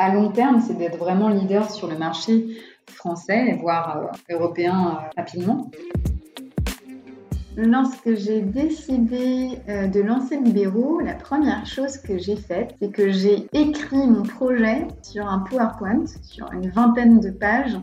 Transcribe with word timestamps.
à 0.00 0.14
long 0.14 0.30
terme, 0.30 0.62
c'est 0.66 0.78
d'être 0.78 0.96
vraiment 0.96 1.28
leader 1.28 1.70
sur 1.70 1.86
le 1.86 1.98
marché 1.98 2.46
français, 2.86 3.58
voire 3.60 4.10
européen 4.30 4.98
rapidement. 5.14 5.70
Lorsque 7.54 8.14
j'ai 8.14 8.40
décidé 8.40 9.58
euh, 9.68 9.88
de 9.88 10.00
lancer 10.00 10.38
Libéraux, 10.38 11.00
la 11.00 11.12
première 11.12 11.66
chose 11.66 11.98
que 11.98 12.16
j'ai 12.16 12.36
faite, 12.36 12.74
c'est 12.80 12.90
que 12.90 13.10
j'ai 13.10 13.46
écrit 13.52 14.06
mon 14.06 14.22
projet 14.22 14.88
sur 15.02 15.26
un 15.26 15.40
PowerPoint, 15.40 16.06
sur 16.22 16.50
une 16.52 16.70
vingtaine 16.70 17.20
de 17.20 17.30
pages. 17.30 17.76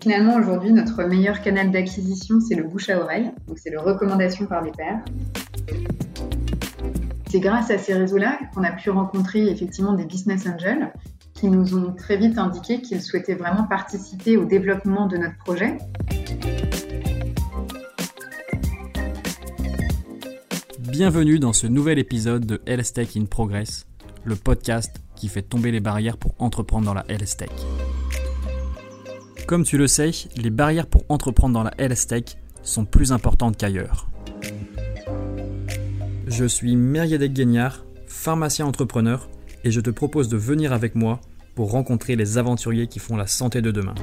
Finalement, 0.00 0.36
aujourd'hui, 0.36 0.72
notre 0.72 1.02
meilleur 1.02 1.42
canal 1.42 1.72
d'acquisition, 1.72 2.38
c'est 2.40 2.54
le 2.54 2.62
bouche 2.62 2.90
à 2.90 3.00
oreille, 3.00 3.32
donc 3.48 3.58
c'est 3.58 3.70
le 3.70 3.80
recommandation 3.80 4.46
par 4.46 4.62
les 4.62 4.70
pairs. 4.70 5.00
C'est 7.34 7.40
grâce 7.40 7.68
à 7.72 7.78
ces 7.78 7.94
réseaux-là 7.94 8.38
qu'on 8.54 8.62
a 8.62 8.70
pu 8.70 8.90
rencontrer 8.90 9.48
effectivement 9.48 9.94
des 9.94 10.04
business 10.04 10.46
angels 10.46 10.92
qui 11.34 11.48
nous 11.48 11.76
ont 11.76 11.92
très 11.92 12.16
vite 12.16 12.38
indiqué 12.38 12.80
qu'ils 12.80 13.02
souhaitaient 13.02 13.34
vraiment 13.34 13.64
participer 13.64 14.36
au 14.36 14.44
développement 14.44 15.08
de 15.08 15.16
notre 15.16 15.36
projet. 15.38 15.78
Bienvenue 20.78 21.40
dans 21.40 21.52
ce 21.52 21.66
nouvel 21.66 21.98
épisode 21.98 22.46
de 22.46 22.62
Health 22.66 22.92
Tech 22.92 23.16
in 23.16 23.24
Progress, 23.24 23.88
le 24.22 24.36
podcast 24.36 25.02
qui 25.16 25.26
fait 25.26 25.42
tomber 25.42 25.72
les 25.72 25.80
barrières 25.80 26.18
pour 26.18 26.36
entreprendre 26.38 26.86
dans 26.86 26.94
la 26.94 27.04
Health 27.08 27.36
Tech. 27.36 27.50
Comme 29.48 29.64
tu 29.64 29.76
le 29.76 29.88
sais, 29.88 30.12
les 30.36 30.50
barrières 30.50 30.86
pour 30.86 31.02
entreprendre 31.08 31.54
dans 31.54 31.64
la 31.64 31.74
Health 31.78 32.06
Tech 32.06 32.36
sont 32.62 32.84
plus 32.84 33.10
importantes 33.10 33.56
qu'ailleurs. 33.56 34.06
Je 36.36 36.46
suis 36.46 36.74
Meriadec 36.74 37.32
Guignard, 37.32 37.84
pharmacien 38.08 38.66
entrepreneur, 38.66 39.30
et 39.62 39.70
je 39.70 39.80
te 39.80 39.90
propose 39.90 40.28
de 40.28 40.36
venir 40.36 40.72
avec 40.72 40.96
moi 40.96 41.20
pour 41.54 41.70
rencontrer 41.70 42.16
les 42.16 42.38
aventuriers 42.38 42.88
qui 42.88 42.98
font 42.98 43.16
la 43.16 43.28
santé 43.28 43.62
de 43.62 43.70
demain. 43.70 43.94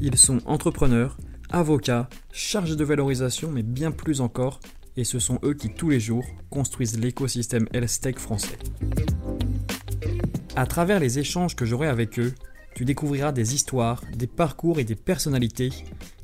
Ils 0.00 0.16
sont 0.16 0.38
entrepreneurs, 0.46 1.18
avocats, 1.50 2.08
chargés 2.32 2.74
de 2.74 2.84
valorisation, 2.84 3.50
mais 3.50 3.62
bien 3.62 3.90
plus 3.90 4.22
encore, 4.22 4.60
et 4.96 5.04
ce 5.04 5.18
sont 5.18 5.38
eux 5.44 5.52
qui 5.52 5.74
tous 5.74 5.90
les 5.90 6.00
jours 6.00 6.24
construisent 6.48 6.98
l'écosystème 6.98 7.68
Health 7.74 8.18
français. 8.18 8.58
À 10.56 10.64
travers 10.64 11.00
les 11.00 11.18
échanges 11.18 11.54
que 11.54 11.66
j'aurai 11.66 11.88
avec 11.88 12.18
eux, 12.18 12.32
tu 12.74 12.86
découvriras 12.86 13.32
des 13.32 13.54
histoires, 13.54 14.02
des 14.16 14.26
parcours 14.26 14.78
et 14.78 14.84
des 14.84 14.96
personnalités 14.96 15.68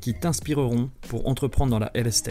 qui 0.01 0.15
t'inspireront 0.15 0.89
pour 1.07 1.29
entreprendre 1.29 1.71
dans 1.71 1.79
la 1.79 1.91
Health 1.93 2.31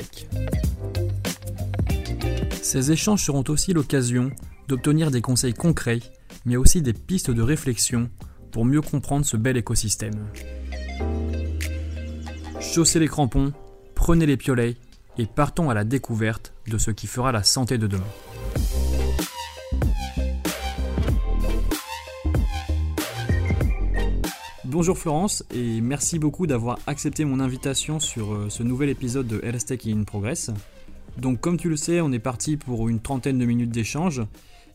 Ces 2.66 2.91
échanges 2.91 3.23
seront 3.23 3.44
aussi 3.49 3.73
l'occasion 3.73 4.31
d'obtenir 4.67 5.11
des 5.11 5.21
conseils 5.21 5.53
concrets, 5.53 5.99
mais 6.45 6.55
aussi 6.55 6.81
des 6.81 6.94
pistes 6.94 7.30
de 7.30 7.44
réflexion 7.44 8.09
pour 8.49 8.66
mieux 8.66 8.81
comprendre 8.81 9.23
ce 9.23 9.38
bel 9.38 9.55
écosystème. 9.55 10.25
Chaussez 12.59 12.97
les 12.97 13.08
crampons, 13.08 13.53
prenez 13.93 14.25
les 14.25 14.36
piolets 14.36 14.77
et 15.19 15.27
partons 15.27 15.69
à 15.69 15.75
la 15.75 15.83
découverte 15.83 16.55
de 16.67 16.80
ce 16.80 16.89
qui 16.89 17.05
fera 17.05 17.31
la 17.31 17.43
santé 17.43 17.77
de 17.77 17.86
demain. 17.86 18.03
Bonjour 24.63 24.97
Florence 24.97 25.43
et 25.53 25.81
merci 25.81 26.17
beaucoup 26.17 26.47
d'avoir 26.47 26.80
accepté 26.88 27.25
mon 27.25 27.39
invitation 27.39 27.99
sur 27.99 28.33
euh, 28.33 28.49
ce 28.49 28.63
nouvel 28.63 28.89
épisode 28.89 29.27
de 29.27 29.39
Health 29.43 29.67
Tech 29.67 29.81
in 29.86 30.03
Progress. 30.03 30.49
Donc 31.17 31.39
comme 31.41 31.58
tu 31.58 31.69
le 31.69 31.77
sais, 31.77 32.02
on 32.02 32.11
est 32.11 32.19
parti 32.19 32.58
pour 32.58 32.89
une 32.89 32.99
trentaine 32.99 33.38
de 33.38 33.45
minutes 33.45 33.71
d'échange. 33.71 34.21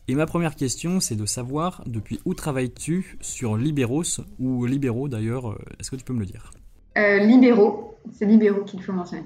Et 0.07 0.15
ma 0.15 0.25
première 0.25 0.55
question, 0.55 0.99
c'est 0.99 1.15
de 1.15 1.25
savoir 1.25 1.83
depuis 1.85 2.19
où 2.25 2.33
travailles-tu 2.33 3.17
sur 3.21 3.55
Libéros 3.55 4.03
ou 4.39 4.65
Libéraux 4.65 5.07
d'ailleurs, 5.07 5.51
euh, 5.51 5.57
est-ce 5.79 5.91
que 5.91 5.95
tu 5.95 6.03
peux 6.03 6.13
me 6.13 6.19
le 6.19 6.25
dire? 6.25 6.51
Euh, 6.97 7.19
Libéraux, 7.19 7.97
c'est 8.11 8.25
Libéraux 8.25 8.63
qu'il 8.63 8.81
faut 8.81 8.93
mentionner. 8.93 9.23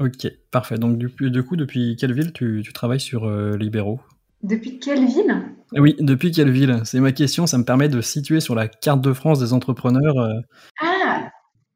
Ok, 0.00 0.26
parfait. 0.50 0.78
Donc 0.78 0.98
du, 0.98 1.08
coup, 1.08 1.56
depuis 1.56 1.96
quelle 1.96 2.12
ville 2.12 2.32
tu, 2.32 2.62
travailles 2.74 3.00
sur 3.00 3.24
euh, 3.24 3.56
Libéraux 3.56 4.00
Depuis 4.42 4.78
quelle 4.78 5.06
ville? 5.06 5.42
Oui, 5.72 5.96
depuis 5.98 6.30
quelle 6.30 6.50
ville? 6.50 6.80
C'est 6.84 7.00
ma 7.00 7.12
question, 7.12 7.46
ça 7.46 7.58
me 7.58 7.64
permet 7.64 7.88
de 7.88 8.00
situer 8.00 8.40
sur 8.40 8.54
la 8.54 8.68
carte 8.68 9.00
de 9.00 9.12
France 9.12 9.40
des 9.40 9.52
entrepreneurs. 9.52 10.18
Euh. 10.18 10.34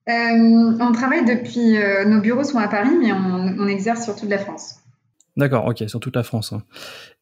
Euh, 0.09 0.79
On 0.81 0.93
travaille 0.93 1.25
depuis... 1.25 1.77
nos 2.07 2.21
bureaux 2.21 2.45
sont 2.45 2.59
à 2.59 2.69
Paris, 2.69 2.97
mais 2.99 3.13
on, 3.13 3.67
exerce 3.67 4.05
sur 4.05 4.17
toute 4.17 4.31
la 4.31 4.39
France. 4.39 4.77
D'accord, 5.37 5.67
ok, 5.67 5.85
sur 5.89 6.01
toute 6.01 6.17
la 6.17 6.23
France. 6.23 6.53
Hein. 6.53 6.63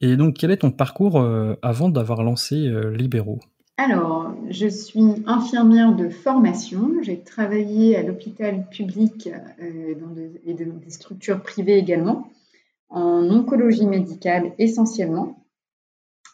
Et 0.01 0.17
donc, 0.17 0.35
quel 0.39 0.51
est 0.51 0.59
ton 0.59 0.71
parcours 0.71 1.25
avant 1.63 1.89
d'avoir 1.89 2.23
lancé 2.23 2.71
Libéraux 2.95 3.41
alors, 3.81 4.35
je 4.51 4.67
suis 4.67 5.23
infirmière 5.27 5.95
de 5.95 6.09
formation. 6.09 6.95
J'ai 7.01 7.21
travaillé 7.21 7.97
à 7.97 8.03
l'hôpital 8.03 8.69
public 8.69 9.31
euh, 9.63 9.95
et 10.45 10.55
dans 10.55 10.75
des 10.75 10.91
structures 10.91 11.41
privées 11.43 11.79
également, 11.79 12.29
en 12.89 13.31
oncologie 13.31 13.87
médicale 13.87 14.53
essentiellement. 14.59 15.45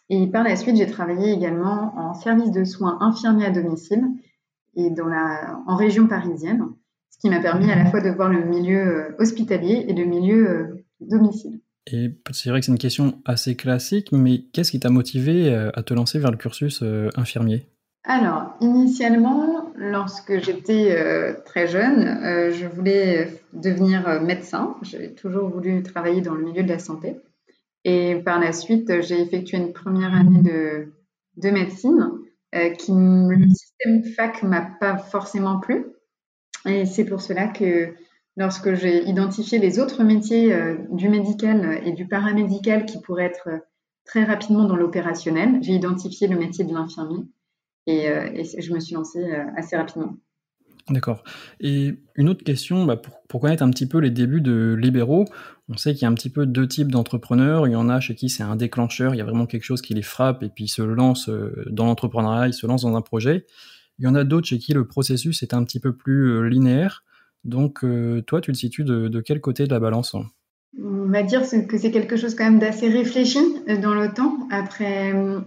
Et 0.08 0.26
par 0.26 0.42
la 0.42 0.56
suite, 0.56 0.76
j'ai 0.76 0.86
travaillé 0.86 1.32
également 1.32 1.92
en 1.98 2.14
service 2.14 2.50
de 2.50 2.64
soins 2.64 2.96
infirmiers 3.02 3.46
à 3.46 3.50
domicile 3.50 4.04
et 4.76 4.90
dans 4.90 5.06
la, 5.06 5.58
en 5.66 5.76
région 5.76 6.06
parisienne, 6.06 6.64
ce 7.10 7.18
qui 7.18 7.30
m'a 7.30 7.40
permis 7.40 7.70
à 7.70 7.76
la 7.76 7.90
fois 7.90 8.00
de 8.00 8.10
voir 8.10 8.28
le 8.28 8.44
milieu 8.44 8.78
euh, 8.78 9.16
hospitalier 9.18 9.86
et 9.88 9.94
le 9.94 10.04
milieu 10.04 10.48
euh, 10.48 10.84
domicile. 11.00 11.60
Et 11.86 12.10
c'est 12.32 12.48
vrai 12.48 12.60
que 12.60 12.66
c'est 12.66 12.72
une 12.72 12.78
question 12.78 13.20
assez 13.24 13.56
classique, 13.56 14.10
mais 14.10 14.44
qu'est-ce 14.52 14.70
qui 14.70 14.80
t'a 14.80 14.90
motivé 14.90 15.52
euh, 15.52 15.70
à 15.74 15.82
te 15.82 15.92
lancer 15.92 16.18
vers 16.18 16.30
le 16.30 16.36
cursus 16.36 16.82
infirmier? 17.16 17.68
Alors, 18.04 18.54
initialement, 18.60 19.72
lorsque 19.76 20.38
j'étais 20.42 20.94
très 21.46 21.66
jeune, 21.66 22.50
je 22.52 22.66
voulais 22.66 23.40
devenir 23.54 24.20
médecin. 24.20 24.76
J'ai 24.82 25.14
toujours 25.14 25.48
voulu 25.48 25.82
travailler 25.82 26.20
dans 26.20 26.34
le 26.34 26.44
milieu 26.44 26.62
de 26.62 26.68
la 26.68 26.78
santé. 26.78 27.16
Et 27.84 28.16
par 28.16 28.38
la 28.40 28.52
suite, 28.52 29.00
j'ai 29.00 29.22
effectué 29.22 29.56
une 29.56 29.72
première 29.72 30.12
année 30.12 30.42
de, 30.42 30.92
de 31.38 31.50
médecine 31.50 32.10
qui, 32.78 32.92
le 32.92 33.48
système 33.48 34.04
fac 34.14 34.42
m'a 34.42 34.62
pas 34.80 34.96
forcément 34.96 35.58
plu. 35.58 35.86
Et 36.66 36.86
c'est 36.86 37.04
pour 37.04 37.20
cela 37.20 37.48
que 37.48 37.94
lorsque 38.36 38.74
j'ai 38.74 39.04
identifié 39.04 39.58
les 39.58 39.78
autres 39.78 40.02
métiers 40.02 40.52
euh, 40.52 40.76
du 40.90 41.08
médical 41.08 41.80
et 41.84 41.92
du 41.92 42.06
paramédical 42.06 42.86
qui 42.86 43.00
pourraient 43.00 43.26
être 43.26 43.48
euh, 43.48 43.58
très 44.04 44.24
rapidement 44.24 44.64
dans 44.64 44.76
l'opérationnel, 44.76 45.58
j'ai 45.62 45.74
identifié 45.74 46.26
le 46.26 46.38
métier 46.38 46.64
de 46.64 46.72
l'infirmier 46.72 47.24
et, 47.86 48.08
euh, 48.08 48.42
je 48.58 48.72
me 48.72 48.80
suis 48.80 48.94
lancée 48.94 49.24
assez 49.56 49.76
rapidement. 49.76 50.14
D'accord. 50.90 51.24
Et 51.60 51.94
une 52.14 52.28
autre 52.28 52.44
question, 52.44 52.84
bah, 52.84 52.96
pour, 53.28 53.40
connaître 53.40 53.62
un 53.62 53.70
petit 53.70 53.86
peu 53.86 53.98
les 53.98 54.10
débuts 54.10 54.42
de 54.42 54.76
libéraux, 54.78 55.24
on 55.68 55.76
sait 55.76 55.94
qu'il 55.94 56.02
y 56.02 56.04
a 56.04 56.08
un 56.08 56.14
petit 56.14 56.30
peu 56.30 56.44
deux 56.46 56.68
types 56.68 56.92
d'entrepreneurs. 56.92 57.66
Il 57.66 57.72
y 57.72 57.76
en 57.76 57.88
a 57.88 58.00
chez 58.00 58.14
qui 58.14 58.28
c'est 58.28 58.42
un 58.42 58.56
déclencheur, 58.56 59.14
il 59.14 59.18
y 59.18 59.20
a 59.20 59.24
vraiment 59.24 59.46
quelque 59.46 59.64
chose 59.64 59.80
qui 59.80 59.94
les 59.94 60.02
frappe 60.02 60.42
et 60.42 60.50
puis 60.50 60.64
ils 60.64 60.68
se 60.68 60.82
lancent 60.82 61.30
dans 61.70 61.86
l'entrepreneuriat, 61.86 62.48
ils 62.48 62.54
se 62.54 62.66
lancent 62.66 62.82
dans 62.82 62.96
un 62.96 63.02
projet. 63.02 63.46
Il 63.98 64.04
y 64.04 64.08
en 64.08 64.14
a 64.14 64.24
d'autres 64.24 64.46
chez 64.46 64.58
qui 64.58 64.74
le 64.74 64.86
processus 64.86 65.42
est 65.42 65.54
un 65.54 65.64
petit 65.64 65.80
peu 65.80 65.96
plus 65.96 66.48
linéaire. 66.48 67.04
Donc, 67.44 67.84
euh, 67.84 68.22
toi, 68.22 68.40
tu 68.40 68.50
le 68.50 68.56
situes 68.56 68.84
de, 68.84 69.20
quel 69.20 69.40
côté 69.40 69.66
de 69.66 69.72
la 69.72 69.80
balance? 69.80 70.14
On 70.82 71.06
va 71.06 71.22
dire 71.22 71.42
que 71.68 71.78
c'est 71.78 71.90
quelque 71.90 72.16
chose 72.16 72.34
quand 72.34 72.44
même 72.44 72.58
d'assez 72.58 72.88
réfléchi 72.88 73.38
euh, 73.68 73.76
dans 73.76 73.94
le 73.94 74.12
temps. 74.12 74.48
Après 74.50 75.14
euh, 75.14 75.40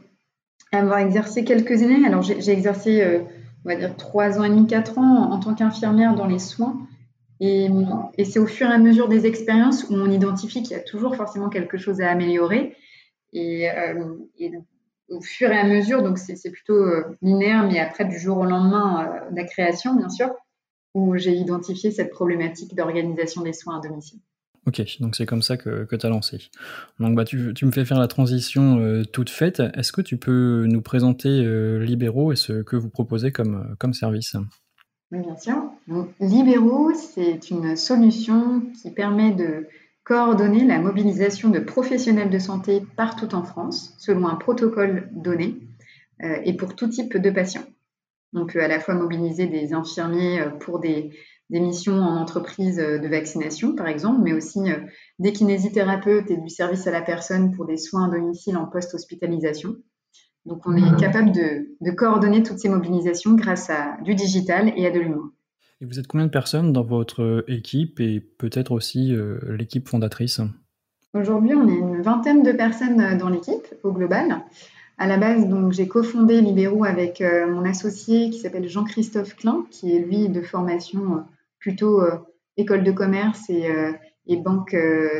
avoir 0.72 1.00
exercé 1.00 1.44
quelques 1.44 1.82
années, 1.82 2.06
alors 2.06 2.22
j'ai 2.22 2.50
exercé, 2.50 3.22
on 3.68 3.70
va 3.70 3.76
dire, 3.76 3.98
trois 3.98 4.40
ans 4.40 4.46
et 4.46 4.50
demi, 4.50 4.66
quatre 4.66 4.98
ans 4.98 5.30
en 5.30 5.40
tant 5.42 5.54
qu'infirmière 5.54 6.16
dans 6.16 6.26
les 6.26 6.40
soins. 6.40 6.88
Et, 7.42 7.68
c'est 8.24 8.40
au 8.40 8.48
fur 8.48 8.70
et 8.70 8.74
à 8.74 8.78
mesure 8.78 9.10
des 9.10 9.26
expériences 9.26 9.84
où 9.90 9.94
on 9.94 10.10
identifie 10.10 10.64
qu'il 10.64 10.72
y 10.72 10.80
a 10.80 10.84
toujours 10.84 11.18
forcément 11.18 11.50
quelque 11.50 11.78
chose 11.78 12.00
à 12.00 12.10
améliorer. 12.10 12.78
Et, 13.34 13.68
au 15.10 15.20
fur 15.20 15.52
et 15.52 15.58
à 15.58 15.66
mesure, 15.66 16.02
donc 16.02 16.18
c'est 16.18 16.50
plutôt 16.50 16.82
linéaire, 17.22 17.68
mais 17.68 17.80
après 17.80 18.06
du 18.06 18.18
jour 18.18 18.38
au 18.38 18.46
lendemain 18.46 19.28
de 19.32 19.36
la 19.36 19.44
création, 19.44 19.96
bien 19.96 20.10
sûr, 20.10 20.34
où 20.94 21.18
j'ai 21.18 21.34
identifié 21.34 21.92
cette 21.92 22.12
problématique 22.12 22.74
d'organisation 22.74 23.42
des 23.42 23.54
soins 23.54 23.80
à 23.80 23.82
domicile. 23.82 24.20
Ok, 24.68 24.82
donc 25.00 25.16
c'est 25.16 25.26
comme 25.26 25.42
ça 25.42 25.56
que, 25.56 25.86
que 25.86 25.96
tu 25.96 26.06
as 26.06 26.10
lancé. 26.10 26.40
Donc 27.00 27.16
bah, 27.16 27.24
tu, 27.24 27.54
tu, 27.54 27.66
me 27.66 27.72
fais 27.72 27.86
faire 27.86 28.00
la 28.00 28.08
transition 28.08 28.80
euh, 28.80 29.06
toute 29.06 29.30
faite. 29.30 29.62
Est-ce 29.76 29.94
que 29.94 30.02
tu 30.02 30.18
peux 30.18 30.66
nous 30.68 30.82
présenter 30.82 31.30
euh, 31.30 31.80
Libéraux 31.80 32.34
et 32.34 32.36
ce 32.36 32.62
que 32.64 32.76
vous 32.76 32.90
proposez 32.90 33.32
comme, 33.32 33.76
comme 33.80 33.94
service? 33.94 34.36
Oui, 35.12 35.20
bien 35.22 35.38
sûr. 35.38 35.56
Libéraux, 36.20 36.92
c'est 36.94 37.50
une 37.50 37.78
solution 37.78 38.62
qui 38.82 38.92
permet 38.92 39.32
de 39.32 39.68
coordonner 40.04 40.66
la 40.66 40.80
mobilisation 40.80 41.50
de 41.50 41.60
professionnels 41.60 42.30
de 42.30 42.40
santé 42.40 42.82
partout 42.96 43.36
en 43.36 43.44
France 43.44 43.94
selon 43.98 44.28
un 44.28 44.36
protocole 44.36 45.10
donné 45.14 45.58
euh, 46.24 46.38
et 46.44 46.54
pour 46.56 46.76
tout 46.76 46.88
type 46.88 47.18
de 47.18 47.30
patients. 47.30 47.66
Donc, 48.34 48.56
à 48.58 48.68
la 48.68 48.80
fois 48.80 48.96
mobiliser 48.96 49.48
des 49.48 49.74
infirmiers 49.74 50.42
euh, 50.42 50.50
pour 50.50 50.80
des 50.80 51.12
des 51.50 51.60
missions 51.60 52.00
en 52.00 52.18
entreprise 52.18 52.78
de 52.78 53.08
vaccination, 53.08 53.76
par 53.76 53.88
exemple, 53.88 54.22
mais 54.22 54.34
aussi 54.34 54.60
des 55.20 55.32
kinésithérapeutes 55.32 56.30
et 56.30 56.38
du 56.38 56.50
service 56.50 56.88
à 56.88 56.92
la 56.92 57.02
personne 57.02 57.56
pour 57.56 57.66
des 57.66 57.78
soins 57.78 58.10
à 58.10 58.12
domicile 58.12 58.58
en 58.58 58.66
post-hospitalisation. 58.66 59.78
Donc, 60.48 60.66
on 60.66 60.76
est 60.78 60.98
capable 60.98 61.34
de, 61.34 61.92
coordonner 61.92 62.42
toutes 62.42 62.60
ces 62.60 62.70
mobilisations 62.70 63.34
grâce 63.34 63.70
à 63.70 63.98
du 64.04 64.16
digital 64.16 64.72
et 64.78 64.88
à 64.88 64.92
de 64.92 65.00
l'humain. 65.00 65.32
Et 65.82 65.86
vous 65.86 66.00
êtes 66.00 66.08
combien 66.08 66.26
de 66.26 66.32
personnes 66.32 66.72
dans 66.72 66.84
votre 66.84 67.44
équipe 67.48 68.00
et 68.00 68.20
peut-être 68.20 68.72
aussi 68.72 69.14
euh, 69.14 69.40
l'équipe 69.58 69.88
fondatrice? 69.88 70.40
Aujourd'hui, 71.14 71.54
on 71.54 71.68
est 71.68 71.78
une 71.78 72.02
vingtaine 72.02 72.44
de 72.44 72.52
personnes 72.54 73.18
dans 73.18 73.30
l'équipe 73.30 73.76
au 73.84 73.92
global. 73.92 74.42
À 74.98 75.06
la 75.06 75.18
base, 75.18 75.48
donc, 75.48 75.74
j'ai 75.74 75.88
cofondé 75.88 76.42
Libéraux 76.42 76.86
avec 76.86 77.22
euh, 77.22 77.46
mon 77.52 77.66
associé 77.66 78.30
qui 78.30 78.40
s'appelle 78.40 78.68
Jean-Christophe 78.70 79.36
Klein, 79.36 79.66
qui 79.70 79.96
est 79.96 80.00
lui 80.00 80.30
de 80.30 80.42
formation 80.42 81.18
euh, 81.18 81.20
plutôt 81.68 82.02
école 82.56 82.84
de 82.84 82.92
commerce 82.92 83.50
et, 83.50 83.68
et 84.28 84.38
banque 84.38 84.76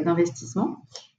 d'investissement. 0.06 0.78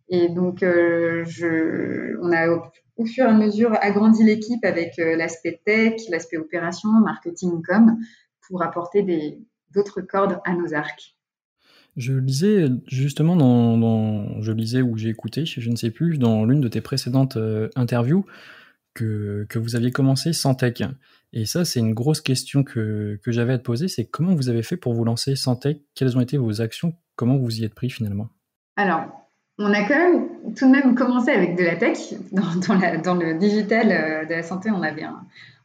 Et 0.09 0.29
donc, 0.29 0.63
on 0.63 2.33
a 2.33 2.73
au 2.99 3.07
fur 3.07 3.25
et 3.25 3.29
à 3.29 3.33
mesure 3.33 3.73
agrandi 3.81 4.25
l'équipe 4.25 4.65
avec 4.65 4.99
euh, 4.99 5.17
l'aspect 5.17 5.61
tech, 5.65 6.03
l'aspect 6.11 6.37
opération, 6.37 6.91
marketing, 6.91 7.63
com, 7.63 7.97
pour 8.47 8.63
apporter 8.63 9.39
d'autres 9.73 10.01
cordes 10.03 10.41
à 10.45 10.55
nos 10.55 10.75
arcs. 10.75 11.17
Je 11.97 12.13
lisais 12.13 12.69
justement 12.87 13.37
dans, 13.37 14.41
je 14.43 14.53
lisais 14.53 14.83
ou 14.83 14.97
j'ai 14.97 15.09
écouté, 15.09 15.47
je 15.47 15.71
ne 15.71 15.77
sais 15.77 15.91
plus, 15.91 16.19
dans 16.19 16.45
l'une 16.45 16.61
de 16.61 16.69
tes 16.69 16.81
précédentes 16.81 17.37
euh, 17.37 17.69
interviews 17.77 18.25
que, 18.95 19.47
vous 19.55 19.77
aviez 19.77 19.93
commencé 19.93 20.33
sans 20.33 20.55
tech. 20.55 20.83
Et 21.33 21.45
ça, 21.45 21.65
c'est 21.65 21.81
une 21.81 21.95
grosse 21.95 22.21
question 22.21 22.63
que, 22.63 23.21
que 23.23 23.31
j'avais 23.31 23.53
à 23.53 23.59
te 23.59 23.65
poser, 23.65 23.89
c'est 23.89 24.07
comment 24.07 24.35
vous 24.35 24.49
avez 24.49 24.63
fait 24.63 24.77
pour 24.77 24.95
vous 24.95 25.05
lancer 25.05 25.37
sans 25.37 25.57
tech? 25.57 25.77
Quelles 25.95 26.17
ont 26.17 26.21
été 26.21 26.39
vos 26.39 26.61
actions? 26.61 26.95
Comment 27.17 27.37
vous 27.37 27.61
y 27.61 27.65
êtes 27.65 27.75
pris 27.75 27.91
finalement? 27.91 28.29
Alors, 28.77 29.03
on 29.59 29.73
a 29.73 29.83
quand 29.83 29.99
même 29.99 30.55
tout 30.55 30.67
de 30.67 30.71
même 30.71 30.95
commencé 30.95 31.31
avec 31.31 31.57
de 31.57 31.65
la 31.65 31.77
tech. 31.77 31.99
Dans, 32.33 33.15
le 33.15 33.39
digital 33.39 33.91
euh, 33.91 34.25
de 34.25 34.31
la 34.31 34.43
santé, 34.43 34.71
on 34.71 34.83
avait, 34.83 35.05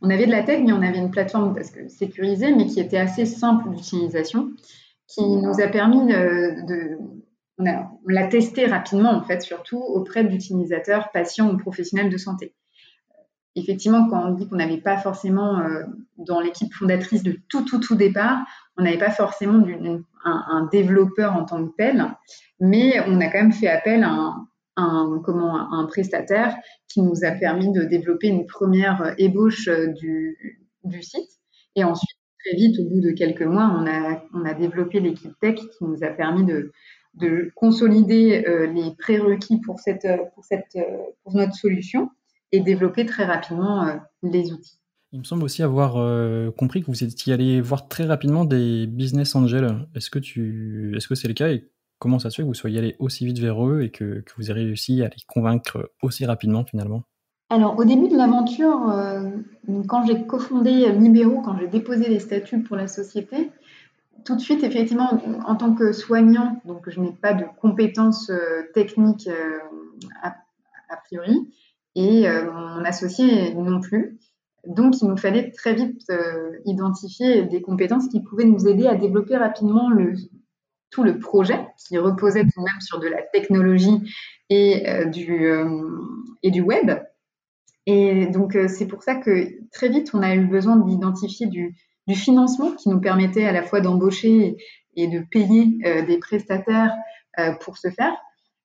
on 0.01 0.10
avait 0.10 0.25
de 0.25 0.31
la 0.31 0.44
tech, 0.44 0.62
mais 0.65 0.74
on 0.74 0.81
avait 0.81 0.98
une 0.98 1.12
plateforme 1.12 1.54
parce 1.54 1.69
que 1.69 1.88
sécurisée, 1.88 2.54
mais 2.54 2.65
qui 2.65 2.80
était 2.80 2.98
assez 2.98 3.25
simple 3.25 3.69
d'utilisation, 3.69 4.50
qui 5.07 5.24
nous 5.24 5.62
a 5.62 5.68
permis 5.68 6.07
de. 6.07 6.98
on, 7.60 7.65
l'a 8.07 8.27
testé 8.27 8.65
rapidement, 8.65 9.12
en 9.12 9.21
fait, 9.21 9.42
surtout 9.42 9.80
auprès 9.80 10.24
d'utilisateurs, 10.24 11.12
patients 11.12 11.54
ou 11.54 11.57
professionnels 11.57 12.10
de 12.10 12.18
santé. 12.18 12.54
Effectivement, 13.55 14.07
quand 14.09 14.25
on 14.27 14.33
dit 14.33 14.47
qu'on 14.47 14.55
n'avait 14.55 14.81
pas 14.81 14.97
forcément, 14.97 15.59
euh, 15.59 15.83
dans 16.17 16.39
l'équipe 16.39 16.73
fondatrice 16.73 17.21
de 17.21 17.38
tout, 17.50 17.63
tout, 17.63 17.79
tout 17.79 17.95
départ, 17.95 18.39
on 18.77 18.83
n'avait 18.83 18.97
pas 18.97 19.11
forcément 19.11 19.63
un, 20.25 20.69
développeur 20.71 21.33
en 21.33 21.45
tant 21.45 21.63
que 21.63 21.73
tel, 21.77 22.03
mais 22.59 23.00
on 23.07 23.21
a 23.21 23.27
quand 23.27 23.41
même 23.41 23.51
fait 23.51 23.67
appel 23.67 24.03
à 24.03 24.35
un, 24.75 25.21
comment, 25.23 25.71
un 25.71 25.85
prestataire 25.85 26.55
qui 26.88 27.03
nous 27.03 27.23
a 27.23 27.31
permis 27.31 27.71
de 27.71 27.83
développer 27.83 28.27
une 28.27 28.47
première 28.47 29.13
ébauche 29.19 29.69
du, 29.69 30.35
site. 31.01 31.29
Et 31.75 31.83
ensuite, 31.83 32.17
très 32.44 32.55
vite, 32.55 32.79
au 32.79 32.89
bout 32.89 33.01
de 33.01 33.11
quelques 33.11 33.44
mois, 33.44 33.71
on 33.77 33.85
a, 33.85 34.23
on 34.33 34.45
a 34.45 34.55
développé 34.55 35.00
l'équipe 35.00 35.33
tech 35.39 35.55
qui 35.55 35.83
nous 35.83 36.03
a 36.03 36.07
permis 36.07 36.45
de, 36.45 36.71
de 37.13 37.51
consolider 37.55 38.45
euh, 38.47 38.65
les 38.65 38.95
prérequis 38.97 39.61
pour, 39.61 39.79
cette, 39.79 40.07
pour, 40.33 40.44
cette, 40.44 40.75
pour 41.23 41.35
notre 41.35 41.53
solution 41.53 42.09
et 42.53 42.61
développer 42.61 43.05
très 43.05 43.25
rapidement 43.25 43.85
euh, 43.85 43.95
les 44.21 44.53
outils. 44.53 44.77
Il 45.11 45.19
me 45.19 45.23
semble 45.23 45.44
aussi 45.44 45.61
avoir 45.61 45.97
euh, 45.97 46.51
compris 46.51 46.81
que 46.81 46.88
vous 46.88 47.03
étiez 47.03 47.33
allé 47.33 47.61
voir 47.61 47.88
très 47.88 48.05
rapidement 48.05 48.45
des 48.45 48.88
business 48.88 49.35
angels. 49.35 49.88
Est-ce 49.95 50.09
que 50.09 50.19
tu, 50.19 50.94
est-ce 50.95 51.07
que 51.07 51.15
c'est 51.15 51.27
le 51.27 51.33
cas 51.33 51.50
et 51.50 51.67
comment 52.00 52.19
ça 52.19 52.29
se 52.29 52.38
fait 52.38 52.41
que 52.44 52.47
vous 52.47 52.53
soyez 52.53 52.79
allé 52.79 52.95
aussi 53.00 53.25
vite 53.25 53.39
vers 53.39 53.63
eux 53.67 53.81
et 53.81 53.89
que, 53.89 54.23
vous 54.38 54.51
ayez 54.51 54.53
réussi 54.53 55.03
à 55.03 55.09
les 55.09 55.23
convaincre 55.27 55.91
aussi 56.01 56.25
rapidement 56.25 56.63
finalement? 56.63 57.03
Alors 57.50 57.77
au 57.77 57.85
début 57.85 58.07
de 58.07 58.17
l'aventure, 58.17 58.89
euh, 58.89 59.29
quand 59.88 60.05
j'ai 60.05 60.25
cofondé 60.25 60.91
Libéraux, 60.91 61.41
quand 61.41 61.57
j'ai 61.59 61.67
déposé 61.67 62.09
les 62.09 62.19
statuts 62.19 62.63
pour 62.63 62.75
la 62.75 62.88
société, 62.88 63.51
tout 64.25 64.35
de 64.35 64.41
suite, 64.41 64.63
effectivement, 64.63 65.21
en 65.45 65.55
tant 65.55 65.73
que 65.73 65.91
soignant, 65.91 66.61
donc 66.65 66.89
je 66.89 67.00
n'ai 67.00 67.11
pas 67.11 67.33
de 67.33 67.45
compétences 67.61 68.29
euh, 68.29 68.63
techniques 68.73 69.29
a, 70.23 70.33
priori, 71.05 71.47
et 71.95 72.27
mon 72.27 72.83
associé 72.83 73.53
non 73.53 73.79
plus. 73.79 74.17
Donc, 74.65 75.01
il 75.01 75.07
nous 75.07 75.17
fallait 75.17 75.51
très 75.51 75.73
vite 75.73 76.03
euh, 76.09 76.51
identifier 76.65 77.43
des 77.43 77.61
compétences 77.61 78.07
qui 78.07 78.21
pouvaient 78.21 78.45
nous 78.45 78.67
aider 78.67 78.87
à 78.87 78.95
développer 78.95 79.35
rapidement 79.35 79.89
le, 79.89 80.13
tout 80.89 81.03
le 81.03 81.19
projet, 81.19 81.67
qui 81.77 81.97
reposait 81.97 82.43
tout 82.43 82.61
de 82.61 82.65
même 82.65 82.81
sur 82.81 82.99
de 82.99 83.07
la 83.07 83.21
technologie 83.21 83.99
et, 84.49 84.89
euh, 84.89 85.05
du, 85.05 85.45
euh, 85.45 85.81
et 86.43 86.51
du 86.51 86.61
web. 86.61 86.91
Et 87.85 88.27
donc, 88.27 88.57
c'est 88.69 88.87
pour 88.87 89.03
ça 89.03 89.15
que 89.15 89.49
très 89.71 89.89
vite, 89.89 90.11
on 90.13 90.21
a 90.21 90.33
eu 90.33 90.45
besoin 90.45 90.77
d'identifier 90.77 91.47
du, 91.47 91.75
du, 92.07 92.15
financement 92.15 92.71
qui 92.71 92.87
nous 92.87 93.01
permettait 93.01 93.43
à 93.43 93.51
la 93.51 93.61
fois 93.61 93.81
d'embaucher 93.81 94.55
et 94.95 95.07
de 95.07 95.19
payer 95.19 96.03
des 96.07 96.17
prestataires 96.17 96.93
pour 97.59 97.77
ce 97.77 97.89
faire. 97.89 98.15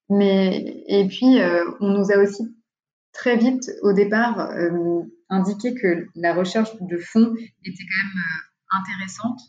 Mais, 0.09 0.85
et 0.87 1.05
puis, 1.09 1.37
on 1.81 1.89
nous 1.89 2.13
a 2.13 2.17
aussi 2.17 2.47
très 3.19 3.35
vite, 3.35 3.69
au 3.81 3.91
départ, 3.91 4.49
indiqué 5.29 5.73
que 5.73 6.07
la 6.15 6.33
recherche 6.33 6.69
de 6.81 6.97
fonds 6.97 7.33
était 7.65 7.83
quand 7.83 8.07
même 8.07 8.23
euh, 8.23 8.79
intéressante. 8.79 9.39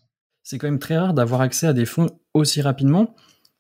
C'est 0.43 0.59
quand 0.59 0.67
même 0.67 0.79
très 0.79 0.99
rare 0.99 1.15
d'avoir 1.15 1.41
accès 1.41 1.67
à 1.67 1.73
des 1.73 1.87
fonds 1.87 2.11
aussi 2.35 2.61
rapidement. 2.61 3.15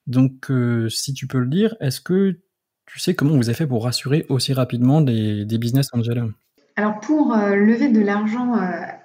Donc, 0.06 0.50
euh, 0.50 0.88
si 0.88 1.14
tu 1.14 1.26
peux 1.26 1.38
le 1.38 1.46
dire, 1.46 1.76
est-ce 1.80 2.00
que 2.00 2.40
tu 2.86 2.98
sais 2.98 3.14
comment 3.14 3.36
vous 3.36 3.48
avez 3.48 3.56
fait 3.56 3.66
pour 3.66 3.84
rassurer 3.84 4.26
aussi 4.28 4.52
rapidement 4.52 5.00
des, 5.00 5.46
business 5.58 5.88
angels? 5.92 6.32
Alors, 6.76 6.98
pour 7.00 7.32
euh, 7.32 7.54
lever 7.54 7.88
de 7.88 8.00
l'argent 8.00 8.56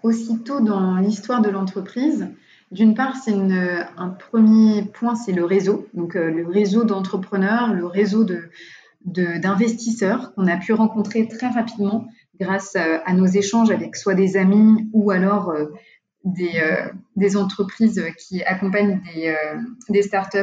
aussitôt 0.01 0.59
dans 0.59 0.97
l'histoire 0.97 1.41
de 1.41 1.49
l'entreprise, 1.49 2.27
d'une 2.71 2.95
part, 2.95 3.15
c'est 3.15 3.31
un 3.33 4.09
premier 4.09 4.83
point, 4.83 5.13
c'est 5.13 5.33
le 5.33 5.45
réseau. 5.45 5.87
Donc, 5.93 6.15
le 6.15 6.47
réseau 6.47 6.83
d'entrepreneurs, 6.83 7.73
le 7.73 7.85
réseau 7.85 8.23
d'investisseurs 9.05 10.33
qu'on 10.33 10.47
a 10.47 10.57
pu 10.57 10.73
rencontrer 10.73 11.27
très 11.27 11.47
rapidement 11.47 12.07
grâce 12.39 12.75
euh, 12.75 12.97
à 13.05 13.13
nos 13.13 13.25
échanges 13.25 13.71
avec 13.71 13.95
soit 13.95 14.15
des 14.15 14.35
amis 14.35 14.89
ou 14.93 15.11
alors 15.11 15.51
euh, 15.51 15.67
des, 16.23 16.59
euh, 16.59 16.91
des, 17.15 17.37
entreprises 17.37 18.03
qui 18.17 18.43
accompagnent 18.43 19.01
des, 19.89 20.01
startups 20.01 20.39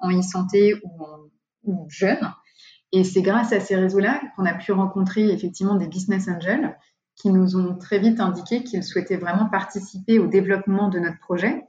en 0.00 0.10
e-santé 0.10 0.74
ou, 0.84 1.06
ou 1.64 1.86
jeunes. 1.88 2.30
Et 2.92 3.04
c'est 3.04 3.22
grâce 3.22 3.52
à 3.52 3.58
ces 3.58 3.74
réseaux-là 3.74 4.20
qu'on 4.36 4.44
a 4.44 4.54
pu 4.54 4.72
rencontrer 4.72 5.30
effectivement 5.30 5.76
des 5.76 5.88
business 5.88 6.28
angels 6.28 6.76
qui 7.16 7.30
nous 7.30 7.56
ont 7.56 7.74
très 7.76 7.98
vite 7.98 8.20
indiqué 8.20 8.62
qu'ils 8.62 8.84
souhaitaient 8.84 9.16
vraiment 9.16 9.46
participer 9.46 10.18
au 10.18 10.26
développement 10.26 10.90
de 10.90 10.98
notre 10.98 11.18
projet, 11.20 11.62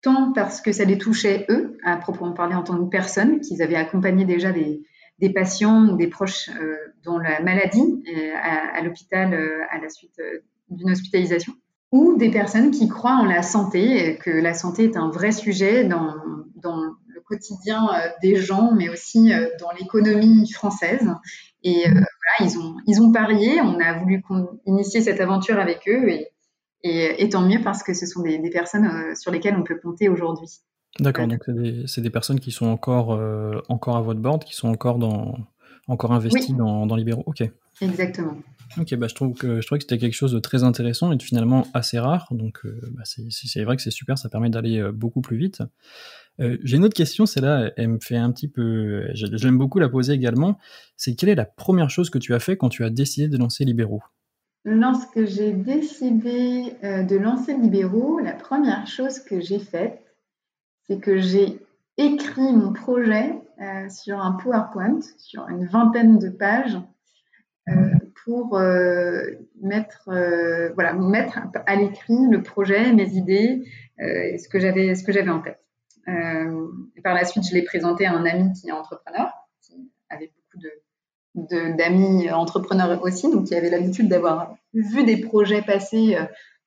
tant 0.00 0.32
parce 0.32 0.62
que 0.62 0.72
ça 0.72 0.84
les 0.84 0.96
touchait 0.96 1.44
eux, 1.50 1.76
à 1.84 1.98
proprement 1.98 2.32
parler 2.32 2.54
en 2.54 2.62
tant 2.62 2.82
que 2.82 2.88
personnes, 2.88 3.40
qu'ils 3.40 3.62
avaient 3.62 3.76
accompagné 3.76 4.24
déjà 4.24 4.52
des, 4.52 4.82
des 5.18 5.30
patients 5.30 5.88
ou 5.88 5.96
des 5.96 6.08
proches 6.08 6.50
euh, 6.60 6.76
dont 7.04 7.18
la 7.18 7.40
maladie 7.40 8.02
à, 8.42 8.82
l'hôpital 8.82 9.32
euh, 9.32 9.62
à 9.70 9.78
la 9.78 9.88
suite 9.88 10.18
euh, 10.18 10.40
d'une 10.70 10.90
hospitalisation, 10.90 11.52
ou 11.92 12.16
des 12.16 12.30
personnes 12.30 12.70
qui 12.70 12.88
croient 12.88 13.16
en 13.16 13.24
la 13.24 13.42
santé, 13.42 14.18
que 14.18 14.30
la 14.30 14.54
santé 14.54 14.84
est 14.84 14.96
un 14.96 15.10
vrai 15.10 15.30
sujet 15.30 15.84
dans, 15.84 16.14
dans 16.56 16.76
le 16.76 17.20
quotidien 17.20 17.88
des 18.22 18.36
gens, 18.36 18.72
mais 18.74 18.88
aussi 18.88 19.30
dans 19.60 19.70
l'économie 19.78 20.50
française. 20.50 21.06
Et 21.62 21.84
voilà, 21.84 22.50
ils 22.50 22.58
ont, 22.58 22.76
ils 22.86 23.00
ont 23.00 23.12
parié, 23.12 23.60
on 23.60 23.78
a 23.78 23.98
voulu 23.98 24.22
initier 24.66 25.02
cette 25.02 25.20
aventure 25.20 25.60
avec 25.60 25.86
eux, 25.86 26.08
et, 26.82 27.28
tant 27.28 27.42
mieux 27.42 27.60
parce 27.62 27.84
que 27.84 27.94
ce 27.94 28.06
sont 28.06 28.22
des 28.22 28.50
personnes 28.50 29.14
sur 29.14 29.30
lesquelles 29.30 29.56
on 29.56 29.62
peut 29.62 29.78
compter 29.78 30.08
aujourd'hui. 30.08 30.62
D'accord, 31.00 31.26
donc 31.26 31.42
c'est 31.86 32.00
des, 32.00 32.10
personnes 32.10 32.38
qui 32.38 32.52
sont 32.52 32.66
encore, 32.66 33.14
euh, 33.14 33.60
encore 33.68 33.96
à 33.96 34.00
votre 34.00 34.20
board, 34.20 34.44
qui 34.44 34.54
sont 34.54 34.68
encore, 34.68 34.98
dans, 34.98 35.36
encore 35.88 36.12
investies 36.12 36.54
dans, 36.54 36.86
dans 36.86 36.94
Libéraux. 36.94 37.24
Ok. 37.26 37.42
Exactement. 37.80 38.36
Ok, 38.78 38.94
bah, 38.94 39.08
je, 39.08 39.14
trouve 39.14 39.34
que, 39.34 39.60
je 39.60 39.66
trouve 39.66 39.78
que 39.78 39.84
c'était 39.84 39.98
quelque 39.98 40.14
chose 40.14 40.32
de 40.32 40.38
très 40.38 40.62
intéressant 40.62 41.10
et 41.10 41.18
finalement 41.18 41.66
assez 41.74 41.98
rare. 41.98 42.28
Donc 42.30 42.60
euh, 42.64 42.80
bah, 42.92 43.02
c'est 43.04 43.64
vrai 43.64 43.76
que 43.76 43.82
c'est 43.82 43.90
super, 43.90 44.18
ça 44.18 44.28
permet 44.28 44.50
d'aller 44.50 44.78
euh, 44.78 44.92
beaucoup 44.92 45.20
plus 45.20 45.36
vite. 45.36 45.62
J'ai 46.40 46.78
une 46.78 46.84
autre 46.84 46.96
question, 46.96 47.26
celle-là, 47.26 47.70
elle 47.76 47.86
me 47.86 47.98
fait 48.00 48.16
un 48.16 48.32
petit 48.32 48.48
peu. 48.48 49.06
J'aime 49.14 49.56
beaucoup 49.56 49.78
la 49.78 49.88
poser 49.88 50.14
également. 50.14 50.58
C'est 50.96 51.14
quelle 51.14 51.28
est 51.28 51.36
la 51.36 51.44
première 51.44 51.90
chose 51.90 52.10
que 52.10 52.18
tu 52.18 52.34
as 52.34 52.40
fait 52.40 52.56
quand 52.56 52.68
tu 52.68 52.82
as 52.82 52.90
décidé 52.90 53.28
de 53.28 53.38
lancer 53.38 53.64
Libéraux 53.64 54.02
Lorsque 54.64 55.26
j'ai 55.26 55.52
décidé 55.52 56.74
de 56.82 57.16
lancer 57.18 57.56
Libéraux, 57.56 58.18
la 58.18 58.32
première 58.32 58.84
chose 58.88 59.20
que 59.20 59.40
j'ai 59.40 59.60
faite, 59.60 60.03
c'est 60.86 61.00
que 61.00 61.18
j'ai 61.18 61.58
écrit 61.96 62.52
mon 62.52 62.72
projet 62.72 63.34
euh, 63.60 63.88
sur 63.88 64.20
un 64.20 64.32
PowerPoint, 64.32 65.00
sur 65.18 65.48
une 65.48 65.66
vingtaine 65.66 66.18
de 66.18 66.28
pages, 66.28 66.76
euh, 67.68 67.72
pour 68.24 68.58
euh, 68.58 69.22
mettre, 69.62 70.10
voilà, 70.74 70.92
mettre 70.94 71.38
à 71.66 71.76
l'écrit 71.76 72.18
le 72.30 72.42
projet, 72.42 72.92
mes 72.92 73.12
idées, 73.12 73.64
ce 73.98 74.48
que 74.48 74.58
j'avais 74.58 75.30
en 75.30 75.40
tête. 75.40 75.60
par 77.02 77.14
la 77.14 77.24
suite, 77.24 77.44
je 77.48 77.54
l'ai 77.54 77.62
présenté 77.62 78.06
à 78.06 78.12
un 78.12 78.24
ami 78.24 78.52
qui 78.54 78.68
est 78.68 78.72
entrepreneur, 78.72 79.30
qui 79.62 79.90
avait 80.10 80.32
beaucoup 80.34 80.62
de 80.62 80.70
d'amis 81.36 82.30
entrepreneurs 82.30 83.02
aussi, 83.02 83.28
donc 83.28 83.48
qui 83.48 83.56
avaient 83.56 83.68
l'habitude 83.68 84.08
d'avoir 84.08 84.54
vu 84.72 85.02
des 85.02 85.16
projets 85.16 85.62
passer 85.62 86.16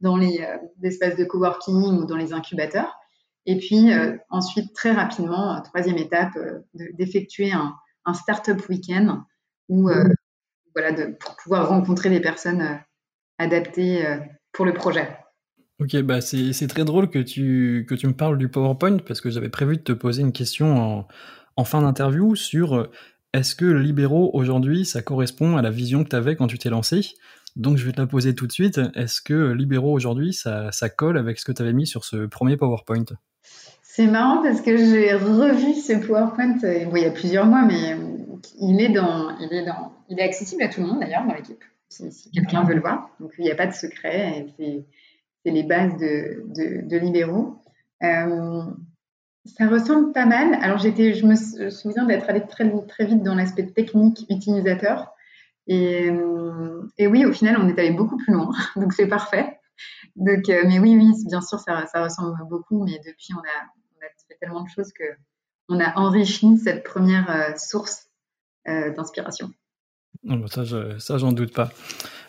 dans 0.02 0.18
les 0.18 0.46
espaces 0.84 1.16
de 1.16 1.24
coworking 1.24 2.00
ou 2.00 2.06
dans 2.06 2.18
les 2.18 2.34
incubateurs. 2.34 3.00
Et 3.48 3.58
puis 3.58 3.90
ensuite, 4.30 4.74
très 4.74 4.92
rapidement, 4.92 5.60
troisième 5.62 5.98
étape, 5.98 6.38
d'effectuer 6.74 7.52
un, 7.54 7.74
un 8.06 8.14
startup 8.14 8.68
week-end 8.70 9.24
où 9.70 9.90
voilà, 10.78 10.92
de, 10.92 11.14
pour 11.14 11.36
pouvoir 11.38 11.70
rencontrer 11.70 12.12
des 12.12 12.20
personnes 12.20 12.62
euh, 12.62 12.76
adaptées 13.40 14.06
euh, 14.06 14.18
pour 14.52 14.64
le 14.64 14.74
projet. 14.74 15.10
Ok, 15.80 15.96
bah 16.04 16.22
c'est 16.22 16.68
très 16.68 16.86
drôle 16.86 17.10
que 17.10 17.20
tu, 17.20 17.86
que 17.90 17.96
tu 17.96 18.08
me 18.08 18.14
parles 18.14 18.38
du 18.38 18.48
PowerPoint 18.48 18.98
parce 19.00 19.20
que 19.20 19.32
j'avais 19.32 19.50
prévu 19.50 19.78
de 19.78 19.82
te 19.82 19.92
poser 19.92 20.22
une 20.22 20.32
question 20.32 20.78
en, 20.78 21.08
en 21.56 21.64
fin 21.64 21.82
d'interview 21.82 22.36
sur 22.36 22.76
euh, 22.76 22.92
est-ce 23.34 23.56
que 23.56 23.66
libéraux 23.66 24.30
aujourd'hui 24.34 24.86
ça 24.86 25.02
correspond 25.02 25.58
à 25.58 25.64
la 25.64 25.72
vision 25.72 26.04
que 26.04 26.10
tu 26.10 26.16
avais 26.16 26.36
quand 26.36 26.48
tu 26.48 26.60
t'es 26.60 26.70
lancé? 26.70 27.08
Donc 27.56 27.78
je 27.78 27.86
vais 27.86 27.92
te 27.92 28.02
la 28.02 28.08
poser 28.08 28.36
tout 28.36 28.46
de 28.46 28.52
suite. 28.52 28.80
Est-ce 28.94 29.20
que 29.20 29.52
libéraux 29.54 29.94
aujourd'hui 29.94 30.32
ça, 30.32 30.72
ça, 30.72 30.90
colle 30.90 31.18
avec 31.18 31.40
ce 31.40 31.46
que 31.46 31.52
tu 31.52 31.64
avais 31.64 31.74
mis 31.74 31.88
sur 31.88 32.06
ce 32.06 32.28
premier 32.28 32.56
PowerPoint? 32.56 33.06
C'est 33.98 34.06
marrant 34.06 34.44
parce 34.44 34.62
que 34.62 34.78
j'ai 34.78 35.12
revu 35.16 35.74
ce 35.74 35.94
PowerPoint 35.94 36.58
il 36.62 37.02
y 37.02 37.06
a 37.06 37.10
plusieurs 37.10 37.48
mois, 37.48 37.66
mais 37.66 37.98
il 38.60 38.80
est 38.80 38.90
dans, 38.90 39.36
il 39.40 39.52
est 39.52 39.66
dans 39.66 39.92
il 40.08 40.20
est 40.20 40.24
accessible 40.24 40.62
à 40.62 40.68
tout 40.68 40.82
le 40.82 40.86
monde 40.86 41.00
d'ailleurs 41.00 41.26
dans 41.26 41.34
l'équipe, 41.34 41.64
si, 41.90 42.30
quelqu'un 42.30 42.64
veut 42.64 42.76
le 42.76 42.82
voir. 42.82 43.10
Donc 43.20 43.32
il 43.40 43.46
n'y 43.46 43.50
a 43.50 43.56
pas 43.56 43.66
de 43.66 43.74
secret, 43.74 44.54
c'est 44.60 45.50
les 45.50 45.64
bases 45.64 45.98
de, 45.98 46.44
de, 46.86 46.98
libéraux. 46.98 47.60
Euh, 48.04 48.62
ça 49.46 49.68
ressemble 49.68 50.12
pas 50.12 50.28
mal. 50.28 50.60
Alors 50.62 50.78
j'étais, 50.78 51.16
je 51.16 51.26
me 51.26 51.72
souviens 51.72 52.06
d'être 52.06 52.30
allée 52.30 52.46
très, 52.46 52.72
très 52.88 53.06
vite 53.08 53.24
dans 53.24 53.34
l'aspect 53.34 53.66
technique 53.66 54.28
utilisateur. 54.30 55.12
Et, 55.66 56.12
euh, 56.12 56.88
oui, 57.00 57.26
au 57.26 57.34
final, 57.34 57.58
on 57.60 57.68
est 57.68 57.80
allé 57.80 57.90
beaucoup 57.90 58.18
plus 58.18 58.34
loin, 58.34 58.52
donc 58.76 58.94
c'est 58.94 59.08
parfait. 59.08 59.60
Donc, 60.16 60.50
euh, 60.50 60.66
mais 60.68 60.78
oui, 60.78 60.96
oui, 60.96 61.14
bien 61.28 61.42
sûr, 61.42 61.60
ça, 61.60 61.84
ressemble 61.96 62.38
beaucoup, 62.48 62.84
mais 62.84 63.00
depuis, 63.04 63.34
on 63.34 63.40
a, 63.40 63.66
fait 64.28 64.38
tellement 64.40 64.64
de 64.64 64.70
choses 64.70 64.92
que 64.94 65.04
on 65.70 65.80
a 65.80 65.98
enrichi 65.98 66.58
cette 66.58 66.84
première 66.84 67.58
source 67.60 68.08
d'inspiration. 68.66 69.52
Ça, 70.48 70.64
ça, 71.00 71.18
j'en 71.18 71.32
doute 71.32 71.54
pas. 71.54 71.72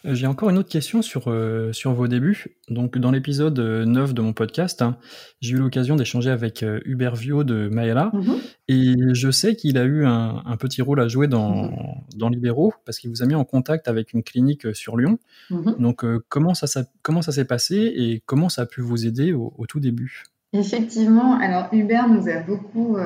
Euh, 0.05 0.15
j'ai 0.15 0.27
encore 0.27 0.51
une 0.51 0.59
autre 0.59 0.69
question 0.69 1.03
sur, 1.03 1.29
euh, 1.29 1.73
sur 1.73 1.93
vos 1.93 2.07
débuts. 2.07 2.47
Donc, 2.69 2.99
dans 2.99 3.11
l'épisode 3.11 3.59
9 3.59 4.15
de 4.15 4.23
mon 4.23 4.33
podcast, 4.33 4.83
hein, 4.83 4.99
j'ai 5.41 5.55
eu 5.55 5.59
l'occasion 5.59 5.97
d'échanger 5.97 6.31
avec 6.31 6.63
euh, 6.63 6.81
Hubert 6.85 7.17
Vio 7.17 7.45
de 7.45 7.69
Maëla. 7.69 8.11
Mm-hmm. 8.15 8.39
Et 8.69 8.95
je 9.13 9.31
sais 9.31 9.57
qu'il 9.57 9.79
a 9.79 9.85
eu 9.85 10.05
un, 10.05 10.43
un, 10.45 10.57
petit 10.57 10.83
rôle 10.83 11.01
à 11.01 11.09
jouer 11.09 11.27
dans, 11.27 11.67
mm-hmm. 11.67 12.17
dans 12.17 12.29
Libéraux 12.29 12.75
parce 12.85 12.99
qu'il 12.99 13.11
vous 13.11 13.23
a 13.23 13.27
mis 13.27 13.35
en 13.35 13.45
contact 13.45 13.89
avec 13.89 14.13
une 14.13 14.23
clinique 14.23 14.75
sur 14.75 14.97
Lyon. 14.97 15.19
Mm-hmm. 15.51 15.81
Donc, 15.81 16.05
comment 16.29 16.55
ça, 16.55 16.67
ça, 16.67 16.85
comment 17.03 17.23
ça 17.23 17.33
s'est 17.33 17.47
passé 17.47 17.77
et 17.77 18.23
comment 18.27 18.49
ça 18.49 18.63
a 18.63 18.67
pu 18.67 18.81
vous 18.81 19.07
aider 19.07 19.33
au, 19.33 19.55
au 19.57 19.67
tout 19.67 19.81
début? 19.81 20.25
Effectivement, 20.53 21.35
alors 21.39 21.69
Hubert 21.73 22.09
nous 22.09 22.29
a 22.29 22.41
beaucoup 22.41 22.97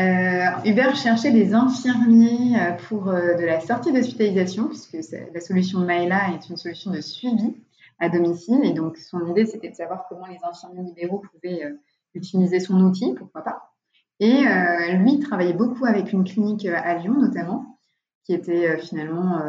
euh, 0.00 0.50
Hubert 0.64 0.96
cherchait 0.96 1.32
des 1.32 1.52
infirmiers 1.52 2.58
euh, 2.58 2.72
pour 2.88 3.08
euh, 3.08 3.34
de 3.34 3.44
la 3.44 3.60
sortie 3.60 3.92
d'hospitalisation, 3.92 4.68
puisque 4.68 4.96
la 5.34 5.40
solution 5.40 5.80
Maëla 5.80 6.32
est 6.34 6.48
une 6.48 6.56
solution 6.56 6.90
de 6.90 7.02
suivi 7.02 7.54
à 7.98 8.08
domicile. 8.08 8.64
Et 8.64 8.72
donc, 8.72 8.96
son 8.96 9.26
idée, 9.26 9.44
c'était 9.44 9.68
de 9.68 9.74
savoir 9.74 10.06
comment 10.08 10.26
les 10.26 10.38
infirmiers 10.42 10.84
libéraux 10.84 11.22
pouvaient 11.32 11.74
utiliser 12.14 12.60
son 12.60 12.80
outil, 12.80 13.14
pourquoi 13.14 13.42
pas. 13.42 13.74
Et 14.20 14.44
lui 14.92 15.18
travaillait 15.18 15.54
beaucoup 15.54 15.86
avec 15.86 16.12
une 16.12 16.24
clinique 16.24 16.66
à 16.66 16.94
Lyon, 16.94 17.14
notamment, 17.14 17.78
qui 18.24 18.34
était 18.34 18.78
finalement 18.78 19.40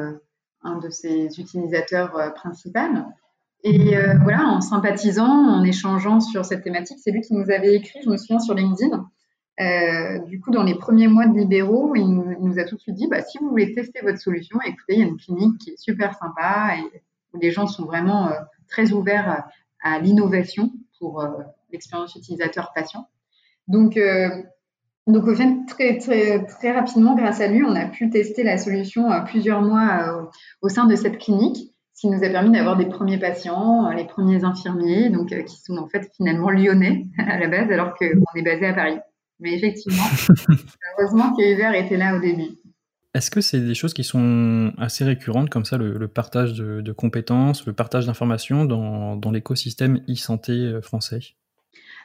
un 0.63 0.77
de 0.79 0.89
ses 0.89 1.39
utilisateurs 1.39 2.33
principaux. 2.35 2.79
Et 3.63 3.95
voilà, 4.23 4.47
en 4.47 4.61
sympathisant, 4.61 5.27
en 5.27 5.63
échangeant 5.63 6.19
sur 6.19 6.45
cette 6.45 6.63
thématique, 6.63 6.97
c'est 6.99 7.11
lui 7.11 7.21
qui 7.21 7.33
nous 7.33 7.51
avait 7.51 7.75
écrit, 7.75 7.99
je 8.03 8.09
me 8.09 8.17
souviens, 8.17 8.39
sur 8.39 8.55
LinkedIn, 8.55 9.05
euh, 9.61 10.19
du 10.19 10.39
coup, 10.39 10.49
dans 10.51 10.63
les 10.63 10.75
premiers 10.75 11.07
mois 11.07 11.27
de 11.27 11.37
libéraux, 11.37 11.95
il 11.95 12.07
nous, 12.07 12.57
a 12.57 12.63
tout 12.63 12.75
de 12.75 12.81
suite 12.81 12.95
dit 12.95 13.07
bah, 13.07 13.21
si 13.21 13.37
vous 13.37 13.49
voulez 13.49 13.73
tester 13.73 13.99
votre 14.01 14.17
solution, 14.17 14.57
écoutez, 14.65 14.93
il 14.93 14.99
y 14.99 15.03
a 15.03 15.05
une 15.05 15.17
clinique 15.17 15.57
qui 15.59 15.71
est 15.71 15.77
super 15.77 16.15
sympa 16.15 16.77
et 16.77 17.01
où 17.33 17.39
les 17.39 17.51
gens 17.51 17.67
sont 17.67 17.85
vraiment 17.85 18.29
euh, 18.29 18.39
très 18.67 18.91
ouverts 18.91 19.45
à, 19.83 19.99
l'innovation 19.99 20.71
pour 20.99 21.21
euh, 21.21 21.27
l'expérience 21.71 22.15
utilisateur-patient. 22.15 23.07
Donc, 23.67 23.99
donc, 25.07 25.27
au 25.27 25.35
fait, 25.35 25.49
très, 25.67 25.97
très, 25.97 26.45
très 26.45 26.71
rapidement, 26.71 27.15
grâce 27.15 27.39
à 27.41 27.47
lui, 27.47 27.63
on 27.63 27.73
a 27.75 27.85
pu 27.85 28.09
tester 28.09 28.43
la 28.43 28.57
solution 28.57 29.09
plusieurs 29.25 29.61
mois 29.61 30.29
au 30.61 30.69
sein 30.69 30.85
de 30.85 30.95
cette 30.95 31.17
clinique, 31.17 31.70
qui 32.01 32.09
nous 32.09 32.23
a 32.23 32.29
permis 32.29 32.49
d'avoir 32.49 32.77
des 32.77 32.87
premiers 32.87 33.19
patients, 33.19 33.91
les 33.91 34.05
premiers 34.05 34.43
infirmiers, 34.43 35.09
donc 35.09 35.29
qui 35.29 35.57
sont 35.61 35.77
en 35.77 35.87
fait 35.87 36.11
finalement 36.17 36.49
lyonnais 36.49 37.05
à 37.19 37.37
la 37.37 37.47
base, 37.47 37.71
alors 37.71 37.93
qu'on 37.95 38.05
est 38.35 38.41
basé 38.41 38.65
à 38.65 38.73
Paris. 38.73 38.97
Mais 39.39 39.53
effectivement, 39.53 40.03
heureusement 40.97 41.33
qu'Hiver 41.35 41.71
était 41.75 41.97
là 41.97 42.15
au 42.15 42.19
début. 42.19 42.57
Est-ce 43.13 43.29
que 43.29 43.41
c'est 43.41 43.59
des 43.59 43.75
choses 43.75 43.93
qui 43.93 44.03
sont 44.03 44.71
assez 44.77 45.03
récurrentes, 45.03 45.49
comme 45.49 45.65
ça, 45.65 45.77
le, 45.77 46.07
partage 46.07 46.53
de, 46.53 46.91
compétences, 46.91 47.65
le 47.65 47.73
partage 47.73 48.07
d'informations 48.07 48.65
dans, 48.65 49.15
dans 49.15 49.31
l'écosystème 49.31 49.99
e-santé 50.09 50.53
euh, 50.53 50.81
français? 50.81 51.19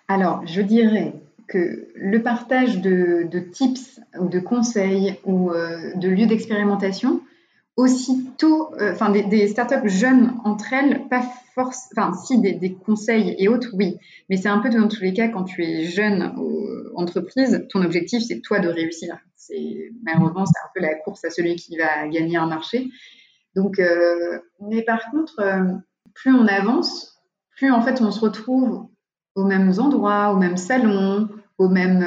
Alors, 0.09 0.47
je 0.47 0.61
dirais 0.61 1.15
que 1.49 1.88
le 1.95 2.23
partage 2.23 2.81
de, 2.81 3.29
tips 3.53 4.00
ou 4.19 4.29
de 4.29 4.41
conseils 4.41 5.15
ou 5.25 5.53
euh, 5.53 5.95
de 5.95 6.09
lieux 6.09 6.26
d'expérimentation, 6.26 7.23
aussitôt, 7.76 8.75
euh, 8.80 8.92
enfin 8.92 9.11
des, 9.11 9.49
startups 9.49 9.88
jeunes 9.88 10.35
entre 10.45 10.73
elles, 10.73 11.06
pas 11.09 11.23
force, 11.54 11.88
enfin 11.97 12.14
si 12.14 12.40
des, 12.40 12.75
conseils 12.75 13.37
et 13.38 13.49
autres, 13.49 13.68
oui, 13.75 13.99
mais 14.28 14.37
c'est 14.37 14.49
un 14.49 14.59
peu 14.59 14.71
dans 14.71 14.88
tous 14.88 15.02
les 15.02 15.12
cas 15.12 15.28
quand 15.28 15.45
tu 15.45 15.62
es 15.62 15.85
jeune 15.85 16.35
entreprise, 16.95 17.66
ton 17.71 17.83
objectif 17.83 18.23
c'est 18.26 18.40
toi 18.40 18.61
de 18.61 18.68
réussir. 18.68 19.18
C'est 19.37 19.90
malheureusement 20.02 20.47
c'est 20.47 20.59
un 20.59 20.71
peu 20.75 20.80
la 20.80 20.95
course 20.95 21.25
à 21.25 21.30
celui 21.30 21.56
qui 21.56 21.76
va 21.76 22.09
gagner 22.09 22.37
un 22.37 22.47
marché. 22.47 22.88
Donc, 23.54 23.78
euh, 23.78 24.38
mais 24.61 24.83
par 24.83 25.11
contre, 25.11 25.40
euh, 25.40 25.64
plus 26.14 26.35
on 26.35 26.47
avance, 26.47 27.18
plus 27.56 27.71
en 27.71 27.83
fait 27.83 28.00
on 28.00 28.11
se 28.11 28.21
retrouve 28.21 28.87
aux 29.35 29.45
mêmes 29.45 29.73
endroits, 29.78 30.33
aux 30.33 30.37
mêmes 30.37 30.56
salons, 30.56 31.28
aux 31.59 31.68
mêmes, 31.68 32.04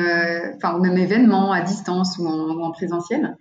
enfin 0.55 0.75
aux 0.75 0.79
mêmes 0.79 0.97
événements 0.97 1.51
à 1.51 1.61
distance 1.61 2.17
ou 2.17 2.27
en 2.27 2.71
présentiel. 2.71 3.35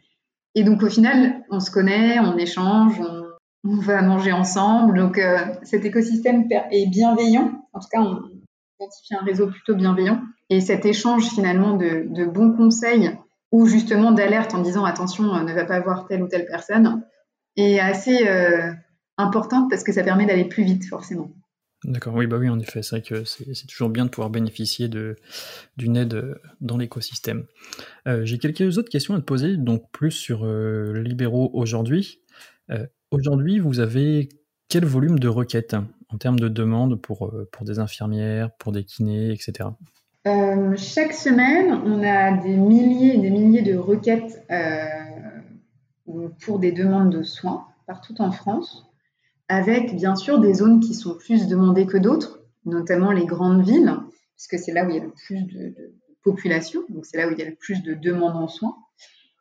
Et 0.55 0.65
donc 0.65 0.83
au 0.83 0.89
final, 0.89 1.45
on 1.51 1.61
se 1.61 1.71
connaît, 1.71 2.19
on 2.19 2.37
échange, 2.37 3.01
on, 3.01 3.77
va 3.81 4.01
manger 4.03 4.33
ensemble. 4.33 4.99
Donc 4.99 5.19
euh, 5.19 5.39
cet 5.63 5.85
écosystème 5.85 6.49
est 6.71 6.91
bienveillant. 6.91 7.53
En 7.73 7.81
tout 7.81 7.89
cas, 7.91 8.01
on 8.01 8.21
identifie 8.81 9.15
un 9.15 9.25
réseau 9.25 9.49
plutôt 9.49 9.75
bienveillant. 9.75 10.21
Et 10.51 10.61
cet 10.61 10.87
échange 10.87 11.29
finalement 11.29 11.77
de, 11.77 12.25
bons 12.27 12.57
conseils 12.57 13.11
ou 13.53 13.67
justement 13.67 14.13
d'alerte 14.13 14.55
en 14.55 14.63
disant 14.63 14.85
attention, 14.85 15.25
ne 15.25 15.53
va 15.53 15.65
pas 15.65 15.81
voir 15.81 16.07
telle 16.07 16.23
ou 16.23 16.29
telle 16.29 16.47
personne 16.47 17.03
est 17.57 17.79
assez 17.81 18.27
euh, 18.27 18.73
importante 19.17 19.69
parce 19.69 19.83
que 19.83 19.93
ça 19.93 20.03
permet 20.03 20.27
d'aller 20.27 20.47
plus 20.47 20.65
vite 20.65 20.87
forcément. 20.87 21.31
D'accord, 21.85 22.15
oui, 22.15 22.27
bah 22.27 22.39
oui, 22.39 22.49
en 22.49 22.59
effet, 22.59 22.83
c'est 22.83 22.97
vrai 22.97 23.03
que 23.03 23.25
c'est 23.25 23.67
toujours 23.69 23.89
bien 23.89 24.05
de 24.05 24.11
pouvoir 24.11 24.31
bénéficier 24.31 24.89
d'une 24.89 25.97
aide 25.97 26.15
euh, 26.15 26.35
dans 26.61 26.77
l'écosystème. 26.77 27.45
Euh, 28.09 28.25
j'ai 28.25 28.39
quelques 28.39 28.79
autres 28.79 28.89
questions 28.89 29.15
à 29.15 29.19
te 29.19 29.25
poser, 29.25 29.57
donc 29.57 29.89
plus 29.93 30.11
sur 30.11 30.45
euh, 30.45 30.93
Libéraux 31.01 31.51
aujourd'hui. 31.55 32.21
aujourd'hui, 33.13 33.61
vous 33.61 33.79
avez 33.79 34.29
quel 34.69 34.85
volume 34.85 35.21
de 35.21 35.29
requêtes 35.29 35.77
en 36.09 36.19
termes 36.19 36.39
de 36.39 36.49
demandes 36.49 37.01
pour, 37.01 37.33
pour 37.53 37.65
des 37.65 37.79
infirmières, 37.79 38.51
pour 38.59 38.73
des 38.73 38.85
kinés, 38.85 39.31
etc. 39.33 39.71
chaque 40.77 41.15
semaine, 41.15 41.81
on 41.87 42.03
a 42.03 42.37
des 42.43 42.57
milliers 42.57 43.15
et 43.15 43.19
des 43.19 43.31
milliers 43.31 43.63
de 43.63 43.77
requêtes 43.77 44.45
pour 46.41 46.59
des 46.59 46.73
demandes 46.73 47.11
de 47.11 47.23
soins 47.23 47.67
partout 47.87 48.21
en 48.21 48.33
France 48.33 48.88
avec 49.49 49.95
bien 49.97 50.15
sûr 50.15 50.39
des 50.39 50.55
zones 50.55 50.81
qui 50.81 50.95
sont 50.95 51.15
plus 51.15 51.49
demandées 51.49 51.87
que 51.87 51.97
d'autres, 51.97 52.41
notamment 52.65 53.13
les 53.13 53.27
grandes 53.27 53.65
villes, 53.65 53.97
puisque 54.37 54.63
c'est 54.63 54.73
là 54.73 54.85
où 54.85 54.91
il 54.91 54.97
y 54.97 55.01
a 55.01 55.05
le 55.05 55.11
plus 55.11 55.43
de, 55.45 55.75
population, 56.23 56.83
donc 56.89 57.07
c'est 57.07 57.17
là 57.17 57.29
où 57.29 57.33
il 57.33 57.39
y 57.39 57.43
a 57.43 57.49
le 57.49 57.55
plus 57.55 57.83
de 57.83 57.95
demandes 57.95 58.37
en 58.37 58.49
soins. 58.49 58.77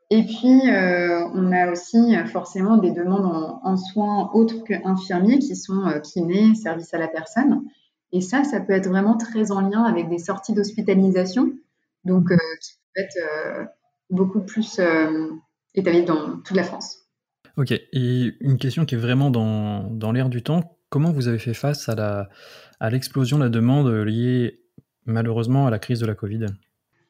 Et 0.10 0.24
puis, 0.24 0.70
euh, 0.70 1.28
on 1.34 1.52
a 1.52 1.70
aussi 1.72 2.16
forcément 2.28 2.78
des 2.78 2.92
demandes 2.92 3.60
en, 3.62 3.76
soins 3.76 4.32
autres 4.34 4.64
qu'infirmiers 4.64 5.40
qui 5.40 5.56
sont 5.56 5.86
euh, 5.86 6.00
kinés, 6.00 6.56
services 6.56 6.94
à 6.94 6.98
la 6.98 7.10
personne. 7.10 7.64
Et 8.14 8.22
ça, 8.22 8.46
ça 8.46 8.62
peut 8.62 8.72
être 8.72 8.88
vraiment 8.88 9.18
très 9.18 9.52
en 9.52 9.60
lien 9.60 9.84
avec 9.84 10.08
des 10.08 10.20
sorties 10.20 10.54
d'hospitalisation, 10.54 11.52
donc 12.06 12.32
euh, 12.32 12.38
qui 12.62 12.74
peuvent 12.96 13.04
être 13.04 13.70
beaucoup 14.10 14.40
plus 14.40 14.80
établies 15.76 16.06
dans 16.06 16.38
toute 16.40 16.56
la 16.56 16.64
France. 16.64 16.97
Ok, 17.58 17.72
et 17.72 18.34
une 18.40 18.58
question 18.58 18.86
qui 18.86 18.96
est 18.96 19.00
vraiment 19.00 19.32
dans, 19.32 19.90
dans 19.90 20.12
l'air 20.12 20.30
du 20.30 20.44
temps. 20.44 20.78
comment 20.90 21.12
vous 21.12 21.28
avez 21.28 21.40
fait 21.40 21.54
face 21.54 21.90
à 21.90 22.30
à 22.80 22.90
l'explosion 22.90 23.38
de 23.38 23.44
la 23.44 23.50
demande 23.50 23.88
liée 23.88 24.60
malheureusement 25.06 25.68
à 25.68 25.72
la 25.72 25.80
crise 25.80 26.00
de 26.00 26.06
la 26.06 26.16
Covid? 26.16 26.46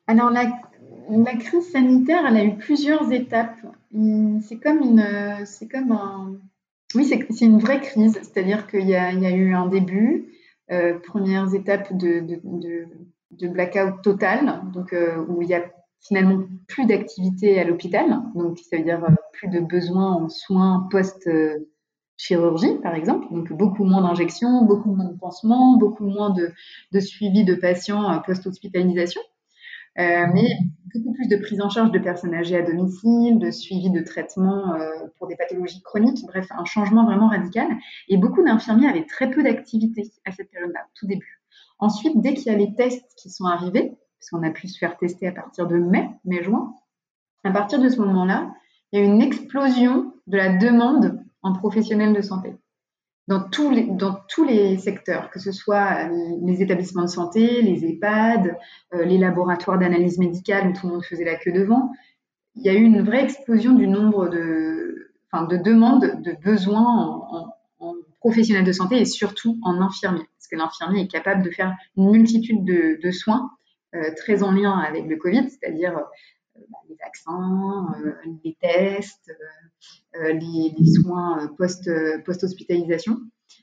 Alors 0.08 0.30
la, 0.30 0.46
crise 1.36 1.70
sanitaire, 1.72 2.24
elle 2.28 2.38
a 2.38 2.44
eu 2.46 2.56
plusieurs 2.56 3.12
étapes. 3.12 3.58
C'est 3.92 4.60
comme 4.60 4.80
une, 4.80 5.04
comme 5.70 5.92
un, 5.92 6.38
oui, 6.96 7.06
c'est 7.06 7.46
une 7.46 7.60
vraie 7.60 7.82
crise. 7.82 8.14
C'est-à-dire 8.14 8.68
qu'il 8.68 8.88
y, 8.88 8.96
a 8.96 9.12
eu 9.12 9.54
un 9.54 9.68
début, 9.68 10.30
euh, 10.72 10.98
premières 11.00 11.54
étapes 11.54 11.96
de, 11.98 12.22
de, 12.22 13.48
blackout 13.48 14.02
total, 14.02 14.62
donc 14.74 14.94
euh, 14.94 15.18
où 15.28 15.42
il 15.42 15.50
y 15.50 15.54
a 15.54 15.64
finalement 16.02 16.44
plus 16.68 16.86
d'activité 16.86 17.60
à 17.60 17.64
l'hôpital, 17.66 18.22
donc 18.36 18.60
ça 18.60 18.78
veut 18.78 18.84
dire 18.84 19.04
euh, 19.04 19.14
plus 19.38 19.48
de 19.48 19.60
besoins 19.60 20.14
en 20.14 20.30
soins 20.30 20.88
post 20.92 21.28
chirurgie, 22.18 22.80
par 22.82 22.96
exemple, 22.96 23.28
donc 23.32 23.54
beaucoup 23.54 23.86
moins 23.86 24.02
d'injections, 24.02 24.66
beaucoup 24.66 24.94
moins 24.94 25.06
de 25.06 25.18
pansements, 25.18 25.78
beaucoup 25.78 26.06
moins 26.06 26.32
de, 26.32 26.52
de 26.92 27.00
suivi 27.00 27.46
de 27.46 27.54
patients 27.54 28.12
euh, 28.12 28.18
post-hospitalisation, 28.20 29.22
euh, 30.00 30.26
mais 30.34 30.48
beaucoup 30.94 31.14
plus 31.14 31.28
de 31.28 31.38
prise 31.38 31.62
en 31.62 31.70
charge 31.70 31.92
de 31.92 32.00
personnes 32.00 32.34
âgées 32.34 32.58
à 32.58 32.64
domicile, 32.64 33.38
de 33.40 33.52
suivi 33.52 33.92
de 33.92 34.02
traitement 34.02 34.74
euh, 34.74 34.90
pour 35.18 35.28
des 35.28 35.36
pathologies 35.36 35.82
chroniques, 35.84 36.26
bref, 36.26 36.48
un 36.58 36.66
changement 36.66 37.06
vraiment 37.06 37.30
radical. 37.30 37.68
Et 38.08 38.18
beaucoup 38.18 38.44
d'infirmiers 38.44 38.88
avaient 38.88 39.06
très 39.06 39.30
peu 39.30 39.44
d'activité 39.44 40.12
à 40.26 40.32
cette 40.32 40.50
période-là, 40.52 40.82
tout 40.96 41.08
début. 41.08 41.42
Ensuite, 41.80 42.20
dès 42.20 42.34
qu'il 42.34 42.52
y 42.52 42.56
a 42.56 42.58
les 42.58 42.74
tests 42.74 43.14
qui 43.18 43.30
sont 43.30 43.46
arrivés, 43.46 43.96
puisqu'on 44.20 44.42
a 44.42 44.50
pu 44.50 44.68
se 44.68 44.80
faire 44.80 44.98
tester 44.98 45.28
à 45.28 45.32
partir 45.32 45.68
de 45.68 45.78
mai, 45.78 46.10
mai-juin, 46.26 46.74
à 47.44 47.52
partir 47.52 47.80
de 47.80 47.88
ce 47.88 48.02
moment-là, 48.02 48.52
il 48.92 49.00
y 49.00 49.02
a 49.02 49.06
une 49.06 49.22
explosion 49.22 50.14
de 50.28 50.38
la 50.38 50.58
demande 50.58 51.20
en 51.42 51.54
professionnels 51.54 52.14
de 52.14 52.22
santé. 52.22 52.56
Dans 53.28 53.42
tous, 53.42 53.70
les, 54.46 54.78
secteurs, 54.78 55.30
que 55.30 55.40
ce 55.40 55.52
soit 55.52 56.10
les 56.46 56.62
établissements 56.62 57.04
de 57.04 57.10
santé, 57.10 57.62
les 57.62 57.84
EHPAD, 57.84 58.58
euh, 58.94 59.04
les 59.04 59.18
laboratoires 59.18 59.78
d'analyse 59.78 60.18
médicale 60.18 60.70
où 60.70 60.74
tout 60.74 60.88
le 60.88 60.94
monde 60.94 61.04
faisait 61.04 61.26
la 61.26 61.36
queue 61.36 61.52
devant, 61.52 61.92
il 62.56 62.66
y 62.66 62.70
a 62.70 62.74
eu 62.74 62.84
une 62.84 63.02
vraie 63.02 63.24
explosion 63.24 63.74
du 63.74 63.86
nombre 63.86 64.30
de, 64.30 65.12
demandes, 65.64 66.22
de 66.24 66.32
besoins 66.42 66.86
en, 67.80 67.96
professionnels 68.20 68.66
de 68.66 68.72
santé 68.72 69.00
et 69.00 69.06
surtout 69.06 69.60
en 69.62 69.80
infirmiers, 69.80 70.26
parce 70.38 70.48
que 70.50 70.56
l'infirmier 70.56 71.04
est 71.04 71.08
capable 71.08 71.44
de 71.44 71.52
faire 71.52 71.76
une 71.98 72.10
multitude 72.10 72.66
de, 72.66 73.12
soins 73.12 73.52
euh, 73.94 74.10
très 74.18 74.42
en 74.42 74.52
lien 74.52 74.80
avec 74.80 75.06
le 75.06 75.18
Covid, 75.18 75.50
c'est-à-dire 75.50 75.98
euh, 75.98 76.04
bah, 76.70 76.78
les 76.90 76.96
vaccins, 76.96 77.88
les 78.44 78.58
tests, 78.62 79.32
euh, 80.16 80.34
les, 80.34 80.74
soins 81.02 81.54
post, 81.58 81.90
post-hospitalisation. 82.26 83.18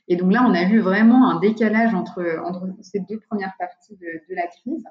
Et 0.07 0.15
donc 0.15 0.31
là, 0.31 0.45
on 0.47 0.53
a 0.53 0.65
vu 0.65 0.79
vraiment 0.79 1.29
un 1.29 1.39
décalage 1.39 1.93
entre, 1.93 2.21
ces 2.81 2.99
deux 2.99 3.19
premières 3.19 3.53
parties 3.57 3.95
de, 3.95 4.35
la 4.35 4.47
crise. 4.47 4.83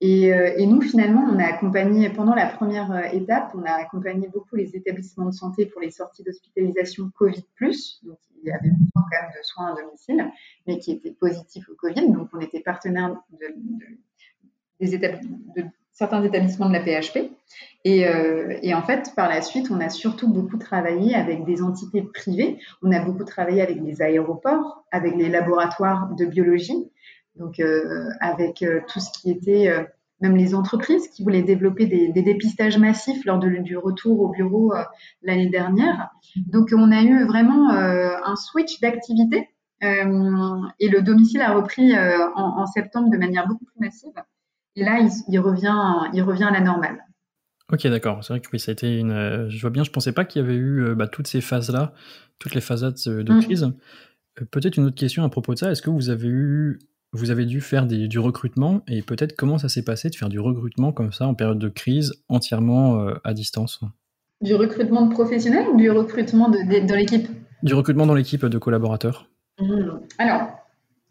Et, 0.00 0.32
euh, 0.32 0.66
nous, 0.66 0.80
finalement, 0.82 1.22
on 1.22 1.38
a 1.38 1.44
accompagné, 1.44 2.10
pendant 2.10 2.34
la 2.34 2.46
première 2.46 2.90
euh, 2.92 3.02
étape, 3.12 3.52
on 3.54 3.62
a 3.62 3.72
accompagné 3.72 4.28
beaucoup 4.28 4.56
les 4.56 4.76
établissements 4.76 5.26
de 5.26 5.32
santé 5.32 5.66
pour 5.66 5.80
les 5.80 5.90
sorties 5.90 6.22
d'hospitalisation 6.22 7.10
Covid+. 7.16 7.44
Donc, 8.02 8.18
il 8.42 8.48
y 8.48 8.50
avait 8.50 8.70
besoin 8.70 8.90
quand 8.94 9.22
même 9.22 9.30
de 9.30 9.42
soins 9.42 9.72
à 9.72 9.82
domicile, 9.82 10.30
mais 10.66 10.78
qui 10.78 10.92
étaient 10.92 11.12
positifs 11.12 11.68
au 11.70 11.74
Covid. 11.74 12.12
Donc, 12.12 12.28
on 12.32 12.40
était 12.40 12.60
partenaire 12.60 13.16
de, 13.40 13.54
des 14.80 14.94
établissements, 14.94 15.38
de 15.56 15.64
certains 15.96 16.22
établissements 16.22 16.68
de 16.68 16.74
la 16.74 16.80
PHP. 16.80 17.30
Euh, 17.86 18.58
et, 18.62 18.74
en 18.74 18.82
fait, 18.82 19.12
par 19.16 19.28
la 19.28 19.40
suite, 19.40 19.70
on 19.70 19.80
a 19.80 19.88
surtout 19.88 20.28
beaucoup 20.28 20.58
travaillé 20.58 21.14
avec 21.14 21.44
des 21.44 21.62
entités 21.62 22.02
privées. 22.02 22.58
On 22.82 22.92
a 22.92 23.00
beaucoup 23.00 23.24
travaillé 23.24 23.62
avec 23.62 23.80
les 23.80 24.02
aéroports, 24.02 24.84
avec 24.92 25.16
les 25.16 25.28
laboratoires 25.28 26.14
de 26.14 26.26
biologie, 26.26 26.90
donc 27.36 27.60
euh, 27.60 28.08
avec 28.20 28.62
euh, 28.62 28.80
tout 28.88 29.00
ce 29.00 29.10
qui 29.12 29.30
était, 29.30 29.70
même 30.20 30.36
les 30.36 30.54
entreprises 30.54 31.08
qui 31.08 31.22
voulaient 31.22 31.42
développer 31.42 31.86
des, 31.86 32.22
dépistages 32.22 32.78
massifs 32.78 33.24
lors 33.24 33.38
de, 33.38 33.48
du 33.48 33.76
retour 33.78 34.20
au 34.20 34.28
bureau 34.28 34.74
l'année 35.22 35.48
dernière. 35.48 36.10
Donc, 36.36 36.70
on 36.76 36.90
a 36.90 37.02
eu 37.02 37.24
vraiment 37.24 37.70
un 37.70 38.36
switch 38.36 38.80
d'activité. 38.80 39.48
et 39.80 40.88
le 40.88 41.00
domicile 41.00 41.40
a 41.40 41.54
repris 41.54 41.94
en, 41.96 42.58
en 42.58 42.66
septembre 42.66 43.10
de 43.10 43.16
manière 43.16 43.46
beaucoup 43.46 43.64
plus 43.64 43.80
massive. 43.80 44.12
Et 44.76 44.84
là, 44.84 45.00
il, 45.28 45.40
revient, 45.40 46.10
il 46.12 46.22
revient 46.22 46.44
à 46.44 46.50
la 46.50 46.60
normale. 46.60 46.98
Ok, 47.72 47.86
d'accord. 47.86 48.22
C'est 48.22 48.32
vrai 48.32 48.40
que 48.40 48.48
oui, 48.52 48.60
ça 48.60 48.70
a 48.70 48.74
été 48.74 48.98
une. 48.98 49.10
Euh, 49.10 49.48
je 49.48 49.60
vois 49.60 49.70
bien, 49.70 49.82
je 49.82 49.90
pensais 49.90 50.12
pas 50.12 50.24
qu'il 50.24 50.42
y 50.42 50.44
avait 50.44 50.54
eu 50.54 50.84
euh, 50.84 50.94
bah, 50.94 51.08
toutes 51.08 51.26
ces 51.26 51.40
phases-là, 51.40 51.92
toutes 52.38 52.54
les 52.54 52.60
phases 52.60 52.82
de 52.82 53.32
mm. 53.32 53.40
crise. 53.40 53.72
Euh, 54.40 54.44
peut-être 54.50 54.76
une 54.76 54.84
autre 54.84 54.96
question 54.96 55.24
à 55.24 55.28
propos 55.28 55.54
de 55.54 55.58
ça. 55.58 55.72
Est-ce 55.72 55.82
que 55.82 55.90
vous 55.90 56.10
avez 56.10 56.28
eu, 56.28 56.78
vous 57.12 57.30
avez 57.30 57.46
dû 57.46 57.60
faire 57.60 57.86
du 57.86 58.18
recrutement 58.18 58.82
et 58.86 59.02
peut-être 59.02 59.34
comment 59.34 59.58
ça 59.58 59.68
s'est 59.68 59.82
passé 59.82 60.10
de 60.10 60.14
faire 60.14 60.28
du 60.28 60.38
recrutement 60.38 60.92
comme 60.92 61.12
ça 61.12 61.26
en 61.26 61.34
période 61.34 61.58
de 61.58 61.68
crise 61.68 62.12
entièrement 62.28 63.08
à 63.24 63.32
distance? 63.32 63.80
Du 64.42 64.54
recrutement 64.54 65.06
de 65.06 65.14
professionnels 65.14 65.66
ou 65.72 65.78
du 65.78 65.90
recrutement 65.90 66.50
de, 66.50 66.86
dans 66.86 66.94
l'équipe? 66.94 67.26
Du 67.62 67.72
recrutement 67.72 68.04
dans 68.04 68.14
l'équipe 68.14 68.44
de 68.44 68.58
collaborateurs. 68.58 69.30
Mm. 69.58 70.00
Alors, 70.18 70.50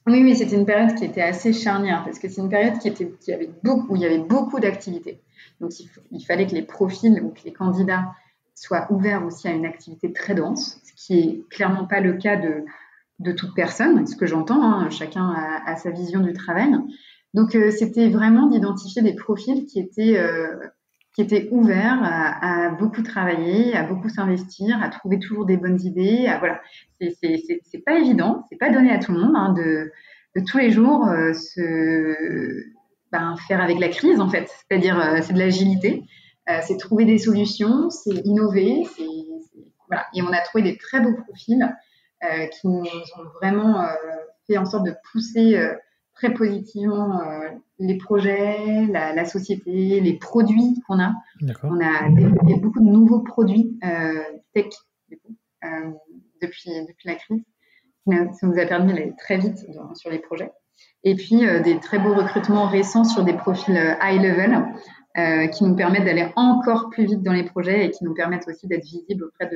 oui, 0.07 0.21
oui, 0.21 0.35
c'était 0.35 0.55
une 0.55 0.65
période 0.65 0.95
qui 0.95 1.05
était 1.05 1.21
assez 1.21 1.51
charnière 1.51 2.03
parce 2.03 2.19
que 2.19 2.29
c'est 2.29 2.41
une 2.41 2.49
période 2.49 2.77
qui 2.79 2.87
était, 2.87 3.11
qui 3.19 3.33
avait 3.33 3.49
beaucoup, 3.63 3.93
où 3.93 3.95
il 3.95 4.03
y 4.03 4.05
avait 4.05 4.19
beaucoup 4.19 4.59
d'activités. 4.59 5.19
Donc, 5.59 5.71
il, 6.11 6.25
fallait 6.25 6.45
que 6.45 6.53
les 6.53 6.61
profils 6.61 7.21
ou 7.23 7.29
que 7.29 7.41
les 7.45 7.53
candidats 7.53 8.13
soient 8.53 8.87
ouverts 8.91 9.25
aussi 9.25 9.47
à 9.47 9.51
une 9.51 9.65
activité 9.65 10.13
très 10.13 10.35
dense, 10.35 10.79
ce 10.83 10.93
qui 10.95 11.19
est 11.19 11.49
clairement 11.49 11.85
pas 11.85 12.01
le 12.01 12.13
cas 12.13 12.35
de, 12.35 12.65
de 13.19 13.31
toute 13.31 13.55
personne, 13.55 14.05
ce 14.05 14.15
que 14.15 14.27
j'entends. 14.27 14.61
Hein, 14.61 14.89
chacun 14.89 15.33
a, 15.65 15.75
sa 15.75 15.89
vision 15.89 16.19
du 16.19 16.33
travail. 16.33 16.71
Donc, 17.33 17.55
euh, 17.55 17.71
c'était 17.71 18.09
vraiment 18.09 18.47
d'identifier 18.47 19.01
des 19.01 19.15
profils 19.15 19.65
qui 19.65 19.79
étaient 19.79 20.17
euh, 20.17 20.55
qui 21.15 21.21
était 21.21 21.47
ouvert 21.51 21.99
à, 22.03 22.69
beaucoup 22.71 23.01
travailler, 23.01 23.73
à 23.73 23.83
beaucoup 23.83 24.09
s'investir, 24.09 24.83
à 24.83 24.89
trouver 24.89 25.17
toujours 25.17 25.45
des 25.45 25.55
bonnes 25.55 25.81
idées. 25.81 26.27
À, 26.27 26.39
voilà, 26.39 26.61
c'est 26.99 27.83
pas 27.85 27.97
évident, 27.97 28.45
c'est 28.49 28.57
pas 28.57 28.69
donné 28.69 28.91
à 28.91 28.99
tout 28.99 29.13
le 29.13 29.19
monde 29.19 29.35
hein, 29.35 29.53
de, 29.53 29.91
tous 30.45 30.57
les 30.57 30.71
jours 30.71 31.07
euh, 31.07 31.31
se 31.31 32.65
ben, 33.13 33.35
faire 33.47 33.61
avec 33.61 33.79
la 33.79 33.87
crise 33.87 34.19
en 34.19 34.29
fait. 34.29 34.49
C'est-à-dire 34.49 34.99
euh, 34.99 35.19
c'est 35.21 35.31
de 35.31 35.39
l'agilité, 35.39 36.03
euh, 36.49 36.59
c'est 36.67 36.75
trouver 36.75 37.05
des 37.05 37.17
solutions, 37.17 37.89
c'est 37.89 38.15
innover, 38.25 38.83
voilà. 39.87 40.05
Et 40.13 40.21
on 40.21 40.33
a 40.33 40.41
trouvé 40.41 40.63
des 40.63 40.77
très 40.77 40.99
beaux 40.99 41.15
profils 41.15 41.75
qui 42.59 42.67
nous 42.67 42.81
ont 42.81 43.29
vraiment 43.39 43.85
fait 44.47 44.57
en 44.57 44.65
sorte 44.65 44.83
de 44.83 44.95
pousser 45.11 45.61
très 46.15 46.33
positivement 46.33 47.21
euh, 47.21 47.49
les 47.77 47.97
projets, 47.97 48.85
la, 48.87 49.25
société, 49.25 49.99
les 49.99 50.13
produits 50.17 50.81
qu'on 50.87 50.99
a. 50.99 51.13
On 51.63 51.79
a 51.79 52.09
développé 52.09 52.55
beaucoup 52.55 52.79
de 52.79 52.89
nouveaux 52.89 53.19
produits 53.19 53.77
euh, 53.83 54.23
tech 54.53 54.67
euh, 55.63 55.91
depuis, 56.41 56.69
depuis 56.87 57.07
la 57.07 57.15
crise. 57.15 57.43
Ça 58.07 58.47
nous 58.47 58.57
a 58.59 58.65
permis 58.65 58.93
d'aller 58.93 59.13
très 59.17 59.37
vite 59.37 59.65
sur 59.95 60.09
les 60.09 60.19
projets. 60.19 60.51
Et 61.03 61.15
puis 61.15 61.39
des 61.63 61.79
très 61.79 61.97
beaux 61.97 62.13
recrutements 62.13 62.67
récents 62.67 63.03
sur 63.03 63.23
des 63.23 63.33
profils 63.33 63.75
high 64.01 64.21
level 64.21 65.49
qui 65.51 65.63
nous 65.63 65.75
permettent 65.75 66.05
d'aller 66.05 66.27
encore 66.35 66.89
plus 66.91 67.05
vite 67.05 67.23
dans 67.23 67.33
les 67.33 67.45
projets 67.45 67.85
et 67.85 67.89
qui 67.89 68.03
nous 68.03 68.13
permettent 68.13 68.47
aussi 68.47 68.67
d'être 68.67 68.83
visibles 68.83 69.23
auprès 69.23 69.49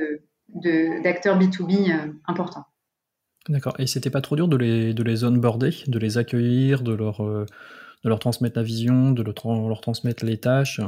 d'acteurs 1.02 1.38
de, 1.38 1.44
B2B 1.44 2.12
importants. 2.26 2.64
D'accord. 3.48 3.74
Et 3.78 3.86
c'était 3.86 4.10
pas 4.10 4.20
trop 4.20 4.36
dur 4.36 4.48
de 4.48 4.56
les, 4.56 4.92
de 4.92 5.02
les 5.02 5.24
onboarder, 5.24 5.70
de 5.86 5.98
les 5.98 6.18
accueillir, 6.18 6.82
de 6.82 6.92
leur, 6.92 7.24
euh, 7.24 7.46
de 8.04 8.08
leur 8.08 8.18
transmettre 8.18 8.58
la 8.58 8.62
vision, 8.62 9.12
de 9.12 9.22
leur, 9.22 9.80
transmettre 9.80 10.24
les 10.24 10.38
tâches? 10.38 10.80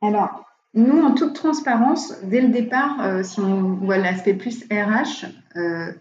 Alors, 0.00 0.44
nous, 0.74 1.02
en 1.02 1.14
toute 1.14 1.34
transparence, 1.34 2.14
dès 2.24 2.40
le 2.40 2.48
départ, 2.48 3.00
euh, 3.02 3.22
si 3.22 3.40
on 3.40 3.74
voit 3.74 3.98
l'aspect 3.98 4.34
plus 4.34 4.64
RH, 4.70 5.26
euh, 5.56 5.92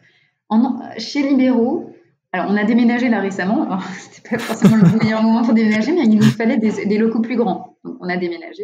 chez 0.98 1.28
Libéraux, 1.28 1.93
alors 2.32 2.50
on 2.50 2.56
a 2.56 2.63
déménagé 2.63 3.10
là 3.10 3.20
récemment, 3.20 3.80
c'était 4.00 4.38
pas 4.38 4.41
forcément 4.41 4.78
le 4.78 4.98
meilleur 4.98 5.24
moment 5.24 5.43
pour 5.43 5.54
déménager, 5.54 5.91
mais 5.91 6.04
il 6.04 6.15
nous 6.15 6.22
fallait 6.24 6.58
des, 6.58 6.86
des 6.86 6.98
locaux 6.98 7.22
plus 7.22 7.36
grands. 7.36 7.78
Donc 7.84 7.98
on 8.00 8.08
a 8.08 8.17
déménagé. 8.17 8.63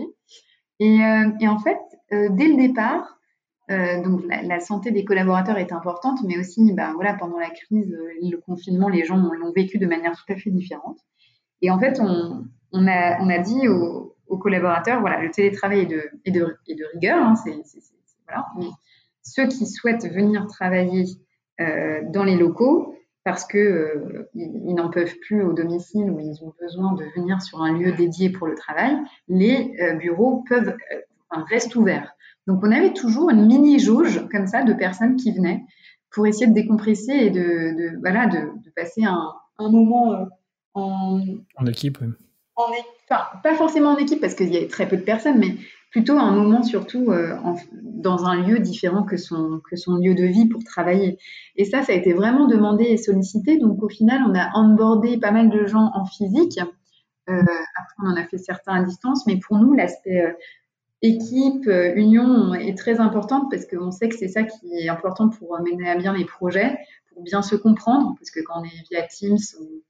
Et, 0.79 0.99
et 1.39 1.47
en 1.47 1.59
fait, 1.59 1.77
dès 2.11 2.47
le 2.47 2.57
départ, 2.57 3.19
euh, 3.71 4.03
donc 4.03 4.23
la, 4.27 4.59
santé 4.59 4.91
des 4.91 5.05
collaborateurs 5.05 5.57
est 5.57 5.71
importante, 5.71 6.19
mais 6.25 6.37
aussi 6.37 6.73
ben, 6.73 6.93
voilà, 6.93 7.13
pendant 7.13 7.39
la 7.39 7.49
crise, 7.49 7.93
euh, 7.93 8.09
le 8.21 8.37
confinement, 8.37 8.89
les 8.89 9.05
gens 9.05 9.17
l'ont 9.17 9.53
vécu 9.53 9.77
de 9.77 9.85
manière 9.85 10.13
tout 10.13 10.33
à 10.33 10.35
fait 10.35 10.49
différente. 10.49 10.99
Et 11.61 11.71
en 11.71 11.79
fait, 11.79 12.01
on, 12.01 12.87
a, 12.87 13.39
dit 13.39 13.67
aux, 13.69 14.15
collaborateurs, 14.37 14.99
voilà, 14.99 15.21
le 15.21 15.31
télétravail 15.31 15.87
est 16.25 16.31
de, 16.31 16.57
rigueur, 16.93 17.19
hein, 17.19 17.35
c'est, 17.35 17.61
voilà, 18.27 18.47
mais 18.57 18.65
ceux 19.21 19.47
qui 19.47 19.65
souhaitent 19.65 20.11
venir 20.11 20.47
travailler 20.47 21.05
euh, 21.61 22.01
dans 22.09 22.25
les 22.25 22.35
locaux, 22.35 22.97
parce 23.23 23.45
que 23.45 24.27
n'en 24.33 24.89
peuvent 24.89 25.15
plus 25.21 25.41
au 25.43 25.53
domicile 25.53 26.11
ou 26.11 26.19
ils 26.19 26.43
ont 26.43 26.53
besoin 26.59 26.91
de 26.93 27.05
venir 27.15 27.41
sur 27.41 27.61
un 27.61 27.71
lieu 27.71 27.93
dédié 27.93 28.29
pour 28.29 28.47
le 28.47 28.55
travail, 28.55 28.97
les 29.29 29.73
bureaux 29.97 30.43
peuvent, 30.49 30.75
restent 31.31 31.77
ouverts. 31.77 32.13
Donc, 32.47 32.59
on 32.63 32.71
avait 32.71 32.93
toujours 32.93 33.29
une 33.29 33.45
mini 33.45 33.79
jauge 33.79 34.27
comme 34.31 34.47
ça 34.47 34.63
de 34.63 34.73
personnes 34.73 35.15
qui 35.15 35.31
venaient 35.31 35.63
pour 36.11 36.27
essayer 36.27 36.47
de 36.47 36.53
décompresser 36.53 37.13
et 37.13 37.29
de, 37.29 37.39
de 37.39 37.99
voilà, 37.99 38.27
de, 38.27 38.37
de, 38.37 38.69
passer 38.75 39.03
un, 39.03 39.31
un 39.57 39.69
moment 39.69 40.13
euh, 40.13 40.25
en, 40.73 41.21
en 41.57 41.65
équipe. 41.65 41.97
Oui. 42.01 42.07
En, 42.55 42.65
enfin, 43.09 43.23
pas 43.43 43.55
forcément 43.55 43.89
en 43.89 43.97
équipe 43.97 44.21
parce 44.21 44.35
qu'il 44.35 44.53
y 44.53 44.57
a 44.57 44.67
très 44.67 44.87
peu 44.87 44.97
de 44.97 45.01
personnes, 45.01 45.39
mais 45.39 45.55
plutôt 45.89 46.17
un 46.17 46.31
moment 46.31 46.63
surtout 46.63 47.11
euh, 47.11 47.35
en, 47.43 47.55
dans 47.81 48.25
un 48.25 48.41
lieu 48.41 48.59
différent 48.59 49.03
que 49.03 49.17
son, 49.17 49.61
que 49.69 49.75
son 49.75 49.95
lieu 49.95 50.13
de 50.15 50.25
vie 50.25 50.47
pour 50.47 50.63
travailler. 50.63 51.17
Et 51.55 51.65
ça, 51.65 51.81
ça 51.83 51.93
a 51.93 51.95
été 51.95 52.13
vraiment 52.13 52.47
demandé 52.47 52.83
et 52.83 52.97
sollicité. 52.97 53.57
Donc 53.57 53.81
au 53.81 53.89
final, 53.89 54.21
on 54.27 54.35
a 54.35 54.49
onboardé 54.55 55.17
pas 55.17 55.31
mal 55.31 55.49
de 55.49 55.65
gens 55.65 55.91
en 55.93 56.05
physique. 56.05 56.59
Euh, 57.29 57.41
après, 57.41 57.95
on 58.03 58.07
en 58.07 58.15
a 58.15 58.25
fait 58.25 58.37
certains 58.37 58.73
à 58.73 58.83
distance, 58.83 59.25
mais 59.27 59.37
pour 59.37 59.57
nous, 59.57 59.73
l'aspect 59.73 60.35
équipe, 61.03 61.67
euh, 61.67 61.93
union 61.95 62.53
est 62.55 62.77
très 62.77 62.99
importante 62.99 63.51
parce 63.51 63.65
qu'on 63.67 63.91
sait 63.91 64.09
que 64.09 64.17
c'est 64.17 64.29
ça 64.29 64.43
qui 64.43 64.73
est 64.73 64.89
important 64.89 65.29
pour 65.29 65.59
mener 65.59 65.89
à 65.89 65.95
bien 65.95 66.13
les 66.13 66.25
projets, 66.25 66.75
pour 67.13 67.21
bien 67.21 67.41
se 67.41 67.55
comprendre, 67.55 68.15
parce 68.17 68.31
que 68.31 68.39
quand 68.39 68.61
on 68.61 68.63
est 68.63 68.89
via 68.89 69.03
Teams 69.03 69.37
ou, 69.59 69.83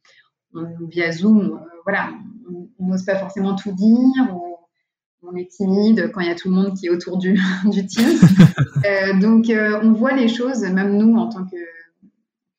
ou 0.54 0.88
via 0.88 1.12
Zoom, 1.12 1.54
euh, 1.54 1.66
voilà, 1.84 2.10
on 2.80 2.86
n'ose 2.86 3.06
pas 3.06 3.16
forcément 3.16 3.56
tout 3.56 3.72
dire, 3.72 4.36
ou 4.36 4.54
on 5.24 5.36
est 5.36 5.50
timide 5.50 6.12
quand 6.14 6.22
il 6.22 6.28
y 6.28 6.32
a 6.32 6.36
tout 6.36 6.50
le 6.50 6.56
monde 6.56 6.78
qui 6.78 6.88
est 6.88 6.90
autour 6.90 7.18
du, 7.18 7.40
du 7.66 7.86
Teams. 7.86 8.20
euh, 8.86 9.20
donc, 9.20 9.50
euh, 9.50 9.80
on 9.84 9.94
voit 9.94 10.14
les 10.14 10.28
choses, 10.28 10.62
même 10.64 10.98
nous, 10.98 11.16
en 11.18 11.30
tant 11.30 11.46
que, 11.46 11.56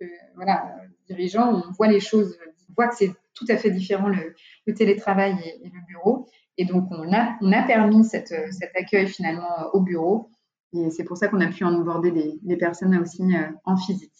que 0.00 0.06
voilà, 0.36 0.74
dirigeants, 1.08 1.62
on 1.66 1.72
voit 1.72 1.88
les 1.88 2.00
choses, 2.00 2.38
on 2.70 2.72
voit 2.74 2.88
que 2.88 2.96
c'est 2.96 3.14
tout 3.34 3.46
à 3.48 3.56
fait 3.56 3.70
différent 3.70 4.08
le, 4.08 4.34
le 4.66 4.74
télétravail 4.74 5.36
et, 5.44 5.66
et, 5.66 5.70
le 5.70 5.86
bureau. 5.88 6.28
Et 6.58 6.64
donc, 6.64 6.88
on 6.90 7.12
a, 7.12 7.36
on 7.40 7.52
a 7.52 7.62
permis 7.62 8.04
cette, 8.04 8.34
cet 8.50 8.76
accueil 8.76 9.08
finalement 9.08 9.70
au 9.72 9.80
bureau. 9.80 10.30
Et 10.72 10.90
c'est 10.90 11.04
pour 11.04 11.16
ça 11.16 11.28
qu'on 11.28 11.40
a 11.40 11.48
pu 11.48 11.64
en 11.64 11.80
aborder 11.80 12.10
des, 12.10 12.38
des 12.42 12.56
personnes 12.56 12.96
aussi 12.98 13.22
euh, 13.22 13.50
en 13.64 13.76
physique. 13.76 14.12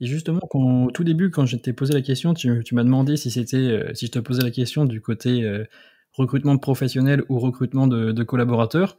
Et 0.00 0.06
justement, 0.06 0.40
quand, 0.50 0.84
au 0.84 0.90
tout 0.90 1.04
début, 1.04 1.30
quand 1.30 1.46
je 1.46 1.56
t'ai 1.56 1.72
posé 1.72 1.94
la 1.94 2.02
question, 2.02 2.34
tu, 2.34 2.62
tu 2.64 2.74
m'as 2.74 2.84
demandé 2.84 3.16
si 3.16 3.30
c'était, 3.30 3.56
euh, 3.56 3.94
si 3.94 4.06
je 4.06 4.10
te 4.10 4.18
posais 4.18 4.42
la 4.42 4.50
question 4.50 4.84
du 4.84 5.00
côté 5.00 5.42
euh, 5.42 5.64
recrutement 6.12 6.54
de 6.54 6.60
professionnels 6.60 7.24
ou 7.28 7.38
recrutement 7.38 7.86
de, 7.86 8.22
collaborateurs. 8.22 8.96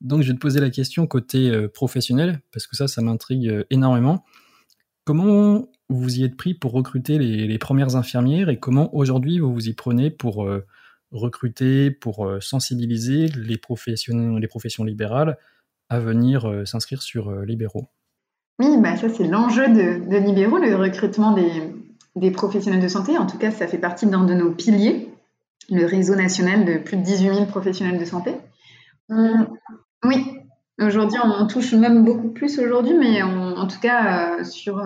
Donc, 0.00 0.22
je 0.22 0.28
vais 0.28 0.34
te 0.34 0.40
poser 0.40 0.60
la 0.60 0.70
question 0.70 1.06
côté 1.06 1.50
euh, 1.50 1.68
professionnel, 1.68 2.40
parce 2.52 2.66
que 2.66 2.76
ça, 2.76 2.88
ça 2.88 3.02
m'intrigue 3.02 3.66
énormément. 3.70 4.24
Comment 5.04 5.66
vous 5.90 6.18
y 6.18 6.24
êtes 6.24 6.36
pris 6.36 6.54
pour 6.54 6.72
recruter 6.72 7.18
les, 7.18 7.58
premières 7.58 7.96
infirmières 7.96 8.48
et 8.48 8.58
comment 8.58 8.94
aujourd'hui 8.94 9.38
vous 9.38 9.52
vous 9.52 9.68
y 9.68 9.72
prenez 9.72 10.10
pour 10.10 10.46
recruter, 11.12 11.90
pour 11.90 12.26
euh, 12.26 12.40
sensibiliser 12.40 13.28
les 13.28 13.56
professions, 13.56 14.36
les 14.36 14.48
professions 14.48 14.84
libérales 14.84 15.38
à 15.88 16.00
venir 16.00 16.46
euh, 16.46 16.64
s'inscrire 16.64 17.02
sur 17.02 17.30
euh, 17.30 17.44
Libéraux 17.44 17.88
Oui, 18.58 18.76
bah 18.78 18.96
ça 18.96 19.08
c'est 19.08 19.26
l'enjeu 19.26 19.68
de, 19.68 20.18
Libéraux, 20.18 20.58
le 20.58 20.76
recrutement 20.76 21.36
des, 22.14 22.30
professionnels 22.30 22.82
de 22.82 22.88
santé. 22.88 23.16
En 23.16 23.26
tout 23.26 23.38
cas, 23.38 23.50
ça 23.50 23.66
fait 23.66 23.78
partie 23.78 24.06
d'un 24.06 24.24
de 24.24 24.34
nos 24.34 24.52
piliers, 24.52 25.08
le 25.70 25.84
réseau 25.86 26.14
national 26.14 26.64
de 26.64 26.78
plus 26.78 26.96
de 26.96 27.02
18 27.02 27.34
000 27.34 27.46
professionnels 27.46 27.98
de 27.98 28.04
santé. 28.04 28.34
Oui, 30.04 30.26
aujourd'hui 30.80 31.18
on, 31.24 31.46
touche 31.46 31.72
même 31.72 32.04
beaucoup 32.04 32.28
plus 32.28 32.58
aujourd'hui, 32.58 32.94
mais 32.94 33.22
en 33.22 33.66
tout 33.66 33.80
cas 33.80 34.44
sur 34.44 34.82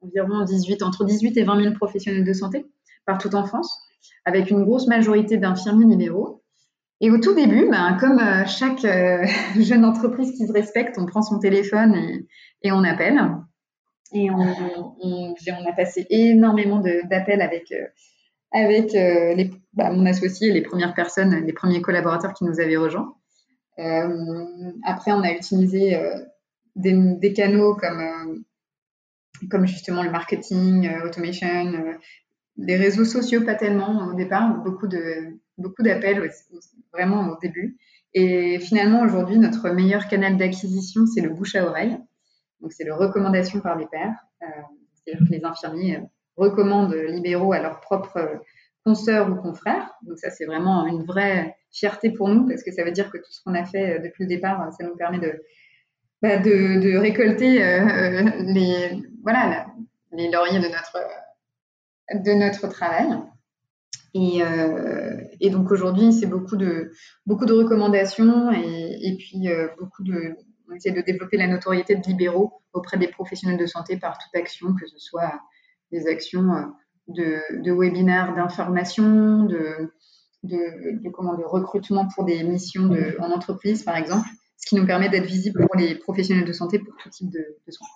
environ 0.00 0.44
18, 0.44 0.82
entre 0.82 1.04
18 1.04 1.36
et 1.38 1.44
20 1.44 1.62
000 1.62 1.74
professionnels 1.74 2.24
de 2.24 2.32
santé 2.32 2.66
partout 3.06 3.34
en 3.34 3.44
France, 3.44 3.89
avec 4.24 4.50
une 4.50 4.64
grosse 4.64 4.86
majorité 4.86 5.36
d'infirmiers 5.36 5.86
libéraux. 5.86 6.40
Et 7.00 7.10
au 7.10 7.18
tout 7.18 7.34
début, 7.34 7.66
ben, 7.70 7.96
comme 7.98 8.18
euh, 8.18 8.44
chaque 8.46 8.84
euh, 8.84 9.24
jeune 9.58 9.84
entreprise 9.84 10.32
qui 10.32 10.46
se 10.46 10.52
respecte, 10.52 10.98
on 10.98 11.06
prend 11.06 11.22
son 11.22 11.38
téléphone 11.38 11.94
et, 12.62 12.72
on 12.72 12.84
appelle. 12.84 13.18
Et 14.12 14.30
on, 14.30 14.96
on, 15.00 15.34
a 15.66 15.72
passé 15.72 16.06
énormément 16.10 16.80
d'appels 16.80 17.40
avec, 17.40 17.72
euh, 17.72 17.86
avec 18.52 18.92
les, 18.92 19.50
bah, 19.72 19.90
mon 19.92 20.04
associé, 20.04 20.50
les 20.50 20.62
premières 20.62 20.94
personnes, 20.94 21.46
les 21.46 21.52
premiers 21.52 21.80
collaborateurs 21.80 22.34
qui 22.34 22.44
nous 22.44 22.60
avaient 22.60 22.76
rejoints. 22.76 23.14
après, 24.84 25.12
on 25.12 25.22
a 25.22 25.30
utilisé 25.30 25.96
des, 26.74 26.92
des, 26.92 27.32
canaux 27.32 27.76
comme, 27.76 28.42
comme 29.48 29.66
justement 29.66 30.02
le 30.02 30.10
marketing, 30.10 30.90
automation, 31.04 31.72
les 32.60 32.76
réseaux 32.76 33.04
sociaux, 33.04 33.42
pas 33.44 33.54
tellement 33.54 34.08
au 34.08 34.14
départ, 34.14 34.62
beaucoup 34.62 34.86
de 34.86 35.38
beaucoup 35.58 35.82
d'appels 35.82 36.30
vraiment 36.92 37.28
au 37.28 37.38
début. 37.40 37.76
Et 38.14 38.58
finalement, 38.58 39.02
aujourd'hui, 39.02 39.38
notre 39.38 39.70
meilleur 39.70 40.08
canal 40.08 40.36
d'acquisition, 40.36 41.06
c'est 41.06 41.20
le 41.20 41.30
bouche 41.30 41.54
à 41.54 41.64
oreille. 41.66 41.98
Donc, 42.60 42.72
c'est 42.72 42.84
le 42.84 42.94
recommandation 42.94 43.60
par 43.60 43.76
les 43.76 43.86
pairs. 43.86 44.14
Euh, 44.42 44.46
C'est-à-dire 44.94 45.26
que 45.26 45.32
les 45.32 45.44
infirmiers 45.44 45.96
euh, 45.96 46.00
recommandent 46.36 46.94
libéraux 46.94 47.52
à 47.52 47.60
leurs 47.60 47.80
propres 47.80 48.40
consoeurs 48.84 49.30
ou 49.30 49.36
confrères. 49.36 49.92
Donc, 50.02 50.18
ça, 50.18 50.30
c'est 50.30 50.46
vraiment 50.46 50.86
une 50.86 51.04
vraie 51.04 51.56
fierté 51.70 52.10
pour 52.10 52.28
nous 52.28 52.48
parce 52.48 52.62
que 52.62 52.72
ça 52.72 52.84
veut 52.84 52.90
dire 52.90 53.10
que 53.10 53.18
tout 53.18 53.30
ce 53.30 53.42
qu'on 53.44 53.54
a 53.54 53.64
fait 53.64 53.98
euh, 53.98 54.02
depuis 54.02 54.24
le 54.24 54.28
départ, 54.28 54.72
ça 54.72 54.84
nous 54.84 54.96
permet 54.96 55.18
de, 55.18 55.42
bah, 56.22 56.38
de, 56.38 56.96
récolter 56.96 57.62
euh, 57.62 58.22
les, 58.40 59.02
voilà, 59.22 59.66
les 60.12 60.30
lauriers 60.30 60.58
de 60.58 60.68
notre, 60.68 60.98
de 62.14 62.32
notre 62.32 62.68
travail. 62.68 63.16
Et, 64.14 64.42
euh, 64.42 65.20
et, 65.40 65.50
donc 65.50 65.70
aujourd'hui, 65.70 66.12
c'est 66.12 66.26
beaucoup 66.26 66.56
de, 66.56 66.92
recommandations 67.26 68.50
et, 68.50 69.16
puis 69.18 69.48
euh, 69.48 69.68
beaucoup 69.78 70.02
de, 70.02 70.36
on 70.68 70.74
essaie 70.74 70.90
de 70.90 71.00
développer 71.00 71.36
la 71.36 71.46
notoriété 71.46 71.94
de 71.94 72.02
libéraux 72.02 72.60
auprès 72.72 72.98
des 72.98 73.08
professionnels 73.08 73.58
de 73.58 73.66
santé 73.66 73.96
par 73.96 74.18
toute 74.18 74.34
action, 74.34 74.74
que 74.74 74.86
ce 74.86 74.98
soit 74.98 75.40
des 75.92 76.08
actions 76.08 76.52
euh, 76.52 76.62
de, 77.08 77.62
de 77.62 77.72
webinaires 77.72 78.34
d'information, 78.34 79.44
de, 79.44 79.92
recrutement 81.44 82.08
pour 82.14 82.24
des 82.24 82.42
missions 82.42 82.90
en 83.20 83.30
entreprise, 83.30 83.82
par 83.82 83.96
exemple, 83.96 84.28
ce 84.56 84.66
qui 84.68 84.74
nous 84.74 84.86
permet 84.86 85.08
d'être 85.08 85.26
visible 85.26 85.66
pour 85.66 85.76
les 85.76 85.96
professionnels 85.96 86.44
de 86.44 86.52
santé 86.52 86.78
pour 86.78 86.94
tout 86.96 87.10
type 87.10 87.30
de, 87.30 87.38
de 87.66 87.72
soins. 87.72 87.86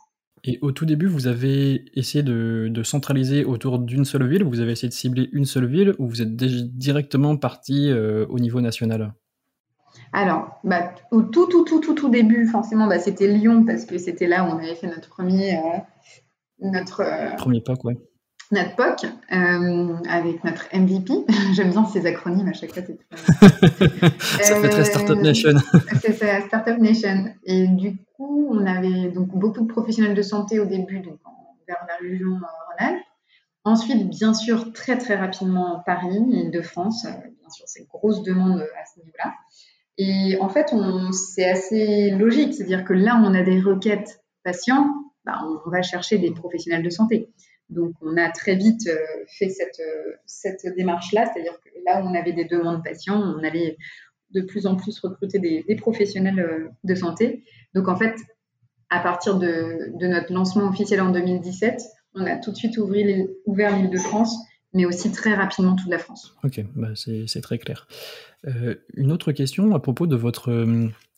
Et 0.46 0.58
au 0.60 0.72
tout 0.72 0.84
début, 0.84 1.06
vous 1.06 1.26
avez 1.26 1.86
essayé 1.94 2.22
de, 2.22 2.68
de 2.70 2.82
centraliser 2.82 3.44
autour 3.44 3.78
d'une 3.78 4.04
seule 4.04 4.28
ville, 4.28 4.44
vous 4.44 4.60
avez 4.60 4.72
essayé 4.72 4.88
de 4.88 4.94
cibler 4.94 5.30
une 5.32 5.46
seule 5.46 5.66
ville, 5.66 5.94
ou 5.98 6.06
vous 6.06 6.20
êtes 6.20 6.36
directement 6.36 7.36
parti 7.38 7.90
euh, 7.90 8.26
au 8.28 8.38
niveau 8.38 8.60
national? 8.60 9.14
Alors, 10.12 10.60
bah, 10.62 10.92
au 11.10 11.22
tout, 11.22 11.46
tout, 11.46 11.64
tout, 11.64 11.80
tout, 11.80 11.94
tout 11.94 12.10
début, 12.10 12.46
forcément, 12.46 12.86
bah, 12.86 12.98
c'était 12.98 13.26
Lyon, 13.26 13.64
parce 13.64 13.86
que 13.86 13.96
c'était 13.96 14.26
là 14.26 14.44
où 14.44 14.48
on 14.48 14.58
avait 14.58 14.74
fait 14.74 14.86
notre 14.86 15.08
premier... 15.08 15.56
Euh, 15.56 15.78
notre, 16.60 17.00
euh, 17.00 17.34
premier 17.36 17.62
POC, 17.62 17.84
ouais. 17.84 17.96
Notre 18.50 18.76
POC, 18.76 19.06
avec 19.30 20.44
notre 20.44 20.68
MVP. 20.74 21.12
J'aime 21.54 21.70
bien 21.70 21.84
ces 21.86 22.06
acronymes 22.06 22.48
à 22.48 22.52
chaque 22.52 22.72
fois. 22.72 22.82
ça 24.20 24.60
fait 24.60 24.68
très 24.68 24.84
Startup 24.84 25.18
Nation. 25.18 25.54
C'est 26.02 26.12
ça, 26.12 26.40
Startup 26.42 26.78
Nation. 26.78 27.32
Et 27.44 27.66
du 27.66 27.96
coup, 28.16 28.48
on 28.50 28.66
avait 28.66 29.10
donc 29.10 29.28
beaucoup 29.28 29.62
de 29.62 29.66
professionnels 29.66 30.14
de 30.14 30.22
santé 30.22 30.60
au 30.60 30.66
début, 30.66 31.00
donc 31.00 31.18
vers 31.66 31.84
la 31.88 31.96
région 31.96 32.32
Rhône-Alpes. 32.32 33.02
Ensuite, 33.64 34.10
bien 34.10 34.34
sûr, 34.34 34.72
très 34.74 34.98
très 34.98 35.16
rapidement 35.16 35.82
Paris, 35.86 36.22
Île-de-France. 36.30 37.04
Bien 37.04 37.50
sûr, 37.50 37.64
c'est 37.66 37.80
une 37.80 37.86
grosse 37.86 38.22
demande 38.22 38.60
à 38.60 38.84
ce 38.84 39.00
niveau-là. 39.00 39.32
Et 39.96 40.36
en 40.40 40.48
fait, 40.48 40.74
c'est 41.12 41.48
assez 41.48 42.10
logique, 42.10 42.54
c'est-à-dire 42.54 42.84
que 42.84 42.92
là, 42.92 43.20
on 43.24 43.32
a 43.34 43.42
des 43.42 43.60
requêtes 43.60 44.20
patients, 44.42 44.90
bah, 45.24 45.40
on 45.66 45.70
va 45.70 45.82
chercher 45.82 46.18
des 46.18 46.32
professionnels 46.32 46.82
de 46.82 46.90
santé. 46.90 47.30
Donc, 47.70 47.94
on 48.02 48.16
a 48.16 48.30
très 48.30 48.56
vite 48.56 48.86
euh, 48.88 48.96
fait 49.26 49.48
cette, 49.48 49.80
euh, 49.80 50.12
cette 50.26 50.66
démarche-là, 50.76 51.30
c'est-à-dire 51.32 51.58
que 51.64 51.70
là 51.86 52.02
où 52.02 52.06
on 52.06 52.14
avait 52.14 52.32
des 52.32 52.44
demandes 52.44 52.84
patients, 52.84 53.20
on 53.20 53.42
allait 53.42 53.76
de 54.32 54.42
plus 54.42 54.66
en 54.66 54.76
plus 54.76 54.98
recruter 55.00 55.38
des, 55.38 55.64
des 55.66 55.76
professionnels 55.76 56.40
euh, 56.40 56.68
de 56.84 56.94
santé. 56.94 57.44
Donc, 57.74 57.88
en 57.88 57.96
fait, 57.96 58.14
à 58.90 59.00
partir 59.00 59.38
de, 59.38 59.92
de, 59.98 60.06
notre 60.06 60.32
lancement 60.32 60.68
officiel 60.68 61.00
en 61.00 61.10
2017, 61.10 61.82
on 62.14 62.26
a 62.26 62.36
tout 62.36 62.50
de 62.50 62.56
suite 62.56 62.76
ouvert, 62.78 63.26
ouvert 63.46 63.76
l'île 63.76 63.90
de 63.90 63.98
France, 63.98 64.36
mais 64.72 64.84
aussi 64.84 65.10
très 65.10 65.34
rapidement 65.34 65.74
toute 65.74 65.88
la 65.88 65.98
France. 65.98 66.36
Ok, 66.44 66.64
bah 66.74 66.90
c'est 66.94 67.40
très 67.40 67.58
clair. 67.58 67.86
Euh, 68.46 68.74
une 68.94 69.10
autre 69.10 69.32
question 69.32 69.74
à 69.74 69.80
propos 69.80 70.06
de 70.06 70.16
votre 70.16 70.66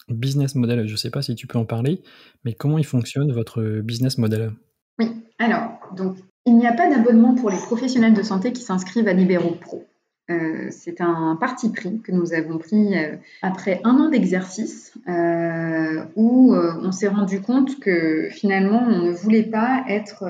business 0.08 0.54
model. 0.54 0.86
Je 0.86 0.92
ne 0.92 0.96
sais 0.96 1.10
pas 1.10 1.22
si 1.22 1.34
tu 1.34 1.46
peux 1.46 1.58
en 1.58 1.64
parler, 1.64 2.02
mais 2.44 2.52
comment 2.54 2.78
il 2.78 2.86
fonctionne 2.86 3.32
votre 3.32 3.80
business 3.80 4.18
model? 4.18 4.52
Oui, 4.98 5.10
alors, 5.38 5.78
donc, 5.96 6.16
il 6.46 6.56
n'y 6.56 6.66
a 6.66 6.72
pas 6.72 6.88
d'abonnement 6.88 7.34
pour 7.34 7.50
les 7.50 7.58
professionnels 7.58 8.14
de 8.14 8.22
santé 8.22 8.52
qui 8.52 8.62
s'inscrivent 8.62 9.08
à 9.08 9.12
Libéraux 9.12 9.56
Pro. 9.60 9.84
Euh, 10.28 10.68
c'est 10.70 11.00
un 11.00 11.36
parti 11.38 11.70
pris 11.70 12.00
que 12.00 12.10
nous 12.10 12.32
avons 12.32 12.58
pris 12.58 12.98
euh, 12.98 13.16
après 13.42 13.80
un 13.84 13.94
an 14.00 14.08
d'exercice 14.08 14.92
euh, 15.08 16.04
où 16.16 16.52
on 16.54 16.90
s'est 16.90 17.08
rendu 17.08 17.40
compte 17.40 17.78
que 17.78 18.28
finalement 18.30 18.82
on 18.88 19.02
ne 19.02 19.12
voulait 19.12 19.44
pas 19.44 19.84
être 19.88 20.24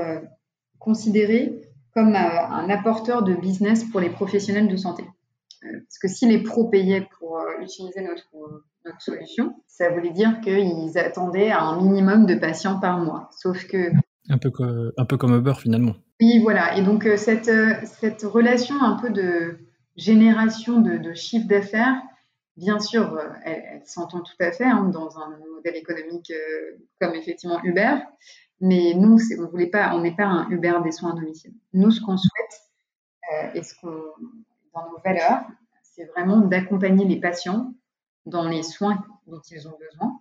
considéré 0.79 1.63
comme 1.95 2.15
un 2.15 2.69
apporteur 2.69 3.23
de 3.23 3.35
business 3.35 3.85
pour 3.85 4.01
les 4.01 4.11
professionnels 4.11 4.69
de 4.69 4.77
santé. 4.77 5.03
parce 5.63 5.99
que 5.99 6.09
si 6.09 6.27
les 6.27 6.43
pros 6.43 6.65
payaient 6.69 7.09
pour 7.19 7.41
utiliser 7.63 8.03
notre, 8.03 8.27
solution, 9.01 9.57
ça 9.67 9.89
voulait 9.91 10.11
dire 10.11 10.41
qu'ils 10.41 10.97
attendaient 10.97 11.51
un 11.51 11.77
minimum 11.83 12.25
de 12.25 12.37
patients 12.37 12.79
par 12.79 12.99
mois. 12.99 13.29
Sauf 13.33 13.67
que 13.67 13.91
Un 14.29 14.39
peu, 14.39 14.51
un 14.97 15.05
peu 15.05 15.17
comme 15.17 15.37
Uber 15.37 15.55
finalement. 15.55 15.95
Oui, 16.21 16.41
voilà. 16.41 16.77
Et 16.77 16.83
donc 16.83 17.09
cette, 17.17 17.51
cette 17.85 18.23
relation 18.23 18.83
un 18.83 18.97
peu 18.97 19.11
de 19.11 19.59
génération 19.97 20.81
de, 20.81 21.15
chiffre 21.15 21.47
d'affaires, 21.47 22.03
bien 22.57 22.79
sûr, 22.79 23.19
elle, 23.45 23.83
s'entend 23.85 24.21
tout 24.21 24.35
à 24.41 24.53
fait 24.53 24.65
hein, 24.65 24.85
dans 24.93 25.19
un 25.19 25.39
modèle 25.55 25.77
économique 25.77 26.33
comme 27.01 27.15
effectivement 27.15 27.63
Uber, 27.63 27.97
mais 28.61 28.95
nous, 28.95 29.19
on 29.39 29.47
voulait 29.49 29.69
pas, 29.69 29.95
on 29.95 30.01
n'est 30.01 30.17
pas 30.17 30.27
un 30.27 30.49
Uber 30.51 30.79
des 30.83 30.93
soins 30.93 31.13
à 31.13 31.15
domicile. 31.15 31.53
Nous, 31.73 31.91
ce 31.91 32.01
qu'on 32.01 32.17
souhaite 32.17 33.55
et 33.55 33.63
ce 33.63 33.75
qu'on, 33.81 34.03
dans 34.75 34.91
nos 34.91 34.99
valeurs, 35.05 35.45
c'est 35.83 36.05
vraiment 36.05 36.39
d'accompagner 36.39 37.07
les 37.07 37.21
patients 37.21 37.75
dans 38.27 38.49
les 38.49 38.63
soins 38.63 39.05
dont 39.27 39.41
ils 39.51 39.67
ont 39.69 39.77
besoin 39.79 40.19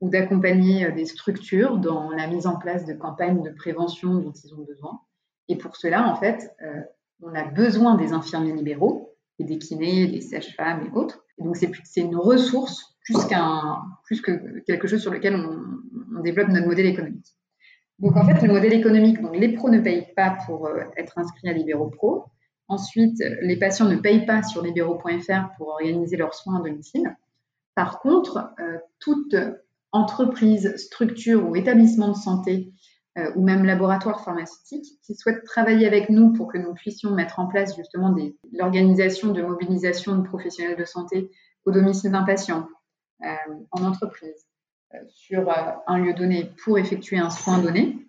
ou 0.00 0.08
d'accompagner 0.08 0.86
euh, 0.86 0.92
des 0.92 1.06
structures 1.06 1.78
dans 1.78 2.10
la 2.10 2.26
mise 2.26 2.46
en 2.46 2.56
place 2.56 2.84
de 2.84 2.94
campagnes 2.94 3.42
de 3.42 3.50
prévention 3.50 4.14
dont 4.14 4.32
ils 4.32 4.54
ont 4.54 4.64
besoin. 4.64 5.00
Et 5.48 5.56
pour 5.56 5.76
cela, 5.76 6.08
en 6.08 6.16
fait, 6.16 6.54
euh, 6.62 6.80
on 7.22 7.34
a 7.34 7.44
besoin 7.44 7.96
des 7.96 8.12
infirmiers 8.12 8.52
libéraux, 8.52 9.14
et 9.38 9.44
des 9.44 9.58
kinés, 9.58 10.06
des 10.06 10.20
sages-femmes 10.20 10.86
et 10.86 10.96
autres. 10.96 11.24
Et 11.38 11.42
donc, 11.42 11.56
c'est 11.56 12.00
une 12.00 12.16
ressource 12.16 12.96
plus, 13.04 13.24
qu'un, 13.26 13.82
plus 14.04 14.20
que 14.20 14.60
quelque 14.60 14.86
chose 14.86 15.02
sur 15.02 15.10
lequel 15.10 15.34
on, 15.34 16.20
développe 16.22 16.48
notre 16.48 16.66
modèle 16.66 16.86
économique. 16.86 17.26
Donc, 17.98 18.16
en 18.16 18.24
fait, 18.24 18.40
le 18.46 18.52
modèle 18.52 18.72
économique, 18.72 19.20
donc 19.20 19.36
les 19.36 19.52
pros 19.52 19.68
ne 19.68 19.80
payent 19.80 20.12
pas 20.16 20.38
pour 20.46 20.66
euh, 20.66 20.84
être 20.96 21.18
inscrits 21.18 21.48
à 21.48 21.52
Libéraux 21.52 21.90
Pro. 21.90 22.26
Ensuite, 22.68 23.22
les 23.42 23.58
patients 23.58 23.88
ne 23.88 23.96
payent 23.96 24.24
pas 24.24 24.42
sur 24.42 24.62
libéraux.fr 24.62 25.56
pour 25.56 25.68
organiser 25.68 26.16
leurs 26.16 26.34
soins 26.34 26.60
à 26.60 26.62
domicile. 26.62 27.14
Par 27.74 28.00
contre, 28.00 28.52
euh, 28.58 28.78
toute 29.00 29.34
entreprise, 29.94 30.76
structure 30.76 31.48
ou 31.48 31.56
établissement 31.56 32.08
de 32.08 32.16
santé 32.16 32.72
euh, 33.16 33.32
ou 33.36 33.44
même 33.44 33.64
laboratoire 33.64 34.22
pharmaceutique 34.24 34.84
qui 35.02 35.14
souhaite 35.14 35.44
travailler 35.44 35.86
avec 35.86 36.10
nous 36.10 36.32
pour 36.32 36.52
que 36.52 36.58
nous 36.58 36.74
puissions 36.74 37.12
mettre 37.12 37.38
en 37.38 37.46
place 37.46 37.76
justement 37.76 38.14
l'organisation 38.52 39.32
de 39.32 39.40
mobilisation 39.40 40.16
de 40.18 40.22
professionnels 40.22 40.76
de 40.76 40.84
santé 40.84 41.30
au 41.64 41.70
domicile 41.70 42.10
d'un 42.10 42.24
patient, 42.24 42.68
euh, 43.24 43.54
en 43.70 43.84
entreprise, 43.84 44.46
sur 45.08 45.50
un 45.86 45.98
lieu 45.98 46.12
donné 46.12 46.52
pour 46.62 46.78
effectuer 46.78 47.18
un 47.18 47.30
soin 47.30 47.58
donné, 47.58 48.04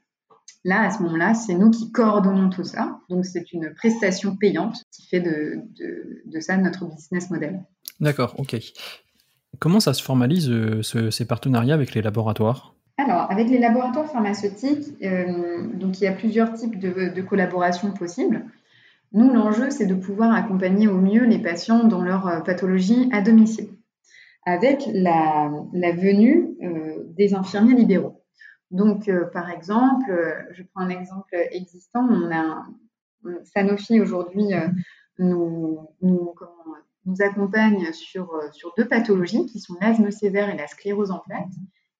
Là, 0.65 0.81
à 0.81 0.89
ce 0.89 1.03
moment-là, 1.03 1.35
c'est 1.35 1.53
nous 1.53 1.69
qui 1.69 1.91
coordonnons 1.91 2.49
tout 2.49 2.63
ça. 2.63 2.99
Donc, 3.07 3.23
c'est 3.23 3.53
une 3.53 3.75
prestation 3.75 4.35
payante 4.35 4.81
qui 4.91 5.07
fait 5.07 5.19
de, 5.19 5.61
ça 6.39 6.57
notre 6.57 6.85
business 6.85 7.29
model. 7.29 7.63
D'accord, 7.99 8.33
ok. 8.39 8.55
Comment 9.59 9.79
ça 9.79 9.93
se 9.93 10.03
formalise 10.03 10.49
euh, 10.49 10.81
ces 10.81 11.25
partenariats 11.25 11.73
avec 11.73 11.93
les 11.93 12.01
laboratoires? 12.01 12.75
Alors, 12.97 13.29
avec 13.29 13.49
les 13.49 13.59
laboratoires 13.59 14.09
pharmaceutiques, 14.09 14.95
euh, 15.03 15.67
donc 15.73 15.99
il 15.99 16.05
y 16.05 16.07
a 16.07 16.13
plusieurs 16.13 16.53
types 16.53 16.79
de, 16.79 17.21
collaborations 17.21 17.91
possibles. 17.91 18.45
Nous, 19.11 19.31
l'enjeu, 19.31 19.69
c'est 19.69 19.85
de 19.85 19.95
pouvoir 19.95 20.33
accompagner 20.33 20.87
au 20.87 20.97
mieux 20.97 21.25
les 21.25 21.39
patients 21.39 21.83
dans 21.83 22.01
leur 22.01 22.27
euh, 22.27 22.39
pathologie 22.41 23.09
à 23.11 23.21
domicile, 23.21 23.69
avec 24.45 24.83
la, 24.93 25.51
venue 25.73 26.55
des 27.17 27.33
infirmiers 27.33 27.75
libéraux. 27.75 28.21
Donc, 28.71 29.09
par 29.31 29.49
exemple, 29.49 30.45
je 30.51 30.63
prends 30.63 30.83
un 30.83 30.89
exemple 30.89 31.35
existant, 31.51 32.07
on 32.09 32.31
a 32.31 32.65
Sanofi 33.43 34.01
aujourd'hui 34.01 34.53
nous, 35.19 35.87
accompagne 37.19 37.91
sur, 37.93 38.31
deux 38.77 38.87
pathologies 38.87 39.45
qui 39.45 39.59
sont 39.59 39.75
l'asthme 39.81 40.11
sévère 40.11 40.49
et 40.49 40.57
la 40.57 40.67
sclérose 40.67 41.11
en 41.11 41.19
plaques. 41.19 41.45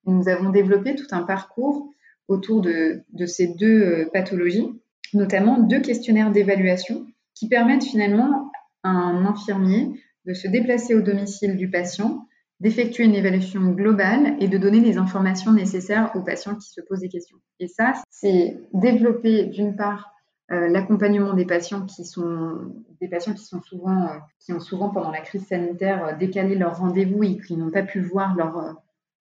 nous 0.06 0.28
avons 0.28 0.50
développé 0.50 0.94
tout 0.94 1.06
un 1.12 1.22
parcours 1.22 1.90
autour 2.28 2.60
de, 2.60 3.04
ces 3.26 3.54
deux 3.54 4.08
pathologies, 4.12 4.68
notamment 5.14 5.60
deux 5.60 5.80
questionnaires 5.80 6.32
d'évaluation 6.32 7.06
qui 7.34 7.48
permettent 7.48 7.84
finalement 7.84 8.50
à 8.82 8.88
un 8.88 9.24
infirmier 9.26 9.90
de 10.24 10.34
se 10.34 10.48
déplacer 10.48 10.94
au 10.94 11.02
domicile 11.02 11.56
du 11.56 11.70
patient 11.70 12.26
d'effectuer 12.60 13.04
une 13.04 13.14
évaluation 13.14 13.60
globale 13.72 14.36
et 14.40 14.48
de 14.48 14.58
donner 14.58 14.80
les 14.80 14.96
informations 14.96 15.52
nécessaires 15.52 16.10
aux 16.14 16.22
patients 16.22 16.54
qui 16.54 16.70
se 16.70 16.80
posent 16.80 17.00
des 17.00 17.08
questions. 17.08 17.36
Et 17.60 17.68
ça, 17.68 17.92
c'est 18.10 18.58
développer 18.72 19.44
d'une 19.44 19.76
part 19.76 20.15
euh, 20.52 20.68
l'accompagnement 20.68 21.34
des 21.34 21.44
patients 21.44 21.84
qui 21.86 22.04
sont 22.04 22.72
des 23.00 23.08
patients 23.08 23.34
qui 23.34 23.44
sont 23.44 23.60
souvent 23.62 24.04
euh, 24.04 24.18
qui 24.38 24.52
ont 24.52 24.60
souvent 24.60 24.90
pendant 24.90 25.10
la 25.10 25.20
crise 25.20 25.44
sanitaire 25.44 26.06
euh, 26.06 26.12
décalé 26.14 26.54
leur 26.54 26.78
rendez-vous 26.78 27.24
et 27.24 27.38
qui 27.38 27.56
n'ont 27.56 27.72
pas 27.72 27.82
pu 27.82 28.00
voir 28.00 28.36
leur 28.36 28.76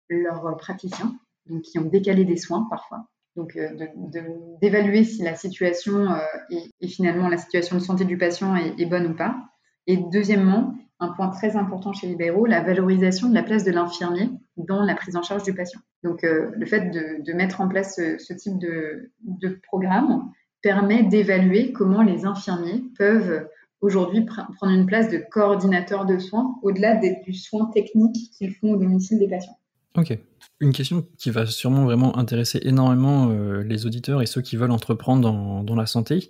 leur 0.09 0.57
praticien, 0.57 1.15
donc 1.45 1.61
qui 1.61 1.77
ont 1.77 1.85
décalé 1.85 2.25
des 2.25 2.37
soins 2.37 2.65
parfois. 2.71 3.05
Donc 3.35 3.57
d'évaluer 4.61 5.05
si 5.05 5.21
la 5.21 5.35
situation 5.35 6.07
et 6.81 6.87
finalement 6.89 7.29
la 7.29 7.37
situation 7.37 7.77
de 7.77 7.81
santé 7.81 8.03
du 8.03 8.17
patient 8.17 8.57
est, 8.57 8.85
bonne 8.85 9.07
ou 9.07 9.15
pas. 9.15 9.37
Et 9.87 9.95
deuxièmement, 10.11 10.75
un 10.99 11.13
point 11.13 11.29
très 11.29 11.55
important 11.55 11.93
chez 11.93 12.07
Libéraux, 12.07 12.45
la 12.45 12.61
valorisation 12.61 13.29
de 13.29 13.33
la 13.33 13.41
place 13.41 13.63
de 13.63 13.71
l'infirmier 13.71 14.29
dans 14.57 14.83
la 14.83 14.95
prise 14.95 15.15
en 15.15 15.21
charge 15.21 15.43
du 15.43 15.53
patient. 15.53 15.79
Donc, 16.03 16.23
le 16.23 16.65
fait 16.65 16.89
de, 16.89 17.33
mettre 17.33 17.61
en 17.61 17.69
place 17.69 17.95
ce, 17.95 18.33
type 18.33 18.59
de, 18.59 19.13
programme 19.63 20.29
permet 20.61 21.03
d'évaluer 21.03 21.71
comment 21.71 22.01
les 22.01 22.25
infirmiers 22.25 22.83
peuvent 22.97 23.47
aujourd'hui 23.81 24.25
prendre 24.25 24.73
une 24.73 24.85
place 24.85 25.09
de 25.09 25.17
coordinateur 25.17 26.05
de 26.05 26.19
soins 26.19 26.55
au-delà 26.61 26.95
du 26.95 27.33
soin 27.33 27.71
technique 27.73 28.31
qu'ils 28.37 28.53
font 28.53 28.73
au 28.73 28.77
domicile 28.77 29.19
des 29.19 29.27
patients. 29.27 29.57
Ok. 29.97 30.17
Une 30.59 30.71
question 30.71 31.05
qui 31.17 31.31
va 31.31 31.45
sûrement 31.45 31.83
vraiment 31.85 32.17
intéresser 32.17 32.59
énormément 32.63 33.29
euh, 33.29 33.61
les 33.63 33.85
auditeurs 33.85 34.21
et 34.21 34.25
ceux 34.25 34.41
qui 34.41 34.55
veulent 34.55 34.71
entreprendre 34.71 35.63
dans, 35.63 35.75
la 35.75 35.85
santé. 35.85 36.29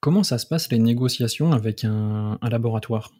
Comment 0.00 0.22
ça 0.22 0.38
se 0.38 0.46
passe 0.46 0.70
les 0.70 0.78
négociations 0.78 1.52
avec 1.52 1.84
un 1.84 2.38
laboratoire? 2.42 3.12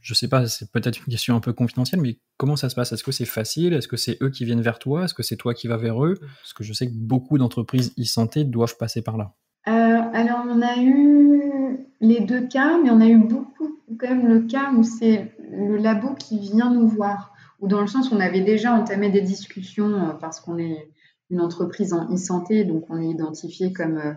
Je 0.00 0.14
sais 0.14 0.28
pas, 0.28 0.46
c'est 0.46 0.70
peut-être 0.70 0.98
une 0.98 1.10
question 1.10 1.36
un 1.36 1.40
peu 1.40 1.52
confidentielle, 1.52 2.00
mais 2.00 2.18
comment 2.36 2.56
ça 2.56 2.68
se 2.68 2.74
passe? 2.74 2.92
Est-ce 2.92 3.04
que 3.04 3.12
c'est 3.12 3.26
facile? 3.26 3.74
Est-ce 3.74 3.88
que 3.88 3.96
c'est 3.96 4.18
eux 4.22 4.30
qui 4.30 4.44
viennent 4.44 4.62
vers 4.62 4.78
toi? 4.78 5.04
Est-ce 5.04 5.14
que 5.14 5.22
c'est 5.22 5.36
toi 5.36 5.54
qui 5.54 5.68
vas 5.68 5.76
vers 5.76 6.04
eux? 6.04 6.18
Parce 6.20 6.52
que 6.52 6.64
je 6.64 6.72
sais 6.72 6.86
que 6.86 6.94
beaucoup 6.94 7.38
d'entreprises 7.38 7.92
e-santé 7.98 8.44
doivent 8.44 8.76
passer 8.76 9.02
par 9.02 9.16
là. 9.16 9.34
Euh, 9.68 9.70
alors, 9.70 10.44
on 10.48 10.62
a 10.62 10.76
eu 10.78 11.86
les 12.00 12.20
deux 12.20 12.46
cas, 12.46 12.78
mais 12.82 12.90
on 12.90 13.00
a 13.00 13.06
eu 13.06 13.18
beaucoup, 13.18 13.78
quand 13.98 14.08
même, 14.08 14.26
le 14.26 14.40
cas 14.42 14.72
où 14.72 14.82
c'est 14.82 15.34
le 15.52 15.76
labo 15.76 16.14
qui 16.14 16.38
vient 16.38 16.72
nous 16.72 16.88
voir, 16.88 17.34
ou 17.60 17.68
dans 17.68 17.80
le 17.80 17.86
sens 17.86 18.10
où 18.10 18.14
on 18.14 18.20
avait 18.20 18.40
déjà 18.40 18.72
entamé 18.72 19.10
des 19.10 19.20
discussions 19.20 19.92
euh, 19.92 20.12
parce 20.14 20.40
qu'on 20.40 20.58
est 20.58 20.90
une 21.28 21.40
entreprise 21.40 21.92
en 21.92 22.12
e-santé, 22.12 22.64
donc 22.64 22.86
on 22.88 23.00
est 23.00 23.10
identifié 23.10 23.72
comme, 23.72 23.98
euh, 23.98 24.14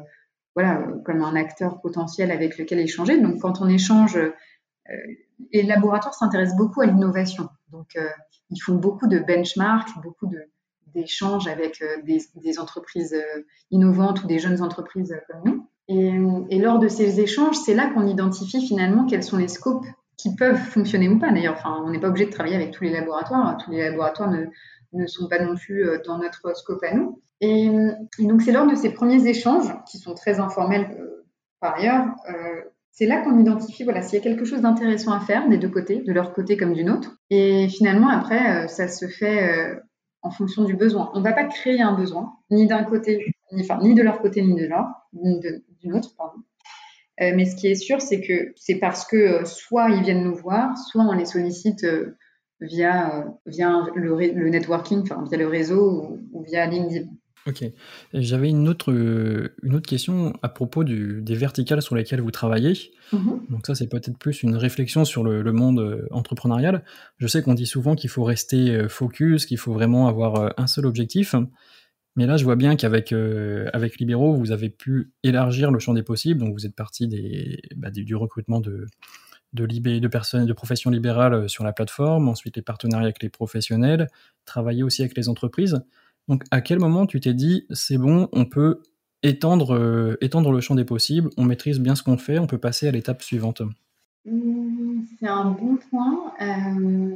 voilà, 0.55 0.81
comme 1.03 1.21
un 1.21 1.35
acteur 1.35 1.81
potentiel 1.81 2.31
avec 2.31 2.57
lequel 2.57 2.79
échanger. 2.79 3.19
Donc, 3.19 3.41
quand 3.41 3.61
on 3.61 3.67
échange 3.67 4.17
le 5.51 5.67
laboratoire 5.67 6.13
s'intéresse 6.13 6.55
beaucoup 6.55 6.81
à 6.81 6.85
l'innovation. 6.85 7.49
Donc, 7.71 7.87
euh, 7.95 8.07
ils 8.49 8.59
font 8.59 8.75
beaucoup 8.75 9.07
de 9.07 9.19
benchmarks, 9.19 9.89
beaucoup 10.01 10.29
d'échanges 10.93 11.47
avec 11.47 11.81
euh, 11.81 11.97
des, 12.03 12.59
entreprises 12.59 13.13
euh, 13.13 13.41
innovantes 13.71 14.23
ou 14.23 14.27
des 14.27 14.39
jeunes 14.39 14.61
entreprises 14.61 15.15
comme 15.27 15.41
nous. 15.45 15.67
Et, 15.89 16.59
lors 16.59 16.79
de 16.79 16.87
ces 16.87 17.19
échanges, 17.19 17.57
c'est 17.57 17.73
là 17.73 17.89
qu'on 17.93 18.07
identifie 18.07 18.65
finalement 18.65 19.05
quels 19.05 19.23
sont 19.23 19.37
les 19.37 19.49
scopes 19.49 19.85
qui 20.17 20.35
peuvent 20.35 20.57
fonctionner 20.57 21.09
ou 21.09 21.19
pas. 21.19 21.31
D'ailleurs, 21.31 21.55
enfin, 21.57 21.81
on 21.83 21.89
n'est 21.89 21.99
pas 21.99 22.07
obligé 22.07 22.25
de 22.25 22.31
travailler 22.31 22.55
avec 22.55 22.71
tous 22.71 22.85
les 22.85 22.91
laboratoires. 22.91 23.57
Tous 23.57 23.71
les 23.71 23.89
laboratoires 23.89 24.31
ne 24.93 25.07
sont 25.07 25.27
pas 25.27 25.43
non 25.43 25.55
plus 25.55 25.85
dans 26.05 26.19
notre 26.19 26.55
scope 26.55 26.83
à 26.83 26.93
nous. 26.93 27.21
Et, 27.41 27.69
donc, 28.19 28.43
c'est 28.43 28.53
lors 28.53 28.65
de 28.65 28.75
ces 28.75 28.91
premiers 28.91 29.27
échanges, 29.27 29.75
qui 29.91 29.97
sont 29.97 30.13
très 30.13 30.39
informels 30.39 30.97
par 31.59 31.75
ailleurs, 31.75 32.05
c'est 32.93 33.07
là 33.07 33.21
qu'on 33.21 33.39
identifie 33.39 33.83
voilà, 33.83 34.03
s'il 34.03 34.19
y 34.19 34.21
a 34.21 34.23
quelque 34.23 34.45
chose 34.45 34.61
d'intéressant 34.61 35.11
à 35.13 35.19
faire 35.19 35.49
des 35.49 35.57
deux 35.57 35.69
côtés, 35.69 36.01
de 36.01 36.13
leur 36.13 36.31
côté 36.31 36.57
comme 36.57 36.73
du 36.73 36.83
nôtre. 36.83 37.17
Et 37.31 37.67
finalement, 37.67 38.07
après, 38.07 38.65
euh, 38.65 38.67
ça 38.67 38.87
se 38.87 39.07
fait 39.07 39.51
euh, 39.51 39.75
en 40.21 40.29
fonction 40.29 40.63
du 40.63 40.75
besoin. 40.75 41.09
On 41.15 41.19
ne 41.19 41.23
va 41.23 41.33
pas 41.33 41.45
créer 41.45 41.81
un 41.81 41.93
besoin, 41.93 42.33
ni 42.51 42.67
d'un 42.67 42.83
côté, 42.83 43.33
ni, 43.51 43.95
de 43.95 44.03
leur 44.03 44.21
côté, 44.21 44.43
ni 44.43 44.53
de 44.55 44.67
leur, 44.67 44.85
ni 45.13 45.39
du 45.39 45.87
nôtre, 45.87 46.15
pardon. 46.15 46.37
Euh, 47.21 47.33
mais 47.35 47.45
ce 47.45 47.55
qui 47.55 47.65
est 47.65 47.75
sûr, 47.75 47.99
c'est 47.99 48.21
que 48.21 48.53
c'est 48.55 48.75
parce 48.75 49.05
que 49.05 49.43
soit 49.43 49.89
ils 49.89 50.03
viennent 50.03 50.23
nous 50.23 50.35
voir, 50.35 50.77
soit 50.77 51.03
on 51.03 51.13
les 51.13 51.25
sollicite 51.25 51.85
via, 52.61 53.25
via 53.47 53.87
le, 53.95 54.15
le, 54.15 54.49
networking, 54.49 55.01
enfin, 55.01 55.23
via 55.27 55.37
le 55.39 55.47
réseau 55.47 56.19
ou 56.31 56.43
via 56.43 56.67
LinkedIn. 56.67 57.09
Ok. 57.45 57.65
J'avais 58.13 58.49
une 58.49 58.69
autre, 58.69 58.91
une 58.91 59.75
autre 59.75 59.87
question 59.87 60.33
à 60.41 60.49
propos 60.49 60.83
des 60.83 61.35
verticales 61.35 61.81
sur 61.81 61.95
lesquelles 61.95 62.21
vous 62.21 62.31
travaillez. 62.31 62.73
Mm-hmm. 63.11 63.51
Donc 63.51 63.67
ça, 63.67 63.75
c'est 63.75 63.87
peut-être 63.87 64.17
plus 64.17 64.43
une 64.43 64.55
réflexion 64.55 65.03
sur 65.03 65.23
le, 65.23 65.51
monde 65.51 65.79
euh, 65.79 66.07
entrepreneurial. 66.11 66.83
Je 67.17 67.27
sais 67.27 67.41
qu'on 67.41 67.53
dit 67.53 67.65
souvent 67.65 67.95
qu'il 67.95 68.09
faut 68.09 68.23
rester 68.23 68.71
euh, 68.71 68.87
focus, 68.87 69.45
qu'il 69.45 69.57
faut 69.57 69.73
vraiment 69.73 70.07
avoir 70.07 70.35
euh, 70.35 70.49
un 70.57 70.67
seul 70.67 70.85
objectif. 70.85 71.35
Mais 72.15 72.27
là, 72.27 72.37
je 72.37 72.43
vois 72.43 72.55
bien 72.55 72.75
qu'avec 72.75 73.11
avec 73.73 73.97
Libéraux, 73.97 74.35
vous 74.35 74.51
avez 74.51 74.69
pu 74.69 75.11
élargir 75.23 75.71
le 75.71 75.79
champ 75.79 75.95
des 75.95 76.03
possibles. 76.03 76.39
Donc 76.39 76.53
vous 76.53 76.65
êtes 76.65 76.75
parti 76.75 77.07
des, 77.07 77.59
bah, 77.75 77.89
du 77.89 78.15
recrutement 78.15 78.59
de, 78.59 78.85
de, 79.53 79.65
de 79.65 80.07
personnes, 80.07 80.45
de 80.45 80.53
professions 80.53 80.91
libérales 80.91 81.49
sur 81.49 81.63
la 81.63 81.73
plateforme, 81.73 82.29
ensuite 82.29 82.55
les 82.55 82.61
partenariats 82.61 83.05
avec 83.05 83.23
les 83.23 83.29
professionnels, 83.29 84.09
travailler 84.45 84.83
aussi 84.83 85.01
avec 85.01 85.17
les 85.17 85.27
entreprises. 85.27 85.81
Donc 86.27 86.43
à 86.51 86.61
quel 86.61 86.79
moment 86.79 87.05
tu 87.05 87.19
t'es 87.19 87.33
dit 87.33 87.65
c'est 87.71 87.97
bon, 87.97 88.29
on 88.31 88.45
peut 88.45 88.81
étendre, 89.23 89.75
euh, 89.75 90.17
étendre 90.21 90.51
le 90.51 90.59
champ 90.59 90.75
des 90.75 90.85
possibles, 90.85 91.29
on 91.37 91.45
maîtrise 91.45 91.79
bien 91.79 91.95
ce 91.95 92.03
qu'on 92.03 92.17
fait, 92.17 92.39
on 92.39 92.47
peut 92.47 92.57
passer 92.57 92.87
à 92.87 92.91
l'étape 92.91 93.21
suivante? 93.21 93.61
Mmh, 94.25 95.01
C'est 95.19 95.27
un 95.27 95.51
bon 95.51 95.77
point. 95.89 96.33
Euh, 96.41 97.15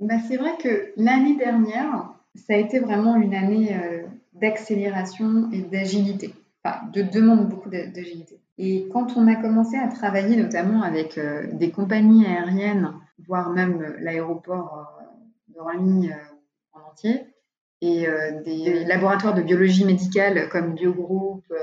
bah, 0.00 0.16
c'est 0.26 0.36
vrai 0.36 0.50
que 0.60 0.92
l'année 0.96 1.36
dernière, 1.36 2.12
ça 2.34 2.54
a 2.54 2.56
été 2.56 2.80
vraiment 2.80 3.16
une 3.16 3.34
année 3.34 3.74
euh, 3.74 4.02
d'accélération 4.34 5.50
et 5.52 5.62
d'agilité, 5.62 6.34
enfin, 6.62 6.86
de 6.92 7.02
demande 7.02 7.48
beaucoup 7.48 7.70
d'agilité. 7.70 8.38
Et 8.58 8.88
quand 8.92 9.16
on 9.16 9.26
a 9.28 9.36
commencé 9.36 9.76
à 9.76 9.86
travailler 9.86 10.36
notamment 10.36 10.82
avec 10.82 11.18
des 11.52 11.70
compagnies 11.70 12.26
aériennes, 12.26 12.92
voire 13.24 13.50
même 13.50 13.94
l'aéroport 14.00 14.88
d'Orly 15.54 16.10
en 16.72 16.90
entier, 16.90 17.20
et 17.80 18.08
euh, 18.08 18.42
des 18.42 18.84
laboratoires 18.84 19.34
de 19.34 19.42
biologie 19.42 19.84
médicale 19.84 20.48
comme 20.48 20.74
Biogroup, 20.74 21.44
euh, 21.50 21.56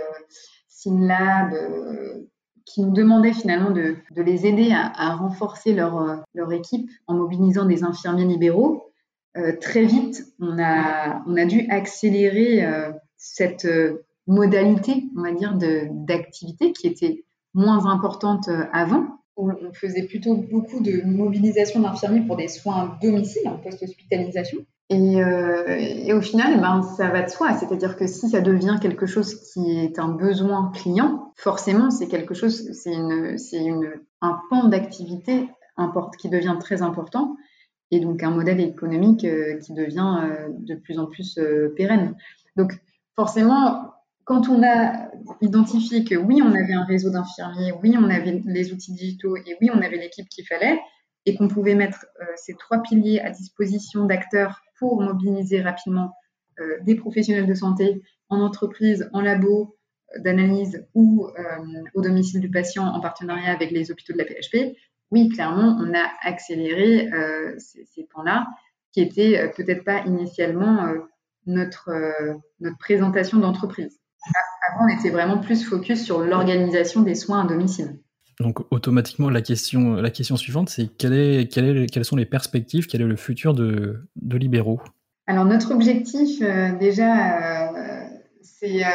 SynLab, 0.68 1.54
euh, 1.54 2.28
qui 2.66 2.82
nous 2.82 2.92
demandaient 2.92 3.34
finalement 3.34 3.72
de, 3.72 3.96
de 4.12 4.22
les 4.22 4.48
aider 4.48 4.72
à, 4.74 5.16
renforcer 5.16 5.74
leur, 5.74 6.24
leur, 6.34 6.52
équipe 6.52 6.90
en 7.06 7.14
mobilisant 7.14 7.66
des 7.66 7.84
infirmiers 7.84 8.26
libéraux. 8.26 8.92
très 9.62 9.86
vite, 9.86 10.26
on 10.40 10.58
a, 10.58 11.24
on 11.28 11.38
a 11.38 11.46
dû 11.46 11.68
accélérer 11.70 12.68
cette 13.18 13.68
modalité, 14.26 15.04
on 15.16 15.22
va 15.22 15.32
dire, 15.34 15.54
d'activité 15.92 16.74
qui 16.74 16.88
était 16.88 17.24
moins 17.54 17.86
importante 17.86 18.50
avant. 18.74 19.20
On 19.38 19.54
faisait 19.72 20.08
plutôt 20.08 20.34
beaucoup 20.34 20.82
de 20.82 21.04
mobilisation 21.06 21.82
d'infirmiers 21.82 22.26
pour 22.26 22.36
des 22.36 22.48
soins 22.48 22.76
à 22.76 23.00
domicile, 23.00 23.48
en 23.48 23.60
post-hospitalisation. 23.60 24.66
Et, 24.90 25.24
euh, 25.24 25.76
et, 25.78 26.14
au 26.14 26.22
final, 26.22 26.60
ben, 26.62 26.84
ça 26.84 27.10
va 27.10 27.24
de 27.24 27.30
soi. 27.30 27.54
C'est-à-dire 27.54 27.96
que 27.96 28.06
si 28.06 28.30
ça 28.30 28.42
devient 28.42 28.78
quelque 28.80 29.08
chose 29.08 29.36
qui 29.52 29.80
est 29.80 29.98
un 29.98 30.10
besoin 30.10 30.72
client, 30.76 31.34
forcément, 31.36 31.90
c'est 31.90 32.08
quelque 32.08 32.36
chose, 32.36 32.72
c'est 32.74 32.94
une, 32.94 33.38
c'est 33.38 33.64
une, 33.64 33.94
un 34.22 34.40
pan 34.50 34.68
d'activité 34.68 35.50
qui 36.20 36.30
devient 36.30 36.56
très 36.60 36.82
important 36.82 37.36
et 37.92 38.00
donc 38.00 38.24
un 38.24 38.32
modèle 38.32 38.62
économique 38.62 39.26
euh, 39.26 39.58
qui 39.60 39.74
devient 39.74 40.20
euh, 40.24 40.48
de 40.50 40.76
plus 40.76 41.00
en 41.00 41.08
plus 41.08 41.40
pérenne. 41.76 42.16
Donc, 42.56 42.80
forcément, 43.16 43.92
quand 44.24 44.50
on 44.50 44.64
a 44.64 45.10
identifié 45.42 46.04
que 46.04 46.16
oui, 46.16 46.42
on 46.44 46.54
avait 46.54 46.74
un 46.74 46.84
réseau 46.84 47.10
d'infirmiers, 47.10 47.74
oui, 47.84 47.96
on 47.98 48.10
avait 48.10 48.42
les 48.46 48.72
outils 48.72 48.94
digitaux 48.94 49.36
et 49.36 49.58
oui, 49.62 49.70
on 49.74 49.82
avait 49.82 49.98
l'équipe 49.98 50.28
qu'il 50.30 50.46
fallait, 50.46 50.80
et 51.26 51.36
qu'on 51.36 51.48
pouvait 51.48 51.76
mettre 51.76 52.06
euh, 52.22 52.26
ces 52.36 52.56
trois 52.56 52.82
piliers 52.82 53.20
à 53.20 53.30
disposition 53.30 54.06
d'acteurs 54.06 54.62
pour 54.78 55.02
mobiliser 55.02 55.62
rapidement 55.62 56.14
euh, 56.60 56.78
des 56.84 56.96
professionnels 56.96 57.48
de 57.48 57.54
santé 57.54 58.02
en 58.30 58.42
entreprise, 58.42 59.10
en 59.14 59.22
labo 59.22 59.76
euh, 60.16 60.20
d'analyse 60.22 60.88
ou 60.94 61.28
au 61.94 62.02
domicile 62.02 62.40
du 62.40 62.50
patient 62.50 62.86
en 62.86 63.00
partenariat 63.02 63.52
avec 63.52 63.72
les 63.72 63.92
hôpitaux 63.92 64.14
de 64.14 64.20
la 64.20 64.26
PHP, 64.26 64.78
oui, 65.12 65.30
clairement, 65.30 65.78
on 65.80 65.94
a 65.94 66.10
accéléré 66.22 67.10
ces, 67.58 67.86
ces 67.86 68.08
là 68.24 68.48
qui 68.92 69.02
étaient 69.02 69.52
peut-être 69.56 69.84
pas 69.84 70.04
initialement 70.06 70.94
notre, 71.46 71.92
notre 72.60 72.78
présentation 72.78 73.38
d'entreprise. 73.38 74.00
Avant, 74.70 74.86
on 74.86 75.00
était 75.00 75.12
vraiment 75.12 75.40
plus 75.40 75.64
focus 75.64 76.04
sur 76.04 76.20
l'organisation 76.20 77.02
des 77.02 77.16
soins 77.16 77.44
à 77.44 77.48
domicile. 77.48 78.00
Donc 78.40 78.60
automatiquement, 78.72 79.30
la 79.30 79.42
question, 79.42 79.94
la 79.94 80.10
question 80.10 80.36
suivante, 80.36 80.70
c'est 80.70 80.88
quelle 80.98 81.14
est, 81.14 81.58
est, 81.58 81.92
quelles 81.92 82.06
sont 82.06 82.18
les 82.18 82.26
perspectives, 82.26 82.88
quel 82.88 83.02
est 83.02 83.06
le 83.06 83.16
futur 83.16 83.54
de, 83.54 84.04
de 84.18 84.38
Libéraux 84.38 84.82
Alors 85.28 85.46
notre 85.46 85.74
objectif, 85.74 86.42
euh, 86.42 86.78
déjà, 86.78 87.70
euh, 87.74 88.08
c'est 88.42 88.84
euh, 88.84 88.90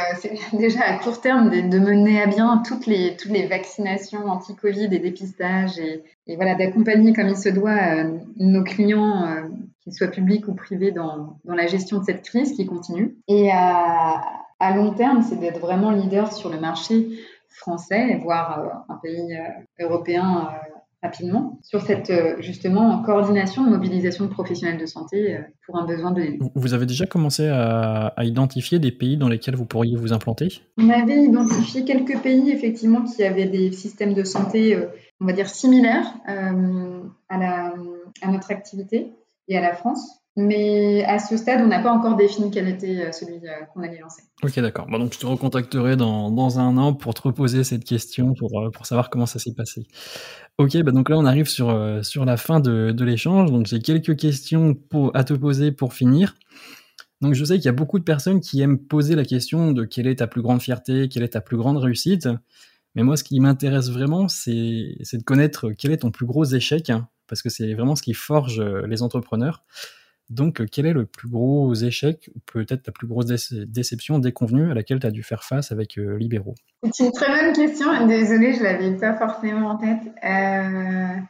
déjà 0.59 0.81
à 0.85 0.99
court 0.99 1.23
terme 1.23 1.51
de, 1.51 1.79
mener 1.79 2.21
à 2.21 2.27
bien 2.27 2.63
toutes 2.67 2.87
les, 2.87 3.17
toutes 3.17 3.33
les 3.33 3.47
vaccinations 3.47 4.27
anti-Covid 4.27 4.89
et 4.93 4.99
dépistage 4.99 5.79
et, 5.79 6.03
voilà, 6.37 6.55
d'accompagner 6.55 7.15
comme 7.15 7.29
il 7.29 7.37
se 7.37 7.49
doit 7.49 8.05
nos 8.37 8.63
clients, 8.63 9.49
qu'ils 9.81 9.93
soient 9.93 10.07
publics 10.07 10.47
ou 10.47 10.55
privés, 10.55 10.93
dans, 10.93 11.39
dans, 11.45 11.55
la 11.55 11.67
gestion 11.67 11.99
de 11.99 12.05
cette 12.05 12.23
crise 12.23 12.53
qui 12.53 12.67
continue. 12.67 13.17
Et 13.27 13.51
à 13.51 14.77
long 14.77 14.93
terme, 14.93 15.23
c'est 15.23 15.41
d'être 15.41 15.59
vraiment 15.59 15.91
leader 15.91 16.33
sur 16.33 16.51
le 16.51 16.61
marché 16.61 17.09
français, 17.51 18.19
voire 18.23 18.59
euh, 18.59 18.95
un 18.95 18.97
pays 18.97 19.35
euh, 19.35 19.85
européen 19.85 20.49
euh, 20.53 20.75
rapidement 21.03 21.59
sur 21.63 21.81
cette 21.81 22.13
justement 22.41 23.03
coordination 23.03 23.65
de 23.65 23.71
mobilisation 23.71 24.27
de 24.27 24.31
professionnels 24.31 24.79
de 24.79 24.85
santé 24.85 25.39
pour 25.65 25.79
un 25.79 25.87
besoin 25.87 26.11
de 26.11 26.37
Vous 26.55 26.75
avez 26.75 26.85
déjà 26.85 27.07
commencé 27.07 27.49
à, 27.49 28.13
identifier 28.19 28.79
des 28.79 28.93
pays 28.93 29.17
dans 29.17 29.31
lesquels 29.31 29.57
vous 29.57 29.65
pourriez 29.65 29.97
vous 29.97 30.13
implanter? 30.13 30.61
On 30.77 30.91
avait 30.91 31.25
identifié 31.25 31.87
quelques 31.87 32.21
pays 32.21 32.51
effectivement 32.51 33.03
qui 33.03 33.25
avaient 33.25 33.47
des 33.47 33.73
systèmes 33.73 34.13
de 34.13 34.25
santé, 34.25 34.79
on 35.23 35.25
va 35.25 35.33
dire, 35.33 35.49
similaires 35.49 36.13
à, 36.27 37.39
la, 37.39 37.73
à 38.21 38.31
notre 38.31 38.51
activité 38.51 39.15
et 39.49 39.57
à 39.57 39.63
la 39.63 39.73
France. 39.73 40.20
Mais 40.37 41.05
à 41.05 41.19
ce 41.19 41.37
stade, 41.37 41.61
on 41.61 41.67
n'a 41.67 41.81
pas 41.81 41.91
encore 41.91 42.17
défini 42.17 42.51
quel 42.51 42.69
était 42.69 43.07
euh, 43.07 43.13
celui 43.13 43.47
euh, 43.47 43.65
qu'on 43.73 43.83
allait 43.83 43.99
lancer. 43.99 44.23
Ok, 44.43 44.59
d'accord. 44.61 44.87
Donc 44.87 45.13
je 45.13 45.19
te 45.19 45.27
recontacterai 45.27 45.97
dans, 45.97 46.31
dans, 46.31 46.61
un 46.61 46.77
an 46.77 46.95
pour 46.95 47.15
te 47.15 47.23
reposer 47.23 47.65
cette 47.65 47.85
question, 47.85 48.35
pour, 48.35 48.61
euh, 48.61 48.71
pour 48.71 48.87
savoir 48.87 49.11
comment 49.11 49.27
ça 49.27 49.41
s'est 49.41 49.55
passé. 49.55 49.89
Ok, 50.59 50.77
bah 50.83 50.93
donc 50.93 51.09
là 51.09 51.19
on 51.19 51.25
arrive 51.25 51.49
sur, 51.49 51.77
sur 52.03 52.25
la 52.25 52.37
fin 52.37 52.61
de, 52.61 52.93
de 52.93 53.05
l'échange. 53.05 53.51
Donc 53.51 53.67
j'ai 53.67 53.81
quelques 53.81 54.17
questions 54.17 54.77
à 55.15 55.25
te 55.25 55.35
poser 55.35 55.73
pour 55.73 55.95
finir. 55.95 56.37
Donc 57.21 57.35
je 57.35 57.45
sais 57.45 57.57
qu'il 57.57 57.65
y 57.65 57.69
a 57.69 57.73
beaucoup 57.73 57.99
de 57.99 58.05
personnes 58.05 58.41
qui 58.41 58.61
aiment 58.61 58.79
poser 58.79 59.17
la 59.17 59.25
question 59.25 59.73
de 59.73 59.85
quelle 59.85 60.07
est 60.07 60.17
ta 60.17 60.29
plus 60.29 60.43
grande 60.43 60.63
fierté, 60.63 61.09
quelle 61.09 61.25
est 61.25 61.31
ta 61.31 61.41
plus 61.41 61.57
grande 61.57 61.79
réussite. 61.79 62.29
Mais 62.95 63.03
moi, 63.03 63.17
ce 63.17 63.25
qui 63.25 63.39
m'intéresse 63.41 63.91
vraiment, 63.91 64.29
c'est 64.29 64.53
de 64.53 65.23
connaître 65.25 65.71
quel 65.77 65.93
est 65.93 65.99
ton 65.99 66.11
plus 66.11 66.27
gros 66.27 66.45
échec, 66.45 66.91
hein, 66.91 67.09
parce 67.29 67.43
que 67.43 67.49
c'est 67.49 67.73
vraiment 67.75 67.95
ce 67.95 68.03
qui 68.03 68.15
forge 68.15 68.61
les 68.61 69.03
entrepreneurs. 69.03 69.65
Donc, 70.31 70.65
quel 70.71 70.87
est 70.87 70.93
le 70.93 71.07
plus 71.07 71.29
gros 71.29 71.75
échec, 71.75 72.31
ou 72.37 72.39
peut-être 72.47 72.85
ta 72.85 72.93
plus 72.93 73.09
grosse 73.09 73.27
déception 73.53 74.21
déconvenue 74.21 74.71
à 74.71 74.75
laquelle 74.75 75.01
tu 75.01 75.07
as 75.07 75.11
dû 75.11 75.25
faire 75.25 75.43
face 75.43 75.73
avec 75.73 75.99
euh, 75.99 76.17
Libéraux 76.19 76.55
C'est 76.93 77.05
une 77.05 77.11
très 77.11 77.27
bonne 77.27 77.53
question. 77.53 78.07
Désolée, 78.07 78.53
je 78.53 78.61
ne 78.61 78.65
l'avais 78.65 78.97
pas 78.97 79.17
forcément 79.17 79.71
en 79.71 79.77
tête. 79.77 80.15
Euh, 80.25 81.21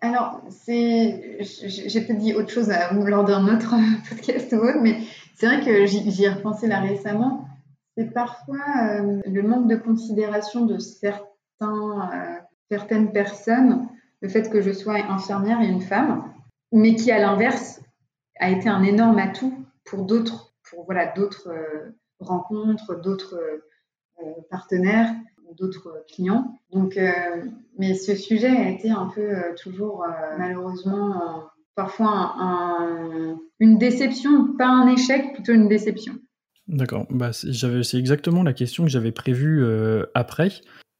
alors, 0.00 0.42
c'est, 0.48 1.38
j'ai 1.40 2.00
peut-être 2.02 2.18
dit 2.18 2.32
autre 2.34 2.50
chose 2.50 2.72
lors 3.04 3.24
d'un 3.24 3.52
autre 3.52 3.74
podcast 4.08 4.52
ou 4.52 4.58
autre, 4.58 4.80
mais 4.80 4.98
c'est 5.34 5.46
vrai 5.46 5.60
que 5.64 5.86
j'y, 5.86 6.22
ai 6.22 6.28
repensé 6.28 6.68
là 6.68 6.78
récemment. 6.78 7.48
C'est 7.96 8.14
parfois 8.14 8.62
euh, 8.92 9.20
le 9.26 9.42
manque 9.42 9.68
de 9.68 9.74
considération 9.74 10.66
de 10.66 10.78
certains, 10.78 12.10
certaines 12.70 13.10
personnes, 13.10 13.88
le 14.20 14.28
fait 14.28 14.48
que 14.48 14.60
je 14.60 14.70
sois 14.70 14.94
infirmière 15.10 15.60
et 15.60 15.66
une 15.66 15.80
femme, 15.80 16.22
mais 16.72 16.94
qui, 16.94 17.10
à 17.10 17.18
l'inverse, 17.18 17.80
a 18.40 18.50
été 18.50 18.68
un 18.68 18.82
énorme 18.82 19.18
atout 19.18 19.54
pour 19.84 20.04
d'autres, 20.04 20.52
pour 20.68 20.84
voilà, 20.86 21.12
d'autres 21.12 21.48
euh, 21.48 21.90
rencontres, 22.18 23.00
d'autres 23.00 23.38
euh, 24.20 24.24
partenaires, 24.50 25.14
d'autres 25.56 26.04
clients. 26.12 26.58
Donc, 26.72 26.96
euh, 26.96 27.10
mais 27.78 27.94
ce 27.94 28.14
sujet 28.14 28.48
a 28.48 28.70
été 28.70 28.90
un 28.90 29.10
peu 29.14 29.32
toujours 29.60 30.06
malheureusement 30.38 31.44
parfois 31.74 32.36
une 33.58 33.78
déception, 33.78 34.56
pas 34.56 34.68
un 34.68 34.86
échec, 34.88 35.32
plutôt 35.34 35.52
une 35.52 35.68
déception. 35.68 36.14
D'accord. 36.68 37.06
Bah, 37.10 37.32
c'est 37.32 37.98
exactement 37.98 38.44
la 38.44 38.52
question 38.52 38.84
que 38.84 38.90
j'avais 38.90 39.10
prévue 39.10 39.64
après. 40.14 40.50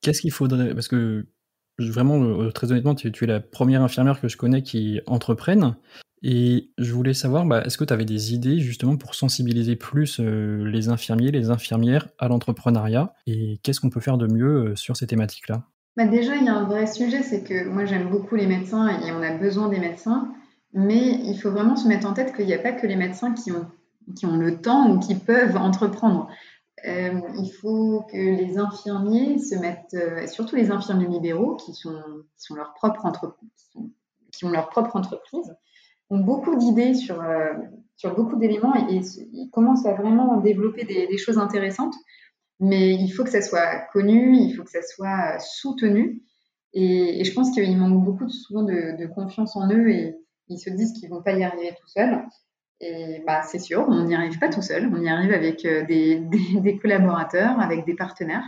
Qu'est-ce 0.01 0.21
qu'il 0.21 0.33
faudrait 0.33 0.75
Parce 0.75 0.89
que 0.89 1.27
vraiment, 1.79 2.51
très 2.51 2.73
honnêtement, 2.73 2.97
tu, 2.97 3.13
tu, 3.13 3.25
es 3.25 3.27
la 3.29 3.41
première 3.41 3.83
infirmière 3.83 4.21
que 4.21 4.27
je 4.27 4.37
connais 4.37 4.63
qui 4.63 5.01
entreprenne. 5.07 5.77
Et 6.23 6.71
je 6.77 6.93
voulais 6.93 7.15
savoir, 7.15 7.47
bah, 7.47 7.63
est-ce 7.65 7.79
que 7.79 7.85
tu 7.85 7.93
avais 7.93 8.05
des 8.05 8.35
idées 8.35 8.59
justement 8.59 8.97
pour 8.97 9.15
sensibiliser 9.15 9.77
plus 9.77 10.21
euh, 10.21 10.65
les 10.65 10.89
infirmiers, 10.89 11.31
les 11.31 11.51
infirmières 11.51 12.09
à 12.19 12.29
l'entrepreneuriat? 12.29 13.15
Et 13.27 13.59
qu'est-ce 13.63 13.81
qu'on 13.81 13.91
peut 13.91 14.01
faire 14.01 14.19
de 14.19 14.27
mieux 14.27 14.71
euh, 14.71 14.77
sur 14.77 14.97
ces 14.97 15.07
thématiques-là? 15.07 15.65
Bah 15.97 16.07
Déjà, 16.07 16.37
il 16.37 16.45
y 16.45 16.49
a 16.49 16.55
un 16.55 16.65
vrai 16.65 16.87
sujet, 16.87 17.23
c'est 17.23 17.43
que 17.43 17.69
moi 17.69 17.87
j'aime 17.87 18.11
beaucoup 18.11 18.37
les 18.37 18.47
médecins 18.47 18.89
et 19.01 19.13
on 19.13 19.23
a 19.23 19.33
besoin 19.37 19.69
des 19.69 19.81
médecins, 19.81 20.33
mais 20.75 21.21
il 21.25 21.39
faut 21.41 21.51
vraiment 21.51 21.77
se 21.77 21.89
mettre 21.89 22.07
en 22.07 22.13
tête 22.13 22.37
qu'il 22.37 22.47
n'y 22.47 22.55
a 22.55 22.59
pas 22.59 22.73
que 22.73 22.87
les 22.87 22.97
médecins 22.97 23.33
qui 23.33 23.51
ont, 23.51 23.67
qui 24.15 24.27
ont 24.27 24.37
le 24.37 24.61
temps 24.61 24.91
ou 24.91 24.99
qui 24.99 25.15
peuvent 25.15 25.57
entreprendre. 25.57 26.29
Euh, 26.87 27.21
il 27.39 27.51
faut 27.61 28.07
que 28.11 28.17
les 28.17 28.59
infirmiers 28.59 29.39
se 29.39 29.55
mettent, 29.57 29.97
surtout 30.29 30.55
les 30.55 30.71
infirmiers 30.71 31.09
libéraux 31.09 31.57
qui 31.57 31.75
sont, 31.75 31.99
qui 32.37 32.47
sont 32.47 32.55
leur 32.55 32.73
propre 32.75 33.07
qui 34.33 34.45
ont 34.45 34.51
leur 34.51 34.69
propre 34.69 34.97
entreprise, 34.97 35.55
ont 36.11 36.19
beaucoup 36.19 36.57
d'idées 36.57 36.95
sur, 36.95 37.23
euh, 37.23 37.53
sur 37.97 38.15
beaucoup 38.15 38.37
d'éléments 38.37 38.75
et, 38.89 39.01
ils 39.33 39.49
commencent 39.51 39.87
à 39.87 39.95
vraiment 39.95 40.41
développer 40.41 40.85
des, 40.85 41.19
choses 41.19 41.39
intéressantes. 41.39 41.95
Mais 42.59 42.93
il 42.95 43.09
faut 43.09 43.25
que 43.25 43.31
ça 43.31 43.41
soit 43.41 43.87
connu, 43.93 44.37
il 44.37 44.53
faut 44.55 44.65
que 44.65 44.71
ça 44.71 44.83
soit 44.83 45.39
soutenu. 45.39 46.23
Et, 46.75 47.25
je 47.25 47.33
pense 47.33 47.53
qu'il 47.53 47.77
manque 47.79 48.05
beaucoup 48.05 48.29
souvent 48.29 48.65
de, 48.65 49.07
confiance 49.07 49.57
en 49.57 49.71
eux 49.73 49.91
et 49.91 50.15
ils 50.49 50.59
se 50.59 50.71
disent 50.71 50.93
qu'ils 50.93 51.09
vont 51.09 51.23
pas 51.23 51.33
y 51.33 51.45
arriver 51.45 51.71
tout 51.81 51.89
seuls. 51.89 52.23
Et 52.83 53.23
bah, 53.27 53.43
c'est 53.43 53.59
sûr, 53.59 53.87
on 53.89 54.05
n'y 54.05 54.15
arrive 54.15 54.39
pas 54.39 54.49
tout 54.49 54.63
seul, 54.63 54.91
on 54.93 55.01
y 55.03 55.09
arrive 55.09 55.33
avec 55.33 55.63
des, 55.89 56.21
des, 56.61 56.79
collaborateurs, 56.79 57.61
avec 57.61 57.87
des 57.87 57.95
partenaires. 57.95 58.45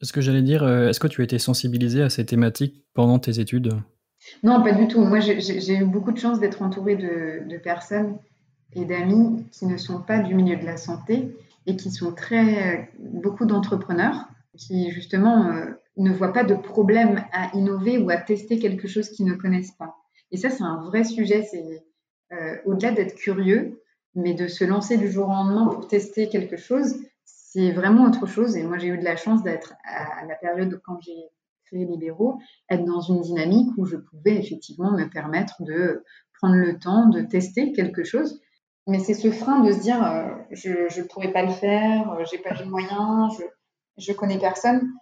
Est-ce 0.00 0.12
que 0.12 0.20
j'allais 0.20 0.42
dire, 0.42 0.66
est-ce 0.68 1.00
que 1.00 1.06
tu 1.06 1.20
as 1.20 1.24
été 1.24 1.38
sensibilisée 1.38 2.02
à 2.02 2.10
ces 2.10 2.26
thématiques 2.26 2.84
pendant 2.94 3.18
tes 3.18 3.38
études? 3.38 3.72
Non, 4.42 4.62
pas 4.62 4.72
du 4.72 4.88
tout. 4.88 5.00
Moi, 5.00 5.20
j'ai 5.20 5.74
eu 5.74 5.84
beaucoup 5.84 6.12
de 6.12 6.18
chance 6.18 6.40
d'être 6.40 6.62
entourée 6.62 6.96
de, 6.96 7.58
personnes 7.58 8.18
et 8.74 8.84
d'amis 8.84 9.44
qui 9.52 9.66
ne 9.66 9.76
sont 9.76 10.00
pas 10.00 10.18
du 10.18 10.34
milieu 10.34 10.56
de 10.56 10.64
la 10.64 10.76
santé 10.76 11.36
et 11.66 11.76
qui 11.76 11.90
sont 11.90 12.12
très 12.12 12.90
beaucoup 12.98 13.44
d'entrepreneurs 13.44 14.28
qui 14.56 14.90
justement 14.90 15.46
euh, 15.46 15.66
ne 15.96 16.12
voient 16.12 16.32
pas 16.32 16.44
de 16.44 16.54
problème 16.54 17.24
à 17.32 17.54
innover 17.56 17.98
ou 17.98 18.10
à 18.10 18.16
tester 18.16 18.58
quelque 18.58 18.88
chose 18.88 19.08
qu'ils 19.08 19.26
ne 19.26 19.34
connaissent 19.34 19.72
pas. 19.72 19.96
Et 20.30 20.36
ça, 20.36 20.50
c'est 20.50 20.62
un 20.62 20.82
vrai 20.84 21.04
sujet. 21.04 21.42
C'est 21.42 21.84
euh, 22.32 22.56
au-delà 22.64 22.92
d'être 22.92 23.14
curieux, 23.14 23.80
mais 24.14 24.34
de 24.34 24.46
se 24.46 24.64
lancer 24.64 24.96
du 24.96 25.10
jour 25.10 25.28
au 25.28 25.32
lendemain 25.32 25.66
pour 25.66 25.88
tester 25.88 26.28
quelque 26.28 26.56
chose, 26.56 26.96
c'est 27.24 27.72
vraiment 27.72 28.06
autre 28.06 28.26
chose. 28.26 28.56
Et 28.56 28.62
moi, 28.62 28.78
j'ai 28.78 28.88
eu 28.88 28.98
de 28.98 29.04
la 29.04 29.16
chance 29.16 29.42
d'être 29.42 29.74
à 29.84 30.24
la 30.26 30.34
période 30.34 30.80
quand 30.84 31.00
j'ai 31.00 31.28
Libéraux, 31.72 32.38
être 32.70 32.84
dans 32.84 33.00
une 33.00 33.20
dynamique 33.20 33.70
où 33.76 33.84
je 33.84 33.96
pouvais 33.96 34.36
effectivement 34.36 34.92
me 34.92 35.08
permettre 35.08 35.62
de 35.62 36.02
prendre 36.40 36.56
le 36.56 36.78
temps 36.78 37.08
de 37.08 37.22
tester 37.22 37.72
quelque 37.72 38.04
chose. 38.04 38.40
Mais 38.86 38.98
c'est 38.98 39.14
ce 39.14 39.30
frein 39.30 39.60
de 39.60 39.72
se 39.72 39.80
dire, 39.80 40.04
euh, 40.04 40.28
je 40.50 40.70
ne 40.70 41.06
pourrais 41.06 41.32
pas 41.32 41.44
le 41.44 41.52
faire, 41.52 42.18
j'ai 42.30 42.38
pas 42.38 42.54
les 42.54 42.64
moyens, 42.64 43.32
je, 43.38 43.44
je 43.96 44.12
connais 44.12 44.38
personne. 44.38 44.92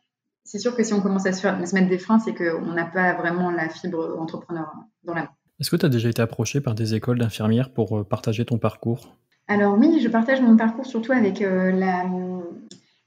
C'est 0.44 0.58
sûr 0.58 0.74
que 0.74 0.82
si 0.82 0.92
on 0.92 1.00
commence 1.00 1.26
à 1.26 1.32
se, 1.32 1.74
mettre 1.74 1.88
des 1.88 1.98
freins, 1.98 2.18
c'est 2.18 2.34
qu'on 2.34 2.72
n'a 2.72 2.84
pas 2.84 3.14
vraiment 3.14 3.50
la 3.50 3.68
fibre 3.68 4.16
entrepreneur 4.18 4.72
dans 5.04 5.14
la 5.14 5.22
main. 5.22 5.30
Est-ce 5.60 5.70
que 5.70 5.76
tu 5.76 5.86
as 5.86 5.90
déjà 5.90 6.08
été 6.08 6.22
approché 6.22 6.60
par 6.60 6.74
des 6.74 6.94
écoles 6.94 7.18
d'infirmières 7.18 7.72
pour 7.72 7.98
euh, 7.98 8.04
partager 8.04 8.44
ton 8.44 8.58
parcours? 8.58 9.16
Alors 9.46 9.76
oui, 9.78 10.00
je 10.02 10.08
partage 10.08 10.40
mon 10.40 10.56
parcours 10.56 10.86
surtout 10.86 11.12
avec 11.12 11.42
euh, 11.42 11.72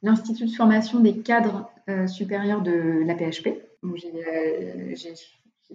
l'Institut 0.03 0.45
de 0.45 0.51
formation 0.51 0.99
des 0.99 1.17
cadres 1.19 1.69
euh, 1.89 2.05
supérieurs 2.07 2.61
de 2.61 3.03
la 3.05 3.15
PHP. 3.15 3.49
J'ai 3.95 5.15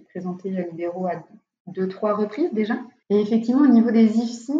présenté 0.09 0.49
Libéraux 0.49 1.07
à 1.07 1.23
deux, 1.67 1.87
trois 1.87 2.15
reprises 2.15 2.53
déjà. 2.53 2.79
Et 3.09 3.19
effectivement, 3.19 3.63
au 3.63 3.67
niveau 3.67 3.91
des 3.91 4.17
IFSI, 4.17 4.53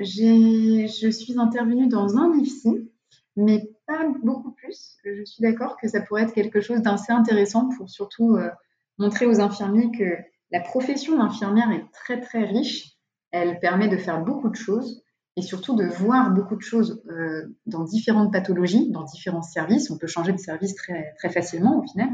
je 0.00 1.08
suis 1.10 1.38
intervenue 1.38 1.88
dans 1.88 2.16
un 2.16 2.36
IFSI, 2.36 2.90
mais 3.36 3.74
pas 3.86 4.06
beaucoup 4.22 4.52
plus. 4.52 4.96
Je 5.04 5.24
suis 5.24 5.42
d'accord 5.42 5.76
que 5.76 5.88
ça 5.88 6.00
pourrait 6.00 6.22
être 6.22 6.34
quelque 6.34 6.60
chose 6.60 6.82
d'assez 6.82 7.12
intéressant 7.12 7.68
pour 7.76 7.88
surtout 7.88 8.36
euh, 8.36 8.50
montrer 8.98 9.26
aux 9.26 9.40
infirmiers 9.40 9.90
que 9.90 10.16
la 10.50 10.60
profession 10.60 11.18
d'infirmière 11.18 11.70
est 11.70 11.90
très 11.92 12.20
très 12.20 12.44
riche. 12.44 12.96
Elle 13.30 13.58
permet 13.60 13.88
de 13.88 13.96
faire 13.96 14.22
beaucoup 14.22 14.48
de 14.48 14.56
choses 14.56 15.03
et 15.36 15.42
surtout 15.42 15.74
de 15.74 15.84
voir 15.84 16.30
beaucoup 16.30 16.56
de 16.56 16.62
choses 16.62 17.02
euh, 17.10 17.46
dans 17.66 17.82
différentes 17.82 18.32
pathologies, 18.32 18.90
dans 18.90 19.02
différents 19.02 19.42
services. 19.42 19.90
On 19.90 19.98
peut 19.98 20.06
changer 20.06 20.32
de 20.32 20.38
service 20.38 20.74
très, 20.74 21.12
très 21.18 21.30
facilement 21.30 21.78
au 21.80 21.82
final. 21.82 22.08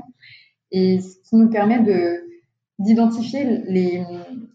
Et 0.71 1.01
ce 1.01 1.17
qui 1.29 1.37
nous 1.37 1.51
permet 1.51 1.81
de, 1.81 2.25
d'identifier 2.79 3.45
les, 3.67 4.05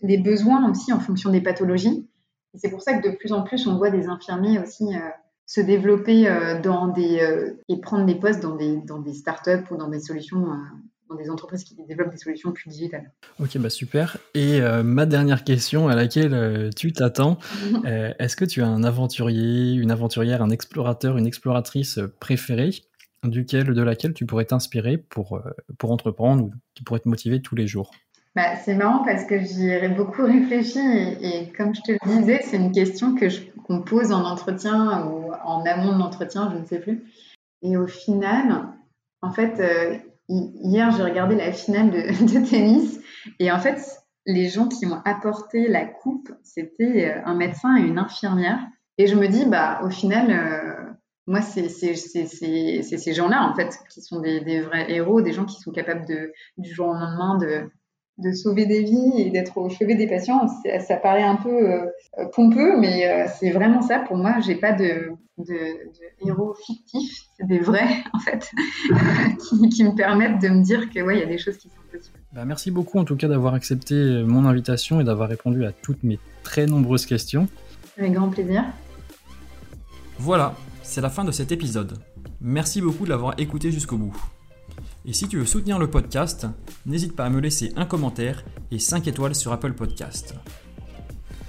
les, 0.01 0.17
besoins 0.17 0.69
aussi 0.69 0.91
en 0.93 0.99
fonction 0.99 1.29
des 1.29 1.41
pathologies. 1.41 2.07
C'est 2.55 2.69
pour 2.69 2.81
ça 2.81 2.97
que 2.97 3.07
de 3.07 3.15
plus 3.15 3.33
en 3.33 3.43
plus, 3.43 3.67
on 3.67 3.77
voit 3.77 3.91
des 3.91 4.07
infirmiers 4.07 4.59
aussi 4.59 4.95
euh, 4.95 4.99
se 5.45 5.61
développer 5.61 6.27
euh, 6.27 6.59
dans 6.59 6.87
des 6.87 7.53
et 7.69 7.79
prendre 7.81 8.05
des 8.05 8.15
postes 8.15 8.41
dans 8.41 8.55
des 8.55 8.77
dans 8.77 8.99
des 8.99 9.13
startups 9.13 9.69
ou 9.69 9.77
dans 9.77 9.89
des 9.89 9.99
solutions 9.99 10.47
dans 11.09 11.15
des 11.15 11.29
entreprises 11.29 11.63
qui 11.63 11.75
développent 11.87 12.11
des 12.11 12.17
solutions 12.17 12.51
plus 12.51 12.69
digitales. 12.69 13.11
Ok, 13.39 13.57
bah 13.57 13.69
super. 13.69 14.17
Et 14.33 14.59
ma 14.83 15.05
dernière 15.05 15.43
question 15.43 15.87
à 15.87 15.95
laquelle 15.95 16.71
tu 16.75 16.93
t'attends, 16.93 17.37
est-ce 17.85 18.35
que 18.35 18.45
tu 18.45 18.61
as 18.61 18.67
un 18.67 18.83
aventurier, 18.83 19.73
une 19.73 19.91
aventurière, 19.91 20.41
un 20.41 20.49
explorateur, 20.49 21.17
une 21.17 21.27
exploratrice 21.27 21.99
préférée 22.19 22.71
duquel, 23.23 23.73
de 23.73 23.81
laquelle 23.81 24.13
tu 24.13 24.25
pourrais 24.25 24.45
t'inspirer 24.45 24.97
pour, 24.97 25.41
pour 25.77 25.91
entreprendre 25.91 26.45
ou 26.45 26.53
qui 26.75 26.83
pourrait 26.83 26.99
te 26.99 27.09
motiver 27.09 27.41
tous 27.41 27.55
les 27.55 27.67
jours? 27.67 27.91
Bah, 28.35 28.55
C'est 28.57 28.75
marrant 28.75 29.03
parce 29.05 29.25
que 29.25 29.39
j'y 29.39 29.69
ai 29.69 29.89
beaucoup 29.89 30.23
réfléchi 30.25 30.79
et, 30.79 31.43
et, 31.43 31.51
comme 31.51 31.73
je 31.73 31.81
te 31.81 31.91
le 31.91 32.19
disais, 32.19 32.41
c'est 32.43 32.57
une 32.57 32.71
question 32.71 33.15
que 33.15 33.29
je 33.29 33.41
qu'on 33.65 33.81
pose 33.81 34.11
en 34.11 34.23
entretien 34.23 35.07
ou 35.07 35.31
en 35.43 35.65
amont 35.65 35.93
de 35.93 35.99
l'entretien, 35.99 36.51
je 36.53 36.59
ne 36.59 36.65
sais 36.65 36.79
plus. 36.79 37.03
Et 37.63 37.77
au 37.77 37.87
final, 37.87 38.67
en 39.21 39.31
fait, 39.31 39.59
euh, 39.59 39.97
hier, 40.29 40.91
j'ai 40.91 41.03
regardé 41.03 41.35
la 41.35 41.51
finale 41.51 41.91
de, 41.91 42.49
tennis 42.49 42.99
et 43.39 43.51
en 43.51 43.59
fait, 43.59 43.81
les 44.25 44.49
gens 44.49 44.67
qui 44.67 44.85
m'ont 44.85 45.01
apporté 45.05 45.67
la 45.67 45.85
coupe, 45.85 46.31
c'était 46.43 47.13
euh, 47.13 47.21
un 47.25 47.35
médecin 47.35 47.77
et 47.77 47.81
une 47.81 47.99
infirmière. 47.99 48.59
Et 48.97 49.07
je 49.07 49.15
me 49.15 49.27
dis, 49.27 49.45
bah, 49.45 49.81
au 49.83 49.89
final, 49.89 50.31
euh, 50.31 50.91
moi, 51.27 51.41
c'est 51.41 51.69
ces 51.69 53.13
gens-là, 53.13 53.49
en 53.49 53.55
fait, 53.55 53.77
qui 53.89 54.01
sont 54.01 54.19
des, 54.19 54.39
des, 54.41 54.61
vrais 54.61 54.91
héros, 54.91 55.21
des 55.21 55.33
gens 55.33 55.45
qui 55.45 55.59
sont 55.59 55.71
capables 55.71 56.07
de, 56.07 56.31
du 56.57 56.73
jour 56.73 56.87
au 56.87 56.93
lendemain 56.93 57.37
de, 57.37 57.69
de 58.17 58.31
sauver 58.31 58.65
des 58.65 58.83
vies 58.83 59.13
et 59.17 59.29
d'être 59.29 59.57
au 59.57 59.69
chevet 59.69 59.95
des 59.95 60.07
patients, 60.07 60.47
ça 60.79 60.95
paraît 60.95 61.23
un 61.23 61.35
peu 61.35 61.69
euh, 61.69 61.85
pompeux, 62.33 62.79
mais 62.79 63.07
euh, 63.07 63.27
c'est 63.39 63.51
vraiment 63.51 63.81
ça. 63.81 63.99
Pour 63.99 64.15
moi, 64.15 64.39
j'ai 64.39 64.55
pas 64.55 64.71
de, 64.71 65.11
héros 66.25 66.55
fictifs, 66.65 67.25
c'est 67.37 67.45
des 67.45 67.59
vrais 67.59 68.03
en 68.13 68.19
fait, 68.19 68.49
qui, 69.69 69.83
me 69.83 69.95
permettent 69.95 70.41
de 70.41 70.47
me 70.47 70.63
dire 70.63 70.89
que 70.89 71.01
ouais, 71.01 71.17
il 71.17 71.19
y 71.19 71.23
a 71.23 71.27
des 71.27 71.37
choses 71.37 71.57
qui 71.57 71.67
sont 71.67 71.81
possibles. 71.91 72.17
Bah, 72.33 72.45
merci 72.45 72.71
beaucoup 72.71 72.99
en 72.99 73.03
tout 73.03 73.17
cas 73.17 73.27
d'avoir 73.27 73.53
accepté 73.53 74.23
mon 74.25 74.45
invitation 74.45 75.01
et 75.01 75.03
d'avoir 75.03 75.27
répondu 75.27 75.65
à 75.65 75.71
toutes 75.73 76.03
mes 76.03 76.19
très 76.43 76.67
nombreuses 76.67 77.05
questions. 77.05 77.47
Avec 77.97 78.13
grand 78.13 78.29
plaisir. 78.29 78.63
Voilà, 80.19 80.55
c'est 80.83 81.01
la 81.01 81.09
fin 81.09 81.25
de 81.25 81.31
cet 81.31 81.51
épisode. 81.51 81.97
Merci 82.39 82.81
beaucoup 82.81 83.03
de 83.03 83.09
l'avoir 83.09 83.33
écouté 83.37 83.71
jusqu'au 83.71 83.97
bout. 83.97 84.34
Et 85.07 85.13
si 85.13 85.27
tu 85.27 85.37
veux 85.37 85.45
soutenir 85.45 85.77
le 85.77 85.89
podcast, 85.89 86.47
n'hésite 86.85 87.15
pas 87.15 87.25
à 87.25 87.29
me 87.29 87.39
laisser 87.39 87.71
un 87.75 87.85
commentaire 87.85 88.43
et 88.71 88.79
5 88.79 89.07
étoiles 89.07 89.35
sur 89.35 89.51
Apple 89.51 89.73
Podcast. 89.73 90.33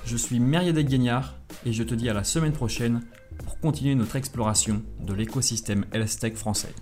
Je 0.04 0.16
suis 0.16 0.40
Meriadec 0.40 0.86
Guignard 0.86 1.34
et 1.64 1.72
je 1.72 1.82
te 1.82 1.94
dis 1.94 2.10
à 2.10 2.12
la 2.12 2.22
semaine 2.22 2.52
prochaine 2.52 3.00
pour 3.44 3.58
continuer 3.58 3.94
notre 3.94 4.16
exploration 4.16 4.82
de 5.00 5.14
l'écosystème 5.14 5.86
health 5.92 6.36
français. 6.36 6.74